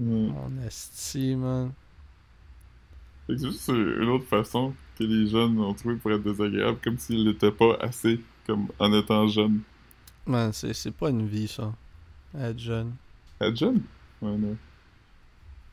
Ouais. 0.00 0.28
Mon 0.28 0.50
esti, 0.66 1.36
man. 1.36 1.72
Fait 3.26 3.34
que 3.34 3.38
C'est 3.38 3.46
juste 3.50 3.68
une 3.68 4.08
autre 4.08 4.24
façon 4.26 4.74
que 4.98 5.04
les 5.04 5.26
jeunes 5.28 5.58
ont 5.60 5.74
trouvé 5.74 5.96
pour 5.96 6.10
être 6.12 6.22
désagréable, 6.22 6.78
comme 6.82 6.98
s'ils 6.98 7.24
l'étaient 7.24 7.52
pas 7.52 7.76
assez, 7.80 8.20
comme 8.46 8.68
en 8.78 8.92
étant 8.92 9.28
jeunes. 9.28 9.60
Man, 10.26 10.52
c'est 10.52 10.72
c'est 10.74 10.90
pas 10.92 11.10
une 11.10 11.26
vie, 11.26 11.48
ça. 11.48 11.72
Être 12.38 12.58
jeune. 12.58 12.94
Être 13.40 13.56
jeune? 13.56 13.82
Ouais, 14.20 14.36
non. 14.36 14.56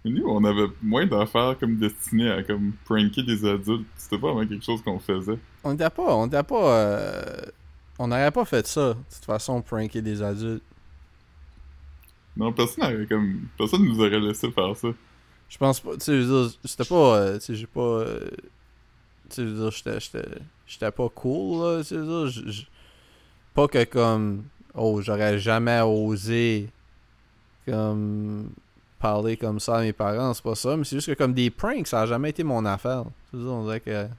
Nous, 0.05 0.25
on 0.25 0.43
avait 0.45 0.67
moins 0.81 1.05
d'affaires 1.05 1.57
comme 1.59 1.75
destinées 1.77 2.29
à 2.31 2.41
comme 2.43 2.71
pranker 2.85 3.21
des 3.23 3.45
adultes. 3.45 3.85
C'était 3.97 4.17
pas 4.17 4.31
vraiment 4.31 4.47
quelque 4.47 4.63
chose 4.63 4.81
qu'on 4.81 4.99
faisait. 4.99 5.37
On 5.63 5.71
n'était 5.71 5.89
pas. 5.89 6.15
On 6.15 6.25
n'était 6.25 6.43
pas. 6.43 6.73
euh, 6.77 7.41
On 7.99 8.07
n'aurait 8.07 8.31
pas 8.31 8.45
fait 8.45 8.65
ça, 8.65 8.93
de 8.93 8.99
toute 9.13 9.25
façon, 9.25 9.61
pranker 9.61 10.01
des 10.01 10.21
adultes. 10.21 10.63
Non, 12.37 12.53
personne 12.53 12.89
n'aurait 12.91 13.05
comme. 13.07 13.41
Personne 13.57 13.83
nous 13.83 13.99
aurait 13.99 14.19
laissé 14.21 14.49
faire 14.51 14.75
ça. 14.77 14.87
Je 15.49 15.57
pense 15.57 15.79
pas. 15.81 15.93
Tu 15.95 15.99
sais, 16.05 16.21
je 16.21 16.27
veux 16.27 16.47
dire, 16.47 16.57
c'était 16.63 16.85
pas. 16.85 17.17
euh, 17.17 17.39
tu 17.39 17.45
sais, 17.45 17.55
j'ai 17.55 17.67
pas. 17.67 17.81
euh, 17.81 18.29
tu 19.29 19.35
sais, 19.47 19.71
j'étais- 19.71 19.99
j'étais. 19.99 20.29
J'étais 20.65 20.91
pas 20.91 21.09
cool, 21.09 21.61
là. 21.77 21.83
Tu 21.83 21.95
sais, 22.53 22.67
pas 23.53 23.67
que 23.67 23.83
comme. 23.83 24.43
Oh, 24.73 25.01
j'aurais 25.01 25.39
jamais 25.39 25.81
osé. 25.81 26.69
Comme. 27.65 28.49
Parler 28.99 29.37
comme 29.37 29.59
ça 29.61 29.77
à 29.77 29.81
mes 29.81 29.93
parents, 29.93 30.33
c'est 30.33 30.43
pas 30.43 30.55
ça. 30.55 30.75
Mais 30.75 30.83
c'est 30.83 30.97
juste 30.97 31.07
que 31.07 31.13
comme 31.13 31.33
des 31.33 31.49
pranks, 31.49 31.87
ça 31.87 32.01
a 32.01 32.05
jamais 32.05 32.31
été 32.31 32.43
mon 32.43 32.65
affaire. 32.65 33.05
Tu 33.31 33.37
sais, 33.37 33.43
on 33.45 33.63
dirait 33.63 33.79
que. 33.79 34.07
Tu 34.07 34.13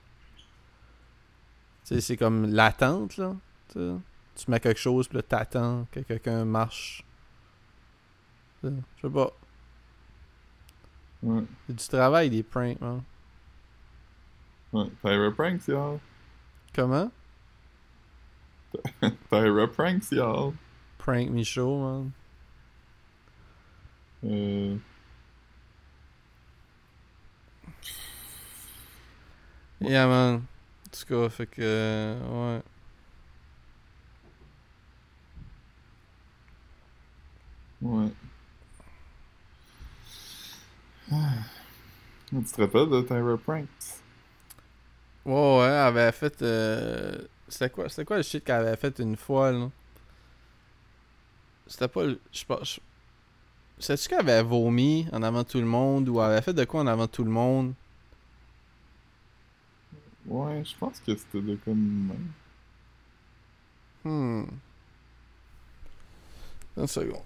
sais, 1.84 2.00
c'est 2.00 2.16
comme 2.16 2.46
l'attente, 2.46 3.18
là. 3.18 3.36
Tu 3.68 3.78
sais. 3.78 3.94
Tu 4.36 4.50
mets 4.50 4.60
quelque 4.60 4.80
chose, 4.80 5.06
puis 5.06 5.18
là, 5.18 5.22
t'attends 5.22 5.86
que 5.92 6.00
quelqu'un 6.00 6.46
marche. 6.46 7.04
Je 8.62 8.70
sais 9.02 9.10
pas. 9.10 9.32
Ouais. 11.22 11.42
C'est 11.66 11.76
du 11.76 11.88
travail, 11.88 12.30
des 12.30 12.42
pranks, 12.42 12.80
man. 12.80 13.02
Ouais. 14.72 14.86
Tyra 15.02 15.30
Pranks, 15.32 15.68
y'all. 15.68 15.98
Comment? 16.74 17.10
Tyra 19.28 19.66
Pranks, 19.66 20.10
y'all. 20.12 20.54
Prank 20.96 21.44
show, 21.44 21.78
man. 21.80 22.12
Euh. 24.24 24.76
Yeah, 29.80 30.06
man. 30.06 30.34
En 30.86 30.90
tout 30.90 31.06
cas, 31.06 31.28
fait 31.30 31.46
que. 31.46 32.16
ouais. 32.20 32.62
Ouais. 37.82 38.12
Ah. 41.12 41.44
Tu 42.28 42.42
te 42.44 42.60
rappelles 42.60 42.88
de 42.90 43.02
Tyra 43.02 43.36
Pranks? 43.38 43.68
Ouais, 45.24 45.32
ouais, 45.58 45.64
elle 45.66 45.72
avait 45.98 46.12
fait. 46.12 46.42
Euh... 46.42 47.18
C'était 47.48 47.70
quoi, 47.70 47.88
c'était 47.88 48.04
quoi 48.04 48.16
le 48.18 48.22
shit 48.22 48.44
qu'elle 48.44 48.66
avait 48.66 48.76
fait 48.76 48.98
une 49.00 49.16
fois, 49.16 49.50
là? 49.52 49.70
C'était 51.66 51.88
pas 51.88 52.04
le. 52.04 52.20
Je 52.32 52.44
pense. 52.44 52.80
Sais-tu 53.80 54.08
qu'elle 54.10 54.20
avait 54.20 54.42
vomi 54.42 55.08
en 55.10 55.22
avant 55.22 55.42
de 55.42 55.48
tout 55.48 55.58
le 55.58 55.64
monde 55.64 56.06
ou 56.10 56.20
elle 56.20 56.32
avait 56.32 56.42
fait 56.42 56.52
de 56.52 56.64
quoi 56.64 56.82
en 56.82 56.86
avant 56.86 57.06
de 57.06 57.10
tout 57.10 57.24
le 57.24 57.30
monde? 57.30 57.72
Ouais, 60.26 60.62
je 60.64 60.76
pense 60.76 61.00
que 61.00 61.16
c'était 61.16 61.40
de 61.40 61.56
comme. 61.64 62.12
Hmm. 64.04 64.44
Une 66.76 66.86
seconde. 66.86 67.22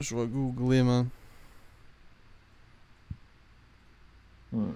Je 0.00 0.14
vais 0.14 0.26
googler, 0.26 0.82
man. 0.82 1.08
Ouais. 4.52 4.74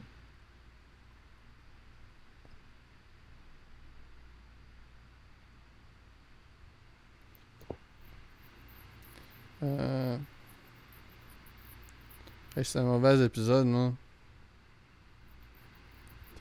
Euh... 9.63 10.19
Hey, 12.57 12.65
c'est 12.65 12.79
un 12.79 12.85
mauvais 12.85 13.25
épisode, 13.25 13.67
non? 13.67 13.95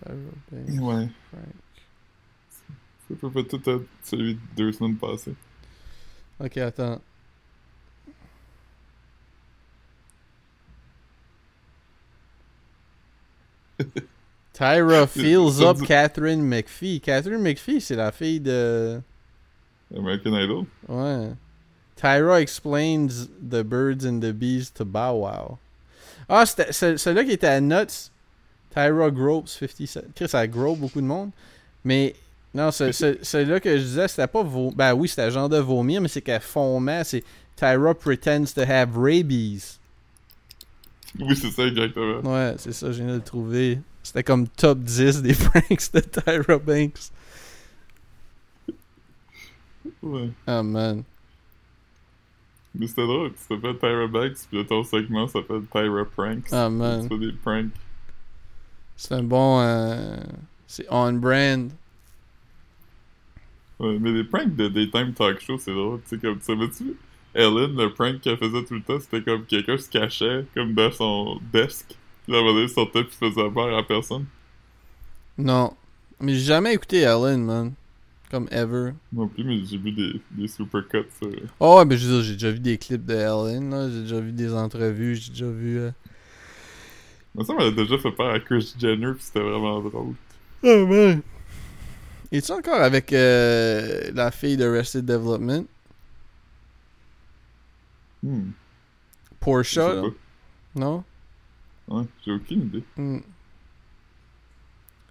Ouais. 0.08 1.10
Peut 3.20 3.30
pas 3.30 3.44
tout 3.44 3.62
être 3.70 3.86
celui 4.04 4.36
de 4.36 4.40
deux 4.56 4.72
semaines 4.72 4.98
passées. 4.98 5.36
Ok, 6.40 6.58
attends. 6.58 7.02
Tyra 14.54 15.08
feels 15.08 15.62
up 15.62 15.78
dit- 15.78 15.86
Catherine 15.86 16.42
McPhee. 16.42 17.00
Catherine 17.02 17.42
McPhee, 17.42 17.82
c'est 17.82 17.96
la 17.96 18.12
fille 18.12 18.40
de. 18.40 19.02
American 19.96 20.34
Idol? 20.38 20.66
Ouais. 20.88 21.32
Tyra 22.02 22.42
explains 22.42 23.28
the 23.42 23.64
birds 23.64 24.06
and 24.06 24.20
the 24.20 24.32
bees 24.34 24.70
to 24.74 24.84
Bow 24.86 25.22
Wow. 25.24 25.58
Ah, 26.28 26.46
c'était 26.46 26.72
ce- 26.74 26.98
celui-là 26.98 27.24
qui 27.24 27.32
était 27.32 27.48
à 27.48 27.62
Nuts. 27.62 28.10
Tyra 28.74 29.10
Gropes 29.12 29.48
57. 29.48 30.06
Chris, 30.16 30.28
ça 30.28 30.46
grope 30.48 30.80
beaucoup 30.80 31.00
de 31.00 31.06
monde. 31.06 31.30
Mais 31.84 32.14
non, 32.54 32.72
ce- 32.72 32.92
ce- 32.92 33.18
celui-là 33.22 33.60
que 33.60 33.78
je 33.78 33.84
disais, 33.84 34.08
c'était 34.08 34.28
pas 34.28 34.44
vo... 34.44 34.72
Ben 34.72 34.94
oui, 34.94 35.08
c'était 35.08 35.32
genre 35.32 35.48
de 35.48 35.58
vomir, 35.60 36.02
mais 36.02 36.08
c'est 36.10 36.22
qu'elle 36.22 36.42
fomait. 36.42 37.04
C'est 37.06 37.24
Tyra 37.56 37.94
pretends 37.94 38.44
to 38.54 38.62
have 38.62 38.98
rabies. 38.98 39.78
Oui, 41.18 41.34
c'est 41.38 41.52
ça 41.52 41.64
exactement. 41.68 42.20
Ouais, 42.34 42.56
c'est 42.58 42.74
ça, 42.74 42.92
je 42.92 42.98
viens 43.04 43.12
de 43.14 43.18
le 43.20 43.22
trouver. 43.22 43.80
C'était 44.04 44.24
comme 44.24 44.48
top 44.50 44.80
10 44.80 45.22
des 45.22 45.34
pranks 45.34 45.92
de 45.94 46.00
Tyra 46.02 46.58
Banks. 46.58 47.12
Ouais. 50.02 50.30
Oh 50.48 50.64
man. 50.64 51.04
Mais 52.78 52.88
c'était 52.88 53.04
drôle, 53.06 53.32
tu 53.34 53.48
t'appelles 53.48 53.78
Tyra 53.78 54.08
Banks, 54.08 54.38
puis 54.50 54.66
ton 54.66 54.84
segment 54.84 55.28
s'appelle 55.28 55.62
Tyra 55.72 56.06
Pranks. 56.06 56.48
Ah, 56.52 56.70
man. 56.70 57.04
Tu 57.04 57.08
fais 57.10 57.26
des 57.26 57.32
pranks. 57.34 57.72
C'est 58.98 59.14
un 59.14 59.24
bon. 59.24 59.60
euh, 59.62 60.18
C'est 60.68 60.86
on-brand. 60.90 61.72
Ouais, 63.80 63.98
mais 64.00 64.12
les 64.12 64.24
pranks 64.24 64.56
de 64.56 64.68
Daytime 64.70 65.14
Talk 65.14 65.40
Show, 65.42 65.58
c'est 65.58 65.74
drôle. 65.74 66.02
Tu 66.04 66.10
sais, 66.16 66.18
comme, 66.18 66.40
tu 66.40 66.46
savais-tu? 66.46 66.96
Ellen, 67.34 67.76
le 67.76 67.94
prank 67.94 68.22
qu'elle 68.22 68.38
faisait 68.38 68.64
tout 68.64 68.76
le 68.76 68.82
temps, 68.82 69.00
c'était 69.00 69.22
comme 69.22 69.44
quelqu'un 69.46 69.78
se 69.78 69.90
cachait, 69.90 70.46
comme 70.54 70.74
dans 70.74 70.92
son 70.92 71.40
desk. 71.52 71.86
Puis 72.24 72.34
à 72.34 72.38
un 72.38 72.42
moment 72.42 72.54
donné, 72.54 72.64
il 72.64 72.70
sortait, 72.70 73.04
puis 73.04 73.16
faisait 73.16 73.50
peur 73.50 73.78
à 73.78 73.84
personne. 73.84 74.26
Non. 75.38 75.74
Mais 76.22 76.34
j'ai 76.34 76.46
jamais 76.46 76.74
écouté 76.74 77.02
Ellen, 77.02 77.44
man. 77.44 77.74
Comme 78.32 78.48
ever. 78.52 78.94
Non 79.14 79.28
plus, 79.28 79.44
mais 79.44 79.64
j'ai 79.64 79.78
vu 79.78 79.92
des, 79.92 80.20
des 80.32 80.48
supercuts 80.48 81.06
sur... 81.20 81.30
Oh 81.60 81.78
ouais, 81.78 81.86
ben 81.86 81.96
je 81.98 82.08
veux 82.08 82.14
dire, 82.16 82.24
j'ai 82.24 82.34
déjà 82.34 82.52
vu 82.52 82.60
des 82.60 82.78
clips 82.78 83.06
de 83.06 83.14
Ellen, 83.14 83.70
là. 83.70 83.90
J'ai 83.90 84.02
déjà 84.02 84.20
vu 84.20 84.32
des 84.32 84.54
entrevues, 84.54 85.16
j'ai 85.16 85.30
déjà 85.30 85.50
vu. 85.50 85.78
euh, 85.78 85.92
Mais 87.36 87.44
ça 87.44 87.54
m'avait 87.54 87.72
déjà 87.72 87.98
fait 88.00 88.12
peur 88.12 88.34
à 88.34 88.40
Chris 88.40 88.74
Jenner, 88.80 89.14
puis 89.14 89.24
c'était 89.24 89.42
vraiment 89.42 89.80
drôle. 89.80 90.16
Oh 90.64 90.88
man. 90.88 91.22
Es-tu 92.32 92.52
encore 92.52 92.82
avec 92.82 93.14
euh, 93.14 94.12
la 94.14 94.32
fille 94.32 94.58
de 94.58 94.66
Arrested 94.68 95.06
Development? 95.06 95.66
Hmm. 98.24 98.50
Portia, 99.40 99.94
là? 99.94 100.04
Non? 100.76 101.04
Ouais, 101.88 102.04
j'ai 102.26 102.32
aucune 102.32 102.62
idée. 102.64 102.84
Hmm. 102.98 103.20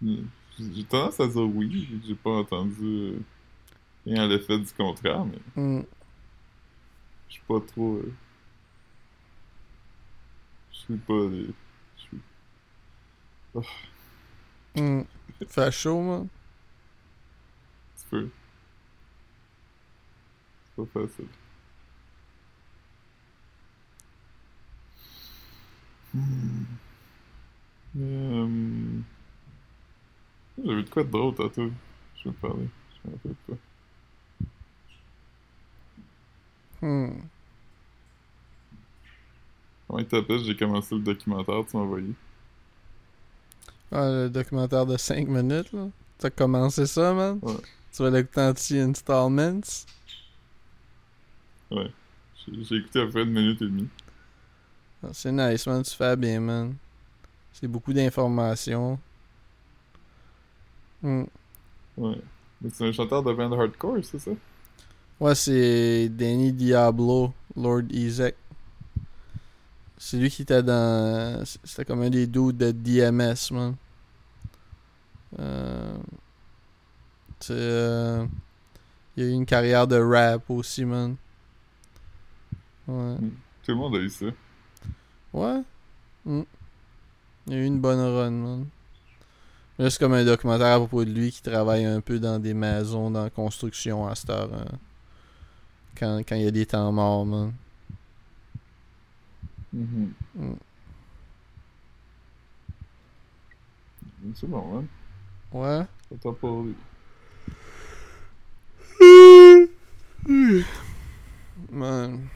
J'ai 0.02 0.24
j'ai 0.58 0.84
tendance 0.84 1.20
à 1.20 1.26
dire 1.26 1.42
oui, 1.42 2.00
j'ai 2.06 2.14
pas 2.14 2.30
entendu 2.30 2.84
euh, 2.84 3.18
rien 4.06 4.24
à 4.24 4.26
l'effet 4.28 4.58
du 4.58 4.72
contraire, 4.72 5.24
mais 5.24 5.38
Hmm. 5.56 5.82
je 7.28 7.34
suis 7.34 7.42
pas 7.48 7.60
trop... 7.60 7.94
euh, 7.96 8.12
Je 10.72 10.78
suis 10.78 10.96
pas... 10.98 11.28
des- 11.28 11.54
Je 11.96 12.02
suis... 12.02 12.18
Hmm. 14.76 15.02
Fait 15.48 15.70
chaud, 15.72 16.00
man. 16.02 16.28
Tu 17.98 18.06
peux. 18.10 18.28
C'est 20.76 20.84
pas 20.92 21.00
facile. 21.00 21.26
Hmm. 26.14 26.64
Euh... 27.96 29.00
J'ai 30.62 30.74
vu 30.74 30.82
de 30.82 30.90
quoi 30.90 31.04
de 31.04 31.10
drôle 31.10 31.34
tantôt. 31.34 31.70
Je 32.16 32.28
vais 32.28 32.34
te 32.34 32.40
parler. 32.40 32.68
Je 33.04 33.08
me 33.10 33.14
rappelle 33.14 33.34
pas. 33.46 33.54
Hmm. 36.80 37.28
Comment 39.86 40.00
il 40.00 40.06
t'appelle? 40.06 40.44
J'ai 40.44 40.56
commencé 40.56 40.94
le 40.94 41.00
documentaire, 41.00 41.64
tu 41.66 41.76
m'as 41.76 41.82
envoyé. 41.84 42.14
Ah, 43.90 44.08
le 44.10 44.28
documentaire 44.30 44.86
de 44.86 44.96
5 44.96 45.26
minutes, 45.28 45.72
là. 45.72 45.88
T'as 46.18 46.30
commencé 46.30 46.86
ça, 46.86 47.14
man? 47.14 47.40
Ouais. 47.42 47.54
Tu 47.92 48.02
vas 48.02 48.10
l'écouter 48.10 48.40
en 48.40 48.90
installments? 48.90 49.86
J'ai 51.70 52.64
j'ai 52.64 52.76
écouté 52.76 53.00
à 53.00 53.04
peu 53.06 53.10
près 53.12 53.22
une 53.22 53.32
minute 53.32 53.60
et 53.62 53.66
demie. 53.66 53.88
Ah, 55.02 55.10
C'est 55.12 55.32
nice, 55.32 55.66
man. 55.66 55.82
Tu 55.82 55.94
fais 55.94 56.16
bien, 56.16 56.40
man. 56.40 56.76
C'est 57.52 57.68
beaucoup 57.68 57.92
d'informations. 57.92 58.98
Hmm. 61.04 61.24
Ouais. 61.98 62.16
C'est 62.72 62.88
un 62.88 62.92
chanteur 62.92 63.22
de 63.22 63.32
band 63.34 63.52
hardcore, 63.52 63.98
c'est 64.02 64.18
ça? 64.18 64.30
Ouais, 65.20 65.34
c'est 65.34 66.08
Danny 66.08 66.50
Diablo, 66.50 67.32
Lord 67.54 67.82
Isaac. 67.90 68.34
C'est 69.98 70.16
lui 70.16 70.30
qui 70.30 70.42
était 70.42 70.62
dans. 70.62 71.44
C'était 71.62 71.84
comme 71.84 72.02
un 72.02 72.10
des 72.10 72.26
dudes 72.26 72.56
de 72.56 72.72
DMS, 72.72 73.36
man. 73.52 73.76
Euh... 75.38 75.96
euh, 77.50 78.26
Il 79.16 79.22
a 79.24 79.26
eu 79.26 79.30
une 79.30 79.46
carrière 79.46 79.86
de 79.86 79.96
rap 79.96 80.48
aussi, 80.48 80.86
man. 80.86 81.16
Ouais. 82.88 83.16
Tout 83.62 83.72
le 83.72 83.74
monde 83.74 83.96
a 83.96 83.98
eu 83.98 84.08
ça. 84.08 84.26
Ouais. 85.32 85.60
Mm. 86.24 86.42
Il 87.46 87.52
y 87.52 87.56
a 87.56 87.60
eu 87.60 87.64
une 87.66 87.80
bonne 87.80 88.00
run, 88.00 88.30
man. 88.30 88.66
Là, 89.78 89.90
c'est 89.90 89.98
comme 89.98 90.12
un 90.14 90.24
documentaire 90.24 90.74
à 90.74 90.78
propos 90.78 91.04
de 91.04 91.10
lui 91.10 91.32
qui 91.32 91.42
travaille 91.42 91.84
un 91.84 92.00
peu 92.00 92.18
dans 92.20 92.38
des 92.38 92.54
maisons, 92.54 93.10
dans 93.10 93.24
la 93.24 93.30
construction 93.30 94.06
à 94.06 94.14
cette 94.14 94.30
heure. 94.30 94.50
hein. 94.54 94.78
Quand, 95.96 96.18
quand 96.28 96.36
il 96.36 96.42
y 96.42 96.46
a 96.46 96.50
des 96.50 96.66
temps 96.66 96.90
morts, 96.92 97.26
man. 97.26 97.52
Mhm. 99.72 100.12
Mm. 100.36 100.52
C'est 104.36 104.46
bon, 104.48 104.78
hein. 104.78 104.84
Ouais. 105.52 105.86
Attends 106.14 106.32
pour 106.34 106.62
lui. 106.62 106.74
Man. 111.70 112.28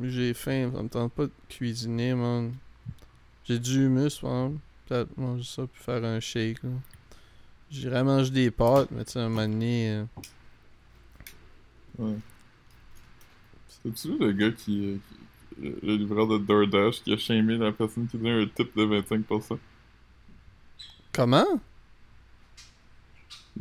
J'ai 0.00 0.34
faim, 0.34 0.70
ça 0.74 0.82
me 0.82 0.88
tente 0.88 1.12
pas 1.12 1.24
de 1.26 1.32
cuisiner, 1.48 2.14
man. 2.14 2.54
J'ai 3.44 3.58
du 3.58 3.86
humus, 3.86 4.22
man. 4.22 4.58
Peut-être 4.88 5.16
manger 5.18 5.44
ça 5.44 5.66
puis 5.66 5.82
faire 5.82 6.02
un 6.04 6.18
shake. 6.20 6.58
J'irais 7.70 8.02
manger 8.02 8.30
des 8.30 8.50
pâtes, 8.50 8.88
mais 8.90 9.04
tu 9.04 9.12
sais, 9.12 9.18
un 9.20 9.28
moment 9.28 9.46
donné... 9.48 9.90
euh, 9.90 10.04
Ouais. 11.98 12.14
C'est-tu 13.68 14.16
le 14.18 14.32
gars 14.32 14.50
qui, 14.52 15.00
qui- 15.08 15.70
Le 15.82 15.96
livreur 15.96 16.26
de 16.28 16.38
DoorDash 16.38 17.02
qui 17.02 17.12
a 17.12 17.16
shamé 17.18 17.56
la 17.58 17.72
personne 17.72 18.06
qui 18.06 18.16
donne 18.16 18.42
un 18.42 18.46
tip 18.46 18.74
de 18.76 18.84
25%? 19.02 19.58
Comment? 21.12 21.60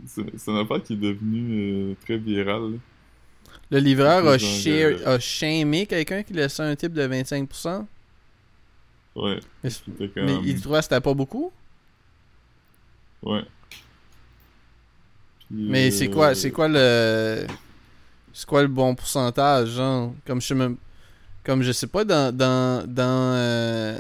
C'est 0.06 0.22
une 0.48 0.58
affaire 0.58 0.84
qui 0.84 0.94
est 0.94 0.98
devenue 0.98 1.92
euh, 1.92 1.96
très 2.04 2.18
virale. 2.18 2.74
là. 2.74 2.78
Le 3.72 3.80
livreur 3.80 4.26
a, 4.28 4.34
a 4.36 5.20
shamé 5.20 5.86
quelqu'un 5.88 6.22
qui 6.24 6.34
laissait 6.34 6.64
un 6.64 6.76
type 6.76 6.94
de 6.94 7.08
25%? 7.08 7.86
Ouais. 9.18 9.40
Mais, 9.64 9.70
C'était 9.70 10.08
comme... 10.10 10.26
mais 10.26 10.38
il 10.46 10.62
trouvait 10.62 10.78
que 10.78 10.84
c'était 10.84 11.02
pas 11.02 11.14
beaucoup? 11.14 11.52
Ouais. 13.24 13.44
Puis, 15.50 15.68
Mais 15.70 15.90
c'est 15.90 16.08
euh, 16.08 16.14
quoi, 16.14 16.36
c'est 16.36 16.52
quoi 16.52 16.68
le... 16.68 17.48
C'est 18.32 18.46
quoi 18.46 18.62
le 18.62 18.68
bon 18.68 18.94
pourcentage, 18.94 19.70
genre? 19.70 20.14
Comme 20.26 20.40
je 20.40 20.48
sais 20.48 20.56
même... 20.56 20.78
Comme 21.44 21.64
je 21.64 21.72
sais 21.72 21.88
pas, 21.88 22.06
dans... 22.06 22.36
Dans... 22.36 22.88
Dans, 22.88 23.34
euh, 23.34 24.00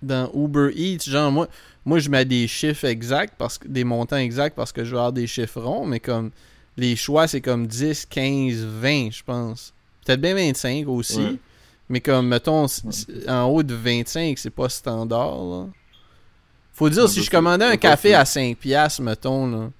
dans 0.00 0.30
Uber 0.34 0.70
Eats, 0.74 1.10
genre, 1.10 1.30
moi... 1.30 1.48
Moi, 1.84 2.00
je 2.00 2.10
mets 2.10 2.24
des 2.24 2.46
chiffres 2.48 2.84
exacts, 2.84 3.34
parce 3.38 3.56
que 3.56 3.66
des 3.66 3.84
montants 3.84 4.16
exacts, 4.16 4.54
parce 4.54 4.72
que 4.72 4.84
je 4.84 4.90
veux 4.90 4.98
avoir 4.98 5.12
des 5.12 5.26
chiffres 5.26 5.60
ronds, 5.60 5.86
mais 5.86 6.00
comme... 6.00 6.30
Les 6.76 6.96
choix, 6.96 7.26
c'est 7.26 7.40
comme 7.40 7.66
10, 7.66 8.06
15, 8.06 8.64
20, 8.64 9.10
je 9.10 9.22
pense. 9.24 9.74
Peut-être 10.04 10.20
bien 10.20 10.34
25 10.34 10.86
aussi. 10.88 11.18
Ouais. 11.18 11.36
Mais 11.88 12.00
comme, 12.00 12.28
mettons, 12.28 12.66
en 13.28 13.44
haut 13.44 13.62
de 13.62 13.74
25, 13.74 14.36
c'est 14.38 14.50
pas 14.50 14.68
standard, 14.68 15.36
là. 15.44 15.66
Faut 16.74 16.88
dire, 16.90 17.08
si 17.08 17.20
je 17.20 17.24
c'est- 17.24 17.30
commandais 17.30 17.64
un 17.64 17.70
c'est 17.72 17.78
café 17.78 18.14
à 18.14 18.24
5 18.24 18.56
piastres, 18.56 19.02
mettons, 19.02 19.46
là, 19.50 19.70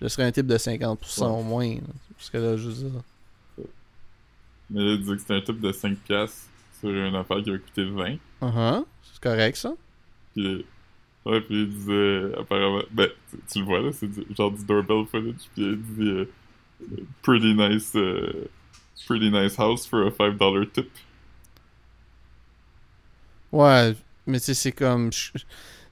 je 0.00 0.06
serais 0.08 0.24
un 0.24 0.32
type 0.32 0.46
de 0.46 0.58
50% 0.58 1.22
Ouais. 1.34 1.40
au 1.40 1.42
moins. 1.42 1.74
là. 1.74 1.80
Parce 2.16 2.30
que 2.30 2.38
là, 2.38 2.56
je 2.56 2.68
veux 2.68 2.72
dire... 2.74 3.00
Mais 4.70 4.80
là, 4.82 4.92
il 4.92 5.00
disait 5.00 5.14
que 5.14 5.20
c'était 5.20 5.34
un 5.34 5.40
tip 5.40 5.60
de 5.60 5.72
5$ 5.72 5.96
piastres 6.04 6.46
sur 6.80 6.90
une 6.90 7.14
affaire 7.14 7.42
qui 7.42 7.50
va 7.50 7.58
coûter 7.58 7.84
20$. 7.84 8.18
Uh-huh. 8.42 8.84
C'est 9.12 9.22
correct, 9.22 9.56
ça? 9.56 9.72
Puis, 10.34 10.64
ouais, 11.24 11.40
puis 11.40 11.62
il 11.62 11.70
disait, 11.70 12.32
apparemment, 12.38 12.82
ben, 12.90 13.08
tu, 13.30 13.38
tu 13.52 13.58
le 13.60 13.64
vois 13.64 13.80
là, 13.80 13.90
c'est 13.92 14.08
genre 14.36 14.50
du 14.50 14.64
doorbell 14.64 15.06
footage, 15.10 15.34
puis 15.54 15.64
il 15.64 15.82
dit, 15.82 16.08
euh, 16.08 16.26
pretty 17.22 17.54
nice, 17.54 17.92
euh, 17.96 18.48
pretty 19.06 19.30
nice 19.30 19.58
house 19.58 19.86
for 19.86 20.06
a 20.06 20.10
$5 20.10 20.66
tip. 20.72 20.90
Ouais, 23.56 23.94
mais 24.26 24.38
tu 24.38 24.46
sais, 24.46 24.54
c'est 24.54 24.72
comme... 24.72 25.10
Tu 25.10 25.32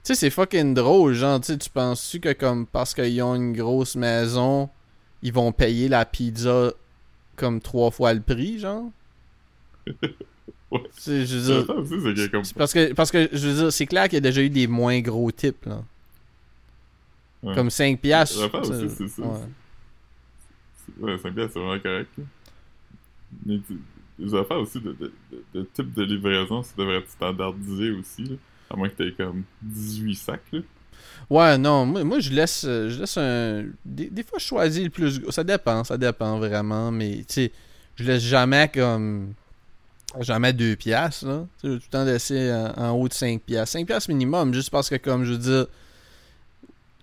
sais, 0.03 0.15
c'est 0.15 0.29
fucking 0.29 0.73
drôle, 0.73 1.13
genre, 1.13 1.39
tu 1.41 1.57
penses-tu 1.73 2.19
que 2.19 2.33
comme, 2.33 2.67
parce 2.67 2.93
qu'ils 2.93 3.21
ont 3.23 3.33
une 3.35 3.53
grosse 3.53 3.95
maison, 3.95 4.69
ils 5.23 5.33
vont 5.33 5.51
payer 5.51 5.87
la 5.89 6.05
pizza 6.05 6.71
comme 7.35 7.59
trois 7.59 7.89
fois 7.91 8.13
le 8.13 8.21
prix, 8.21 8.59
genre? 8.59 8.89
Ouais. 10.71 10.81
C'est 10.91 11.25
comme, 12.31 12.43
Parce 12.57 12.73
que, 12.73 12.91
parce 12.93 13.11
que, 13.11 13.29
je 13.31 13.47
veux 13.47 13.53
dire, 13.53 13.71
c'est 13.71 13.85
clair 13.85 14.05
qu'il 14.05 14.15
y 14.15 14.17
a 14.17 14.21
déjà 14.21 14.41
eu 14.41 14.49
des 14.49 14.65
moins 14.67 14.99
gros 14.99 15.31
types, 15.31 15.63
là. 15.65 15.81
Ouais. 17.43 17.53
Comme 17.53 17.69
5 17.69 18.01
piastres. 18.01 18.39
Ouais. 18.51 19.27
ouais, 20.99 21.15
5$ 21.17 21.33
piastres, 21.33 21.53
c'est 21.53 21.59
vraiment 21.59 21.79
correct. 21.79 22.09
Mais 23.45 23.59
tu- 23.65 23.79
les 24.19 24.33
affaires 24.35 24.59
aussi 24.59 24.79
de, 24.79 24.93
de, 24.93 25.11
de, 25.31 25.43
de 25.53 25.67
type 25.73 25.93
de 25.93 26.03
livraison, 26.03 26.63
ça 26.63 26.71
devrait 26.77 26.97
être 26.97 27.09
standardisé 27.09 27.91
aussi, 27.91 28.23
là. 28.23 28.35
À 28.69 28.75
moins 28.75 28.89
que 28.89 28.95
t'aies 28.95 29.11
comme 29.11 29.43
18 29.61 30.15
sacs, 30.15 30.41
là. 30.51 30.59
Ouais, 31.29 31.57
non, 31.57 31.85
moi, 31.85 32.03
moi 32.03 32.19
je 32.19 32.31
laisse 32.31 32.65
euh, 32.67 32.89
je 32.89 32.99
laisse 32.99 33.17
un. 33.17 33.65
Des, 33.83 34.09
des 34.09 34.23
fois, 34.23 34.39
je 34.39 34.45
choisis 34.45 34.83
le 34.83 34.89
plus. 34.89 35.19
gros. 35.19 35.31
Ça 35.31 35.43
dépend, 35.43 35.83
ça 35.83 35.97
dépend 35.97 36.37
vraiment, 36.39 36.91
mais 36.91 37.17
tu 37.19 37.25
sais, 37.29 37.51
je 37.95 38.03
laisse 38.03 38.23
jamais 38.23 38.69
comme. 38.73 39.33
Jamais 40.21 40.53
2 40.53 40.77
piastres, 40.77 41.25
là. 41.27 41.45
Tu 41.59 41.67
sais, 41.67 41.67
je 41.67 41.73
vais 41.73 41.79
tout 41.79 41.85
le 41.87 41.91
temps 41.91 42.05
laisser 42.05 42.53
en, 42.53 42.83
en 42.83 42.91
haut 42.91 43.07
de 43.07 43.13
5 43.13 43.41
piastres. 43.41 43.73
5 43.73 43.85
piastres 43.85 44.09
minimum, 44.09 44.53
juste 44.53 44.69
parce 44.69 44.89
que, 44.89 44.95
comme 44.95 45.25
je 45.25 45.33
veux 45.33 45.37
dire. 45.37 45.67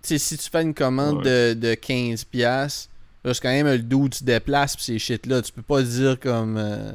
Tu 0.02 0.08
sais, 0.08 0.18
si 0.18 0.38
tu 0.38 0.50
fais 0.50 0.62
une 0.62 0.74
commande 0.74 1.22
de, 1.22 1.54
de 1.54 1.74
15 1.74 2.24
piastres, 2.24 2.88
là, 3.24 3.34
c'est 3.34 3.40
quand 3.40 3.48
même 3.50 3.66
le 3.68 3.78
dos 3.78 4.08
tu 4.08 4.24
déplaces 4.24 4.76
pis 4.76 4.84
ces 4.84 4.98
shit-là. 4.98 5.42
Tu 5.42 5.52
peux 5.52 5.62
pas 5.62 5.82
dire 5.82 6.18
comme. 6.20 6.56
euh, 6.56 6.92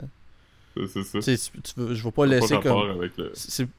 C'est- 0.94 1.04
ça. 1.04 1.20
tu 1.64 1.74
veux- 1.76 1.96
je 1.96 2.04
vais 2.04 2.12
pas 2.12 2.26
laisser 2.28 2.56
pas 2.56 2.62
comme. 2.62 2.90
avec 2.92 3.18
le... 3.18 3.32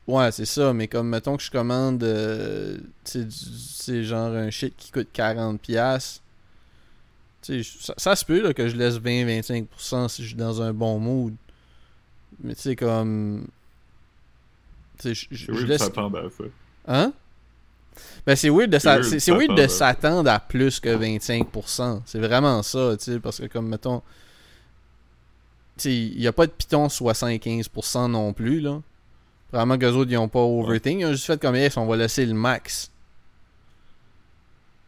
Ouais, 0.08 0.32
c'est 0.32 0.44
ça, 0.46 0.72
mais 0.72 0.88
comme 0.88 1.08
mettons 1.08 1.36
que 1.36 1.42
je 1.44 1.50
commande 1.50 2.02
euh, 2.02 2.76
c'est 3.04 4.02
genre 4.04 4.32
un 4.34 4.50
shit 4.50 4.74
qui 4.76 4.90
coûte 4.90 5.08
40$. 5.14 5.58
piastres, 5.58 6.22
Tu 7.42 7.62
sais, 7.62 7.78
je- 7.78 7.84
ça, 7.84 7.94
ça 7.96 8.16
se 8.16 8.24
peut 8.24 8.42
là, 8.42 8.52
que 8.52 8.66
je 8.68 8.76
laisse 8.76 8.96
20-25% 8.98 10.08
si 10.08 10.22
je 10.22 10.28
suis 10.28 10.36
dans 10.36 10.60
un 10.60 10.72
bon 10.72 10.98
mood. 10.98 11.34
Mais 12.42 12.54
tu 12.56 12.62
sais, 12.62 12.76
comme. 12.76 13.46
Tu 15.00 15.14
sais, 15.14 15.28
je, 15.30 15.52
je- 15.52 15.66
laisse. 15.66 15.80
s'attendre 15.82 16.18
à 16.18 16.28
ça. 16.30 16.44
Hein? 16.88 17.12
Ben, 18.28 18.36
c'est 18.36 18.50
weird 18.50 18.68
de, 18.70 18.78
s'a- 18.78 19.02
c'est, 19.02 19.32
weird 19.32 19.68
s'attendre 19.68 20.30
à 20.30 20.38
plus 20.38 20.80
que 20.80 20.90
25%. 20.90 22.02
C'est 22.04 22.18
vraiment 22.18 22.62
ça, 22.62 22.94
tu 22.98 23.04
sais, 23.04 23.20
parce 23.20 23.38
que 23.40 23.46
comme 23.46 23.68
mettons. 23.68 24.02
Il 25.86 26.18
n'y 26.18 26.26
a 26.26 26.32
pas 26.34 26.46
de 26.46 26.50
Python 26.52 26.88
75% 26.88 28.10
non 28.10 28.34
plus, 28.34 28.60
là. 28.60 28.82
Vraiment 29.50 29.78
qu'eux 29.78 29.92
autres, 29.92 30.10
ils 30.10 30.18
ont 30.18 30.28
pas 30.28 30.40
overthink. 30.40 31.00
Ils 31.00 31.06
ont 31.06 31.12
juste 31.12 31.24
fait 31.24 31.40
comme, 31.40 31.56
yes, 31.56 31.78
on 31.78 31.86
va 31.86 31.96
laisser 31.96 32.26
le 32.26 32.34
max. 32.34 32.90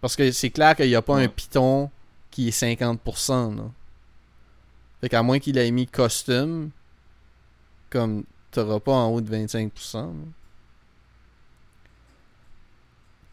Parce 0.02 0.16
que 0.16 0.30
c'est 0.32 0.50
clair 0.50 0.76
qu'il 0.76 0.88
n'y 0.88 0.94
a 0.94 1.00
pas 1.00 1.14
Ouais. 1.14 1.24
un 1.24 1.28
Python 1.28 1.90
qui 2.30 2.48
est 2.48 2.50
50%, 2.50 3.56
là. 3.56 3.62
Fait 5.00 5.08
qu'à 5.08 5.22
moins 5.22 5.38
qu'il 5.38 5.56
ait 5.56 5.70
mis 5.70 5.86
custom, 5.86 6.70
comme, 7.88 8.24
t'auras 8.50 8.80
pas 8.80 8.92
en 8.92 9.08
haut 9.08 9.22
de 9.22 9.30
25%. 9.30 10.02
là. 10.02 10.12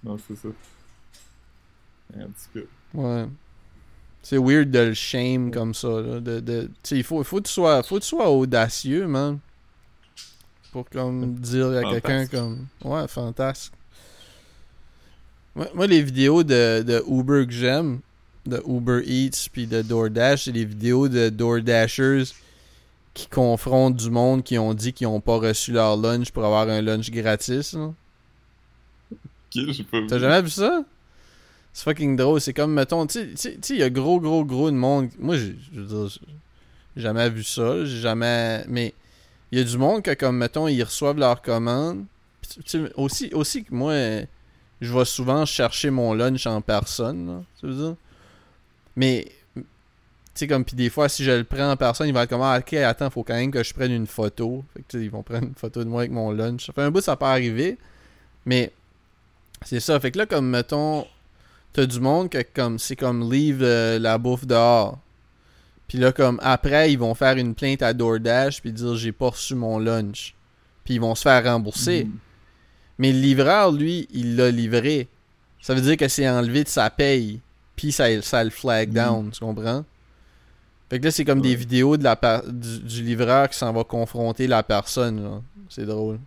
Non, 0.08 0.18
c'est 0.26 0.36
ça. 0.36 0.48
Ouais. 2.94 3.26
C'est 4.24 4.38
weird 4.38 4.72
de 4.72 4.80
le 4.80 4.94
shame 4.94 5.52
comme 5.52 5.74
ça. 5.74 5.90
Là, 5.90 6.20
de, 6.20 6.40
de, 6.40 6.70
il 6.92 7.04
faut, 7.04 7.24
faut, 7.24 7.38
que 7.38 7.48
tu 7.48 7.54
sois, 7.54 7.84
faut 7.84 7.96
que 7.96 8.02
tu 8.02 8.08
sois 8.08 8.30
audacieux, 8.30 9.08
man. 9.08 9.40
Pour 10.72 10.90
comme 10.90 11.36
dire 11.40 11.72
à 11.72 11.84
quelqu'un 11.84 12.28
comme. 12.28 12.68
Ouais, 12.84 13.08
fantastique. 13.08 13.74
Moi, 15.56 15.68
moi, 15.74 15.88
les 15.88 16.02
vidéos 16.02 16.44
de, 16.44 16.84
de 16.84 17.04
Uber 17.08 17.46
que 17.46 17.54
j'aime, 17.54 18.00
de 18.46 18.62
Uber 18.66 19.02
Eats 19.06 19.50
puis 19.52 19.68
de 19.68 19.82
DoorDash, 19.82 20.46
c'est 20.46 20.52
les 20.52 20.66
vidéos 20.66 21.10
de 21.10 21.30
DoorDashers 21.30 22.24
qui 23.14 23.28
confrontent 23.28 23.96
du 23.96 24.10
monde 24.10 24.44
qui 24.44 24.58
ont 24.58 24.74
dit 24.74 24.94
qu'ils 24.94 25.08
ont 25.08 25.20
pas 25.20 25.38
reçu 25.38 25.72
leur 25.72 25.98
lunch 25.98 26.32
pour 26.32 26.46
avoir 26.46 26.70
un 26.70 26.82
lunch 26.82 27.10
gratis. 27.12 27.74
Là. 27.74 27.92
Ok, 29.64 29.72
j'ai 29.72 29.84
pas 29.84 30.00
vu. 30.02 30.08
T'as 30.08 30.20
jamais 30.20 30.42
vu 30.42 30.50
ça? 30.50 30.84
C'est 31.74 31.84
fucking 31.84 32.16
drôle. 32.16 32.42
C'est 32.42 32.54
comme, 32.54 32.74
mettons, 32.74 33.06
tu 33.06 33.36
sais- 33.36 33.58
il 33.70 33.78
y 33.78 33.84
a 33.84 33.90
gros, 33.90 34.20
gros, 34.20 34.44
gros 34.46 34.72
de 34.72 34.76
monde. 34.76 35.10
Moi, 35.20 35.38
j'ai 35.38 35.56
je 35.74 35.80
veux 35.82 35.86
dire, 35.86 36.20
j'ai 36.96 37.02
jamais 37.02 37.30
vu 37.30 37.44
ça. 37.44 37.86
J'ai 37.86 38.00
jamais. 38.00 38.64
Mais 38.68 38.94
il 39.52 39.60
y 39.60 39.62
a 39.62 39.64
du 39.64 39.78
monde 39.78 40.02
que, 40.02 40.14
comme, 40.14 40.38
mettons, 40.38 40.68
ils 40.68 40.84
reçoivent 40.84 41.20
leur 41.20 41.42
commande. 41.42 42.06
Aussi, 42.96 43.30
aussi 43.34 43.64
que 43.64 43.74
moi, 43.74 43.94
je 44.82 44.94
vais 44.94 45.06
souvent 45.06 45.46
chercher 45.46 45.90
mon 45.90 46.14
lunch 46.14 46.48
en 46.48 46.62
personne. 46.62 47.44
Tu 47.60 47.68
veux 47.68 47.74
dire? 47.76 47.96
Mais, 48.96 49.28
tu 49.56 49.64
sais, 50.34 50.48
comme, 50.48 50.66
puis 50.66 50.76
des 50.76 50.90
fois, 50.90 51.10
si 51.10 51.24
je 51.24 51.32
le 51.32 51.44
prends 51.44 51.72
en 51.72 51.78
personne, 51.78 52.08
ils 52.08 52.14
vont 52.14 52.22
être 52.22 52.30
comme, 52.30 52.42
ah, 52.42 52.58
ok, 52.60 52.74
attends, 52.74 53.10
faut 53.10 53.24
quand 53.24 53.36
même 53.36 53.52
que 53.52 53.64
je 53.64 53.74
prenne 53.74 53.92
une 53.92 54.08
photo. 54.08 54.64
Fait 54.74 54.82
que, 54.82 54.86
tu 54.88 54.98
sais, 54.98 55.04
ils 55.06 55.12
vont 55.12 55.24
prendre 55.24 55.48
une 55.48 55.56
photo 55.56 55.84
de 55.84 55.90
moi 55.90 56.02
avec 56.02 56.12
mon 56.12 56.32
lunch. 56.32 56.66
Ça 56.66 56.74
fait 56.74 56.82
un 56.82 56.90
bout, 56.92 57.02
ça 57.02 57.16
peut 57.16 57.26
arriver. 57.26 57.78
Mais, 58.46 58.72
c'est 59.66 59.80
ça. 59.80 60.00
Fait 60.00 60.12
que 60.12 60.18
là, 60.20 60.26
comme, 60.26 60.50
mettons, 60.50 61.06
t'as 61.74 61.86
du 61.86 62.00
monde 62.00 62.30
que 62.30 62.42
comme 62.54 62.80
c'est 62.80 62.96
comme 62.96 63.32
leave 63.32 63.62
euh, 63.62 64.00
la 64.00 64.18
bouffe 64.18 64.46
dehors. 64.46 65.00
Puis 65.88 65.98
là, 65.98 66.12
comme 66.12 66.40
après, 66.44 66.92
ils 66.92 67.00
vont 67.00 67.16
faire 67.16 67.38
une 67.38 67.56
plainte 67.56 67.82
à 67.82 67.94
DoorDash 67.94 68.62
puis 68.62 68.74
dire 68.74 68.96
j'ai 68.96 69.12
pas 69.12 69.30
reçu 69.30 69.56
mon 69.56 69.80
lunch. 69.80 70.36
Puis 70.84 70.96
ils 70.96 71.02
vont 71.02 71.16
se 71.16 71.22
faire 71.24 71.44
rembourser. 71.44 72.06
Mhm. 72.06 72.18
Mais 73.00 73.12
le 73.14 73.20
livreur, 73.20 73.72
lui, 73.72 74.08
il 74.12 74.36
l'a 74.36 74.50
livré. 74.52 75.08
Ça 75.62 75.74
veut 75.74 75.82
dire 75.82 75.98
que 75.98 76.08
c'est 76.08 76.28
enlevé 76.28 76.64
de 76.64 76.70
sa 76.70 76.90
paye. 76.90 77.42
Puis 77.76 77.92
ça, 77.92 78.22
ça 78.22 78.44
le 78.44 78.50
flag 78.50 78.90
Mhm. 78.90 78.94
down, 78.96 79.32
tu 79.32 79.40
comprends? 79.40 79.86
Fait 80.90 81.00
que 81.00 81.06
là, 81.06 81.12
c'est 81.12 81.26
comme 81.26 81.42
des 81.42 81.56
vidéos 81.56 81.98
de 81.98 82.04
la 82.04 82.18
du, 82.48 82.80
du 82.80 83.04
livreur 83.04 83.50
qui 83.50 83.58
s'en 83.58 83.74
va 83.74 83.84
confronter 83.84 84.48
la 84.48 84.64
personne. 84.64 85.42
C'est 85.70 85.86
drôle. 85.86 86.20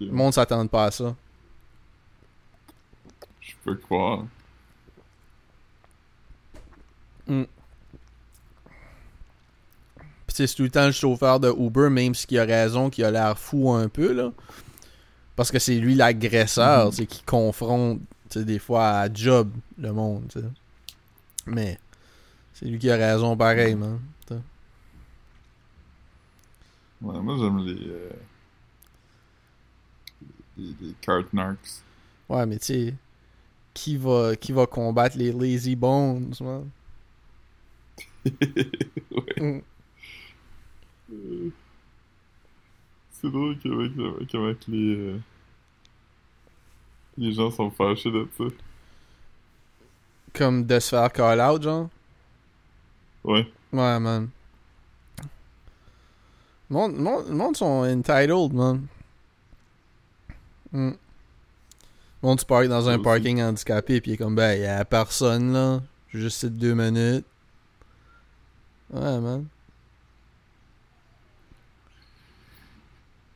Le 0.00 0.10
monde 0.10 0.32
s'attend 0.32 0.66
pas 0.66 0.86
à 0.86 0.90
ça. 0.90 1.14
Je 3.66 3.70
peux 3.70 3.76
croire. 3.76 4.24
Sais, 10.28 10.48
c'est 10.48 10.56
tout 10.56 10.64
le 10.64 10.70
temps 10.70 10.86
le 10.86 10.92
chauffeur 10.92 11.38
de 11.38 11.48
Uber, 11.48 11.90
même 11.90 12.12
s'il 12.14 12.38
a 12.40 12.44
raison, 12.44 12.90
qu'il 12.90 13.04
a 13.04 13.10
l'air 13.12 13.38
fou 13.38 13.70
un 13.72 13.88
peu, 13.88 14.12
là. 14.12 14.32
Parce 15.36 15.52
que 15.52 15.60
c'est 15.60 15.76
lui 15.76 15.94
l'agresseur, 15.94 16.86
Mhm. 16.86 16.90
tu 16.90 16.96
sais, 16.96 17.06
qui 17.06 17.22
confronte, 17.22 18.00
tu 18.30 18.40
sais, 18.40 18.44
des 18.44 18.58
fois 18.58 18.88
à 19.00 19.12
job 19.12 19.50
le 19.78 19.92
monde, 19.92 20.24
tu 20.32 20.40
sais. 20.40 20.46
Mais 21.46 21.78
c'est 22.52 22.64
lui 22.66 22.78
qui 22.80 22.90
a 22.90 22.96
raison 22.96 23.36
pareil, 23.36 23.74
man. 23.76 24.00
Ouais, 27.02 27.20
moi 27.20 27.36
j'aime 27.38 27.58
les, 27.58 27.86
euh, 27.86 28.10
les. 30.56 30.74
les 30.80 30.94
cart 31.02 31.24
narcs. 31.34 31.82
Ouais, 32.30 32.46
mais 32.46 32.58
tu 32.58 32.64
sais, 32.64 32.94
qui 33.74 33.96
va, 33.96 34.36
qui 34.36 34.52
va 34.52 34.66
combattre 34.66 35.18
les 35.18 35.32
lazy 35.32 35.76
bones, 35.76 36.32
man? 36.40 36.70
ouais. 38.24 38.32
Mm. 39.40 39.60
Euh, 41.12 41.50
C'est 43.10 43.30
drôle 43.30 43.58
qu'avec 43.58 43.92
qu'avec 44.28 44.66
les. 44.68 44.94
euh, 44.96 45.18
Les 47.18 47.32
gens 47.32 47.50
sont 47.50 47.70
fâchés 47.70 48.10
de 48.10 48.26
ça. 48.36 48.44
Comme 50.34 50.64
de 50.66 50.80
se 50.80 50.88
faire 50.90 51.12
call 51.12 51.40
out, 51.40 51.62
genre? 51.62 51.88
Ouais. 53.24 53.46
Ouais, 53.72 54.00
man. 54.00 54.28
Le 56.70 56.74
monde, 56.76 57.28
monde 57.30 57.56
sont 57.56 57.84
entitled, 57.84 58.52
man. 58.52 58.86
Mm. 60.72 60.92
Le 62.24 62.28
monde 62.30 62.40
se 62.40 62.46
parque 62.46 62.68
dans 62.68 62.88
un 62.88 62.98
parking 62.98 63.42
handicapé, 63.42 64.00
puis 64.00 64.12
il 64.12 64.14
est 64.14 64.16
comme, 64.16 64.34
ben, 64.34 64.58
y 64.58 64.64
a 64.64 64.82
personne, 64.86 65.52
là. 65.52 65.82
J'ai 66.08 66.20
juste 66.20 66.38
cette 66.38 66.56
deux 66.56 66.72
minutes. 66.72 67.26
Ouais, 68.90 69.20
man. 69.20 69.44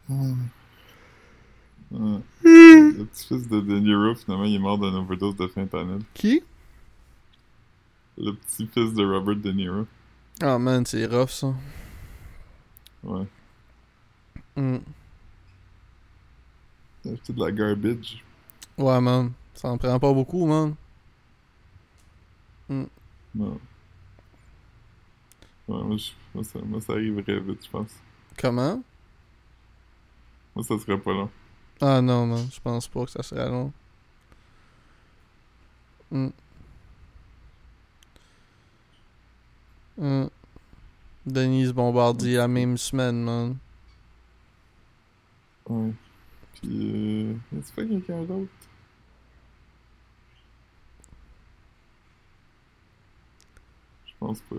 Ouais. 0.09 0.33
Le 1.91 3.05
petit-fils 3.05 3.47
de 3.47 3.61
De 3.61 3.79
Niro, 3.79 4.15
finalement, 4.15 4.45
il 4.45 4.55
est 4.55 4.59
mort 4.59 4.79
d'une 4.79 4.95
overdose 4.95 5.37
de 5.37 5.49
fentanyl. 5.49 6.01
Qui? 6.15 6.43
Le 8.17 8.33
petit-fils 8.33 8.95
de 8.95 9.05
Robert 9.05 9.37
De 9.37 9.53
Niro. 9.53 9.87
Ah, 10.41 10.59
man, 10.59 10.87
c'est 10.87 11.05
rough, 11.05 11.29
ça. 11.29 11.53
Ouais. 13.03 13.27
Mm. 14.57 14.79
A 17.05 17.09
acheté 17.13 17.35
de 17.35 17.39
la 17.39 17.53
garbage. 17.53 18.25
Ouais, 18.79 19.01
man. 19.01 19.33
Ça 19.55 19.69
en 19.69 19.79
prend 19.79 19.99
pas 19.99 20.13
beaucoup, 20.13 20.47
man. 20.47 20.75
Non. 22.69 22.89
Ouais, 25.67 25.83
moi, 25.83 25.97
je- 25.97 26.13
moi, 26.35 26.45
ça, 26.45 26.59
moi, 26.65 26.81
ça 26.81 26.93
arriverait 26.95 27.41
vite, 27.41 27.65
je 27.65 27.71
pense. 27.71 27.91
Comment? 28.39 28.83
Moi, 30.55 30.65
ça 30.65 30.79
serait 30.79 30.99
pas 30.99 31.13
long. 31.13 31.31
Ah 31.81 32.01
non, 32.01 32.27
man, 32.27 32.47
je 32.51 32.61
pense 32.61 32.89
pas 32.89 33.05
que 33.05 33.11
ça 33.11 33.23
serait 33.23 33.49
long. 33.49 33.73
Hmm. 36.11 36.29
Hmm. 39.99 40.27
Denise 41.27 41.73
Bombardier 41.73 42.37
la 42.37 42.49
même 42.49 42.79
semaine, 42.79 43.23
man. 43.23 43.57
Ouais. 45.69 45.93
Puis, 46.55 46.69
euh... 46.73 47.35
Est-ce 47.59 47.73
pas 47.73 47.85
quelqu'un 47.85 48.23
d'autre? 48.23 48.51
Je 54.21 54.27
pense 54.27 54.41
pas. 54.41 54.57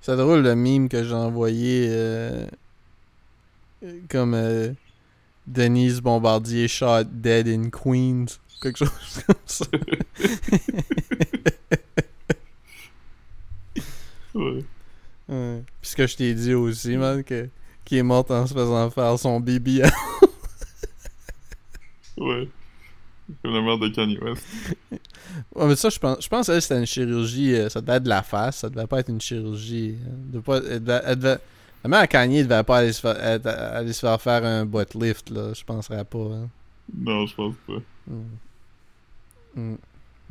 C'est 0.00 0.16
drôle 0.16 0.42
le 0.42 0.54
meme 0.54 0.88
que 0.88 1.02
j'ai 1.02 1.14
envoyé 1.14 1.86
euh, 1.88 2.46
euh, 3.82 4.00
comme 4.08 4.34
euh, 4.34 4.72
Denise 5.46 6.00
Bombardier 6.00 6.68
shot 6.68 7.04
dead 7.04 7.48
in 7.48 7.70
Queens. 7.70 8.38
Quelque 8.60 8.78
chose 8.78 9.22
comme 9.26 9.36
ça. 9.46 9.66
Ouais. 14.34 14.64
Ouais. 15.28 15.62
Puis 15.80 15.90
ce 15.90 15.96
que 15.96 16.06
je 16.06 16.16
t'ai 16.16 16.34
dit 16.34 16.54
aussi, 16.54 16.96
man, 16.96 17.24
que 17.24 17.48
qui 17.84 17.98
est 17.98 18.02
morte 18.02 18.30
en 18.30 18.46
se 18.46 18.54
faisant 18.54 18.90
faire 18.90 19.18
son 19.18 19.40
baby. 19.40 19.82
Ouais. 22.16 22.48
Comme 23.42 23.54
la 23.54 23.60
mère 23.62 23.78
de 23.78 23.88
Kanye 23.88 24.18
West. 24.20 24.44
Ouais, 25.54 25.66
mais 25.66 25.76
ça, 25.76 25.88
je 25.90 25.98
pense, 25.98 26.22
je 26.22 26.28
pense 26.28 26.46
que 26.46 26.60
c'était 26.60 26.78
une 26.78 26.86
chirurgie. 26.86 27.54
euh, 27.54 27.68
ça 27.68 27.80
devait 27.80 27.94
être 27.98 28.04
de 28.04 28.08
la 28.08 28.22
face. 28.22 28.58
Ça 28.58 28.70
devait 28.70 28.86
pas 28.86 29.00
être 29.00 29.08
une 29.10 29.20
chirurgie. 29.20 29.96
euh, 30.34 30.60
elle 30.70 30.82
devait, 30.84 31.00
elle 31.04 31.16
devait- 31.16 31.38
la 31.84 31.90
mère 31.90 32.00
à 32.00 32.06
Kanye 32.06 32.42
devait 32.44 32.62
pas 32.62 32.78
aller 32.78 32.92
se 32.92 33.00
faire, 33.00 33.22
être- 33.22 33.46
aller 33.48 33.92
se 33.92 34.00
faire 34.00 34.20
faire 34.22 34.44
un 34.44 34.64
butt 34.64 34.94
lift, 34.94 35.30
là. 35.30 35.52
Je 35.52 35.64
penserais 35.64 36.04
pas. 36.04 36.18
hein. 36.18 36.48
Non, 36.96 37.26
je 37.26 37.34
pense 37.34 37.54
pas. 37.66 37.78
Mm. 38.06 38.22
Mm. 39.56 39.76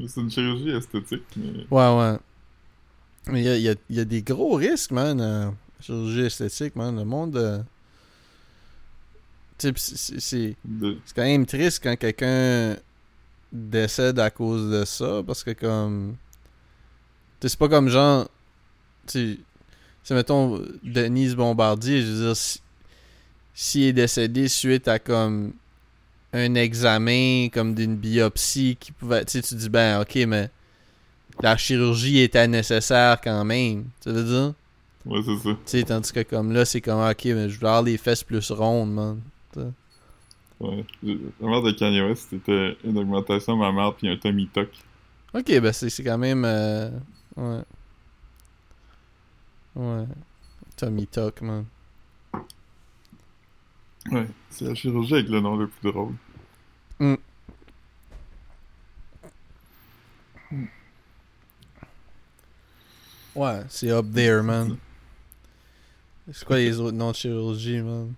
C'est 0.07 0.21
une 0.21 0.31
chirurgie 0.31 0.69
esthétique, 0.69 1.23
mais... 1.37 1.65
Ouais, 1.69 1.97
ouais. 1.97 2.17
Mais 3.27 3.41
il 3.41 3.45
y 3.45 3.49
a, 3.49 3.57
y 3.57 3.69
a- 3.69 3.75
il 3.89 3.95
y 3.95 3.99
a 3.99 4.05
des 4.05 4.21
gros 4.21 4.55
risques, 4.55 4.91
man. 4.91 5.19
euh, 5.21 5.49
chirurgie 5.81 6.21
esthétique, 6.21 6.75
man. 6.75 6.95
Le 6.95 7.03
monde. 7.05 7.35
euh, 7.37 7.59
c'est- 9.58 10.56
quand 11.16 11.24
même 11.24 11.45
triste 11.45 11.82
quand 11.84 11.95
quelqu'un 11.95 12.76
décède 13.51 14.20
à 14.20 14.30
cause 14.30 14.70
de 14.72 14.84
ça 14.86 15.22
parce 15.26 15.43
que 15.43 15.51
comme 15.51 16.16
c'est 17.41 17.58
pas 17.58 17.70
comme 17.70 17.89
genre 17.89 18.28
tu 19.08 19.39
mettons 20.10 20.62
Denise 20.84 21.36
Bombardier 21.36 22.01
je 22.01 22.08
veux 22.08 22.26
dire 22.26 22.36
si, 22.36 22.60
s'il 23.53 23.84
est 23.84 23.93
décédé 23.93 24.47
suite 24.47 24.88
à 24.88 24.99
comme 24.99 25.53
un 26.34 26.56
examen 26.56 27.47
comme 27.53 27.76
d'une 27.76 27.95
biopsie 27.95 28.78
qui 28.80 28.91
pouvait 28.91 29.24
tu 29.26 29.41
tu 29.41 29.56
dis 29.56 29.70
ben 29.70 30.01
ok 30.01 30.16
mais 30.28 30.49
la 31.41 31.56
chirurgie 31.56 32.20
était 32.20 32.47
nécessaire 32.47 33.20
quand 33.22 33.45
même 33.45 33.86
tu 34.01 34.10
veux 34.10 34.24
dire? 34.24 34.53
Ouais, 35.06 35.22
c'est 35.24 35.38
ça. 35.38 35.49
tu 35.53 35.60
sais 35.66 35.84
tandis 35.84 36.12
que 36.12 36.24
comme 36.24 36.51
là 36.51 36.66
c'est 36.66 36.82
comme 36.82 36.99
ok 37.08 37.26
mais 37.26 37.49
je 37.49 37.60
veux 37.60 37.68
avoir 37.68 37.84
les 37.84 37.97
fesses 37.97 38.24
plus 38.24 38.51
rondes 38.51 38.93
man 38.93 39.22
Ouais. 40.60 40.86
La 41.03 41.47
mère 41.47 41.62
de 41.62 41.72
Kanye 41.72 42.01
West, 42.01 42.28
c'était 42.30 42.78
une 42.84 42.97
augmentation 42.97 43.56
mammaire 43.58 43.93
puis 43.95 44.08
un 44.08 44.18
tummy 44.18 44.47
tuck. 44.47 44.70
Ok, 45.34 45.47
ben 45.60 45.74
c'est 45.74 46.03
quand 46.03 46.18
même. 46.18 46.45
euh, 46.45 46.89
ouais. 47.36 47.62
Ouais. 49.76 50.06
Tommy 50.78 51.06
Tuck, 51.08 51.41
man. 51.41 51.66
Ouais. 54.12 54.28
C'est 54.49 54.66
la 54.66 54.76
chirurgie 54.76 55.16
avec 55.16 55.28
le 55.28 55.41
nom 55.41 55.58
le 55.58 55.68
plus 55.68 55.91
drôle. 55.91 56.14
Ouais, 63.36 63.64
c'est 63.70 63.89
up 63.91 64.06
there, 64.14 64.41
man. 64.41 64.78
C'est 66.32 66.45
quoi 66.45 66.58
les 66.58 66.80
autres 66.80 66.95
noms 66.95 67.12
de 67.12 67.16
chirurgie, 67.16 67.82
man? 67.82 68.14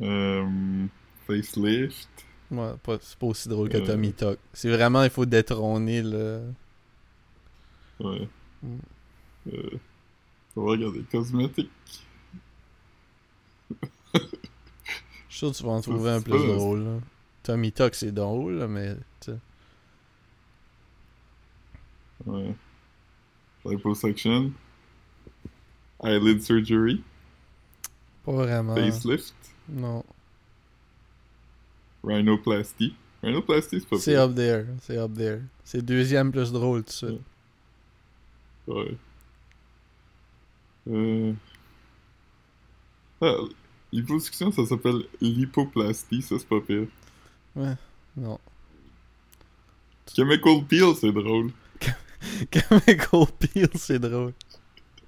Euh... 0.00 0.86
Facelift. 1.26 2.08
Ouais, 2.50 2.72
c'est 3.02 3.18
pas 3.18 3.26
aussi 3.26 3.48
drôle 3.48 3.68
que 3.68 3.76
Euh. 3.76 3.86
Tommy 3.86 4.12
Tuck. 4.14 4.38
C'est 4.52 4.70
vraiment, 4.70 5.02
il 5.02 5.10
faut 5.10 5.26
détrôner 5.26 6.02
le. 6.02 6.40
Ouais. 8.00 8.28
Mm. 8.62 8.76
Euh... 9.52 9.70
On 10.56 10.62
va 10.64 10.70
regarder. 10.72 11.02
Cosmétique. 11.10 11.70
Je 14.14 14.18
suis 15.28 15.38
sûr 15.38 15.52
que 15.52 15.56
tu 15.56 15.62
vas 15.62 15.70
en 15.70 15.80
trouver 15.80 16.10
un 16.10 16.20
plus 16.22 16.46
drôle, 16.46 16.84
là. 16.84 16.98
Tommy 17.42 17.70
Tuck, 17.72 17.94
c'est 17.94 18.12
drôle, 18.12 18.66
mais. 18.66 18.94
tu 19.20 19.32
sais. 19.32 19.38
Ouais. 22.26 22.54
Liposuction. 23.64 24.52
Eyelid 26.02 26.42
surgery. 26.42 27.02
Pas 28.24 28.32
vraiment. 28.32 28.74
Facelift. 28.74 29.34
Non. 29.68 30.04
Rhinoplasty. 32.04 32.94
Rhinoplasty, 33.22 33.80
c'est 33.80 33.88
pas 33.88 33.98
C'est 33.98 34.16
up 34.16 34.34
there. 34.34 34.66
C'est 34.82 34.96
up 34.98 35.12
there. 35.14 35.40
C'est 35.64 35.84
deuxième 35.84 36.30
plus 36.32 36.52
drôle, 36.52 36.80
tout 36.84 36.86
de 36.86 36.90
suite. 36.92 37.20
Ouais. 38.66 38.96
Euh... 40.90 41.32
Ah, 43.20 43.34
l'hyposuction, 43.92 44.52
ça 44.52 44.64
s'appelle 44.66 45.02
l'hypoplastie, 45.20 46.22
ça 46.22 46.38
c'est 46.38 46.48
pas 46.48 46.60
pire. 46.60 46.86
Ouais, 47.56 47.74
non. 48.16 48.38
Chemical 50.14 50.64
peel, 50.66 50.94
c'est 50.98 51.12
drôle. 51.12 51.50
Chemical 52.52 53.26
peel, 53.38 53.68
c'est 53.74 53.98
drôle. 53.98 54.32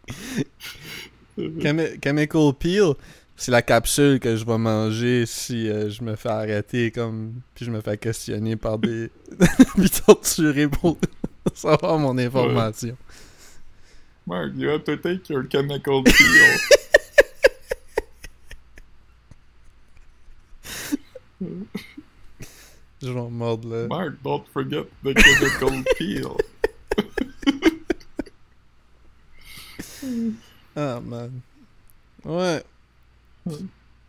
Chemi- 1.39 1.99
Chemical 2.03 2.53
peel, 2.59 2.95
c'est 3.41 3.51
la 3.53 3.63
capsule 3.63 4.21
que 4.21 4.37
je 4.37 4.45
vais 4.45 4.59
manger 4.59 5.25
si 5.25 5.67
euh, 5.71 5.89
je 5.89 6.05
me 6.05 6.15
fais 6.15 6.29
arrêter 6.29 6.91
comme 6.91 7.41
puis 7.55 7.65
je 7.65 7.71
me 7.71 7.81
fais 7.81 7.97
questionner 7.97 8.55
par 8.55 8.79
des 8.79 9.11
puis 9.77 9.89
torturer 9.89 10.69
pour 10.69 10.99
savoir 11.55 11.99
mon 11.99 12.19
information. 12.19 12.99
Mark, 14.27 14.53
you 14.57 14.69
have 14.69 14.85
to 14.85 14.95
take 14.99 15.31
your 15.31 15.45
chemical 15.49 16.03
peel. 16.05 16.59
Je 23.03 23.11
vais 23.11 23.31
mordre 23.31 23.67
là. 23.75 23.87
Mark, 23.89 24.23
don't 24.23 24.47
forget 24.53 24.85
the 25.03 25.15
chemical 25.15 25.83
peel. 25.97 26.37
Ah 30.77 31.01
man. 31.01 31.41
Ouais. 32.23 32.63
Ouais. 33.47 33.55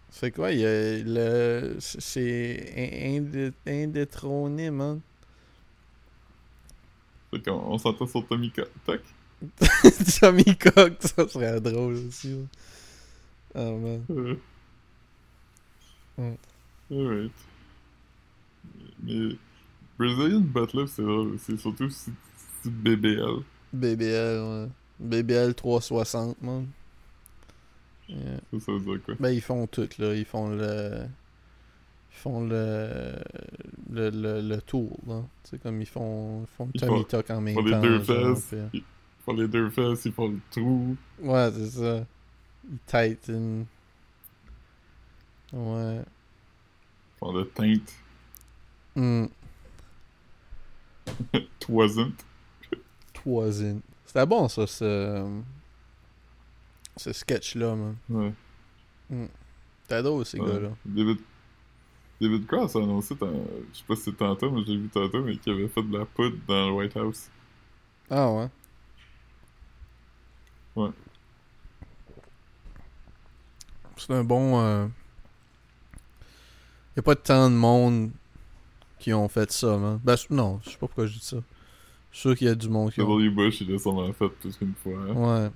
C'est 0.09 0.31
quoi, 0.31 0.51
il 0.51 0.59
y 0.59 0.65
a 0.65 0.97
le 1.03 1.77
c'est 1.79 2.73
in- 2.75 3.21
indé- 3.21 3.53
indétrôné, 3.65 4.69
man. 4.69 4.99
Fait 7.31 7.41
qu'on 7.41 7.53
on 7.53 7.77
s'entend 7.77 8.05
sur 8.07 8.27
Tommy 8.27 8.51
Co- 8.51 8.63
Tuck? 8.85 9.01
Tommy 10.19 10.55
Cock, 10.57 10.93
ça 10.99 11.27
serait 11.27 11.61
drôle 11.61 11.93
aussi. 12.07 12.33
là. 12.35 12.43
Ah 13.55 13.71
man. 13.71 14.03
Euh. 14.09 14.35
Mm. 16.17 16.35
Alright. 16.91 17.31
Mais 19.03 19.29
Brazilian 19.97 20.41
Butt 20.41 20.71
c'est 20.87 21.01
drôle 21.03 21.35
aussi, 21.35 21.57
surtout 21.57 21.89
si 21.89 22.11
si 22.61 22.69
BBL. 22.69 23.43
BBL, 23.73 24.39
ouais. 24.41 24.67
BBL 24.99 25.55
360, 25.55 26.41
man. 26.41 26.67
Yeah. 28.11 28.39
Ça, 28.53 28.59
ça 28.65 28.71
veut 28.73 28.79
dire 28.79 29.03
quoi? 29.05 29.15
Ben, 29.19 29.29
ils 29.29 29.41
font 29.41 29.65
tout, 29.67 29.87
là. 29.99 30.13
Ils 30.15 30.25
font 30.25 30.49
le. 30.49 31.05
Ils 32.11 32.17
font 32.17 32.45
le. 32.45 33.15
Le, 33.89 34.09
le, 34.09 34.41
le 34.41 34.61
tour, 34.61 34.99
là. 35.07 35.21
Tu 35.43 35.51
sais, 35.51 35.57
comme 35.59 35.79
ils 35.81 35.85
font, 35.87 36.41
ils 36.43 36.47
font 36.57 36.69
Ils 36.73 36.81
Tommy 36.81 36.97
font- 36.99 37.03
Talk 37.03 37.29
en 37.31 37.41
même 37.41 37.55
font 37.55 37.61
les 37.63 37.71
temps. 37.71 37.81
deux 37.81 38.03
genre, 38.03 38.37
fesses. 38.37 38.47
puis- 38.71 38.83
Ils 38.83 39.23
font 39.23 39.33
les 39.33 39.47
deux 39.47 39.69
fesses, 39.69 40.05
ils 40.05 40.11
font 40.11 40.27
le 40.29 40.39
trou. 40.51 40.97
Ouais, 41.21 41.49
c'est 41.53 41.69
ça. 41.69 42.05
Ils 42.69 42.77
tighten. 42.85 43.65
Ouais. 45.53 45.99
Ils 45.99 47.19
font 47.19 47.31
le 47.33 47.47
teinte. 47.47 47.93
Hmm. 48.95 49.25
Toisant. 51.59 52.11
Toisin. 53.13 53.79
C'était 54.05 54.25
bon, 54.25 54.47
ça, 54.49 54.67
ce. 54.67 55.41
Ce 56.97 57.13
sketch-là, 57.13 57.75
man. 57.75 57.95
Ouais. 58.09 60.01
Drôle, 60.01 60.25
ces 60.25 60.39
Ouais. 60.39 60.47
gars-là. 60.51 60.69
David... 60.85 61.17
David 62.21 62.45
Cross 62.45 62.75
a 62.75 62.79
annoncé, 62.79 63.15
je 63.19 63.25
sais 63.77 63.83
pas 63.87 63.95
si 63.95 64.03
c'est 64.03 64.15
tantôt, 64.17 64.51
mais 64.51 64.63
j'ai 64.63 64.77
vu 64.77 64.87
tantôt, 64.89 65.23
mais 65.23 65.35
qu'il 65.37 65.53
avait 65.53 65.67
fait 65.67 65.81
de 65.81 65.97
la 65.97 66.05
poudre 66.05 66.37
dans 66.47 66.67
le 66.67 66.73
White 66.73 66.95
House. 66.95 67.29
Ah 68.11 68.31
ouais. 68.31 68.47
Ouais. 70.75 70.89
C'est 73.97 74.13
un 74.13 74.23
bon. 74.23 74.59
euh, 74.61 74.87
Y 76.95 76.99
a 76.99 77.01
pas 77.01 77.15
tant 77.15 77.49
de 77.49 77.55
monde 77.55 78.11
qui 78.99 79.13
ont 79.13 79.27
fait 79.27 79.51
ça, 79.51 79.77
man. 79.77 79.99
Ben, 80.03 80.15
non, 80.29 80.59
je 80.63 80.69
sais 80.69 80.75
pas 80.77 80.87
pourquoi 80.87 81.05
je 81.07 81.13
dis 81.13 81.25
ça. 81.25 81.37
Je 82.11 82.17
suis 82.17 82.29
sûr 82.29 82.37
qu'il 82.37 82.47
y 82.47 82.49
a 82.51 82.55
du 82.55 82.69
monde 82.69 82.91
qui 82.91 83.01
ont. 83.01 83.07
W. 83.07 83.29
Bush, 83.29 83.61
il 83.61 83.71
l'a 83.71 83.79
sûrement 83.79 84.11
fait 84.13 84.29
plus 84.29 84.55
qu'une 84.57 84.75
fois. 84.75 84.93
hein. 85.09 85.13
Ouais. 85.13 85.49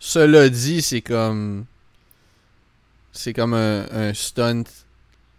Cela 0.00 0.48
dit, 0.48 0.82
c'est 0.82 1.02
comme. 1.02 1.66
C'est 3.12 3.32
comme 3.34 3.54
un, 3.54 3.86
un 3.90 4.14
stunt. 4.14 4.64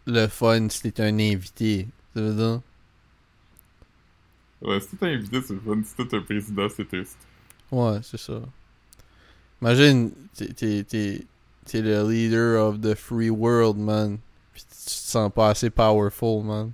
Le 0.05 0.27
fun 0.27 0.69
si 0.69 0.91
t'es 0.91 1.03
un 1.03 1.19
invité. 1.19 1.87
Ça 2.15 2.21
veut 2.21 2.33
dire? 2.35 2.61
Ouais, 4.61 4.79
si 4.81 4.95
t'es 4.97 5.07
invité, 5.13 5.41
c'est 5.41 5.55
fun. 5.59 5.81
Si 5.83 5.95
t'es 5.95 6.15
un 6.17 6.21
président, 6.21 6.67
c'est 6.69 6.87
triste. 6.87 7.17
Ouais, 7.71 7.99
c'est 8.03 8.17
ça. 8.19 8.41
Imagine, 9.61 10.11
t'es- 10.35 10.53
t'es 10.53 10.83
t'es- 10.83 11.25
t'es 11.65 11.81
le 11.81 12.09
leader 12.09 12.61
of 12.65 12.79
the 12.81 12.95
free 12.95 13.29
world, 13.29 13.77
man. 13.77 14.17
Pis 14.53 14.63
tu 14.63 14.67
te 14.85 14.89
sens 14.91 15.31
pas 15.33 15.49
assez 15.49 15.69
powerful, 15.69 16.43
man. 16.43 16.71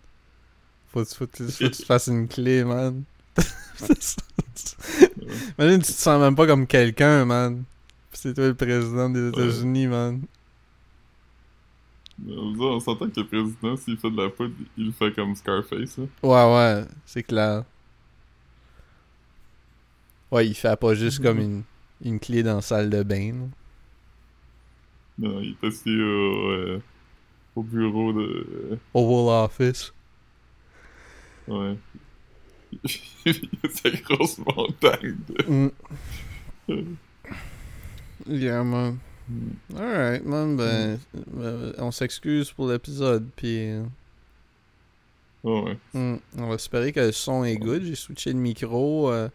Faut, 0.93 1.03
que 1.03 1.09
tu- 1.09 1.15
faut, 1.15 1.27
que 1.27 1.37
tu- 1.37 1.51
faut 1.51 1.69
que 1.69 1.75
tu 1.75 1.81
te 1.81 1.85
fasses 1.85 2.07
une 2.07 2.27
clé, 2.27 2.63
man. 2.63 3.03
Imagine, 5.57 5.81
tu 5.81 5.91
te 5.93 5.97
sens 5.97 6.19
même 6.21 6.35
pas 6.35 6.47
comme 6.47 6.67
quelqu'un, 6.67 7.25
man. 7.25 7.63
C'est 8.15 8.33
toi 8.33 8.47
le 8.47 8.55
président 8.55 9.09
des 9.09 9.27
États-Unis, 9.29 9.87
man. 9.87 10.21
On 12.27 12.51
dit- 12.51 12.59
on 12.61 12.79
s'entend 12.79 13.09
que 13.09 13.19
le 13.19 13.27
président, 13.27 13.75
s'il 13.75 13.97
fait 13.97 14.09
de 14.09 14.15
la 14.21 14.29
poudre, 14.29 14.53
il 14.77 14.85
le 14.87 14.91
fait 14.93 15.13
comme 15.13 15.35
Scarface. 15.35 15.97
Là. 15.97 16.05
Ouais, 16.23 16.55
ouais, 16.55 16.85
c'est 17.05 17.23
clair. 17.23 17.65
Ouais, 20.31 20.47
il 20.47 20.55
fait 20.55 20.79
pas 20.79 20.93
juste 20.95 21.21
comme 21.21 21.39
une, 21.39 21.63
une 22.03 22.19
clé 22.19 22.41
dans 22.41 22.55
la 22.55 22.61
salle 22.61 22.89
de 22.89 23.03
bain. 23.03 23.33
là. 23.33 23.47
Non, 25.19 25.39
il 25.41 25.55
est 25.61 25.67
assis 25.67 25.89
au, 26.01 26.49
euh, 26.51 26.81
au 27.55 27.63
bureau 27.63 28.11
de. 28.13 28.77
Oval 28.93 29.43
Office. 29.45 29.93
Ouais. 31.47 31.77
il 33.25 33.49
a 33.63 33.69
sa 33.69 33.89
grosse 33.91 34.37
montagne 34.39 35.15
de. 35.29 35.69
Mm. 36.69 36.87
Yeah, 38.27 38.63
man. 38.63 38.99
Alright, 39.75 40.23
man, 40.25 40.55
ben, 40.55 40.99
euh, 41.39 41.73
on 41.79 41.91
s'excuse 41.91 42.51
pour 42.51 42.69
l'épisode, 42.69 43.27
puis 43.35 43.71
euh, 43.71 43.83
Oh, 45.43 45.63
ouais. 45.65 45.77
mm, 45.93 46.17
on 46.39 46.47
va 46.47 46.55
espérer 46.55 46.91
que 46.91 46.99
le 46.99 47.11
son 47.11 47.43
est 47.43 47.57
good. 47.57 47.83
J'ai 47.83 47.95
switché 47.95 48.31
le 48.33 48.39
micro 48.39 49.09
euh, 49.11 49.29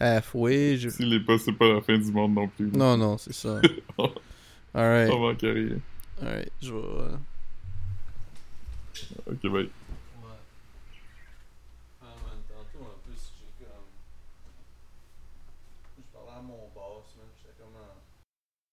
halfway. 0.00 0.76
je- 0.76 0.88
S'il 0.90 1.12
est 1.12 1.20
pas, 1.20 1.38
c'est 1.38 1.52
pas 1.52 1.72
la 1.74 1.80
fin 1.82 1.98
du 1.98 2.10
monde 2.12 2.34
non 2.34 2.48
plus. 2.48 2.66
Non, 2.72 2.96
non, 2.96 3.16
c'est 3.18 3.32
ça. 3.32 3.60
Alright, 4.74 5.08
alright, 6.22 6.52
je 6.62 6.72
vais... 6.72 6.78
euh, 6.78 7.16
Ok, 9.30 9.50
bye. 9.52 9.68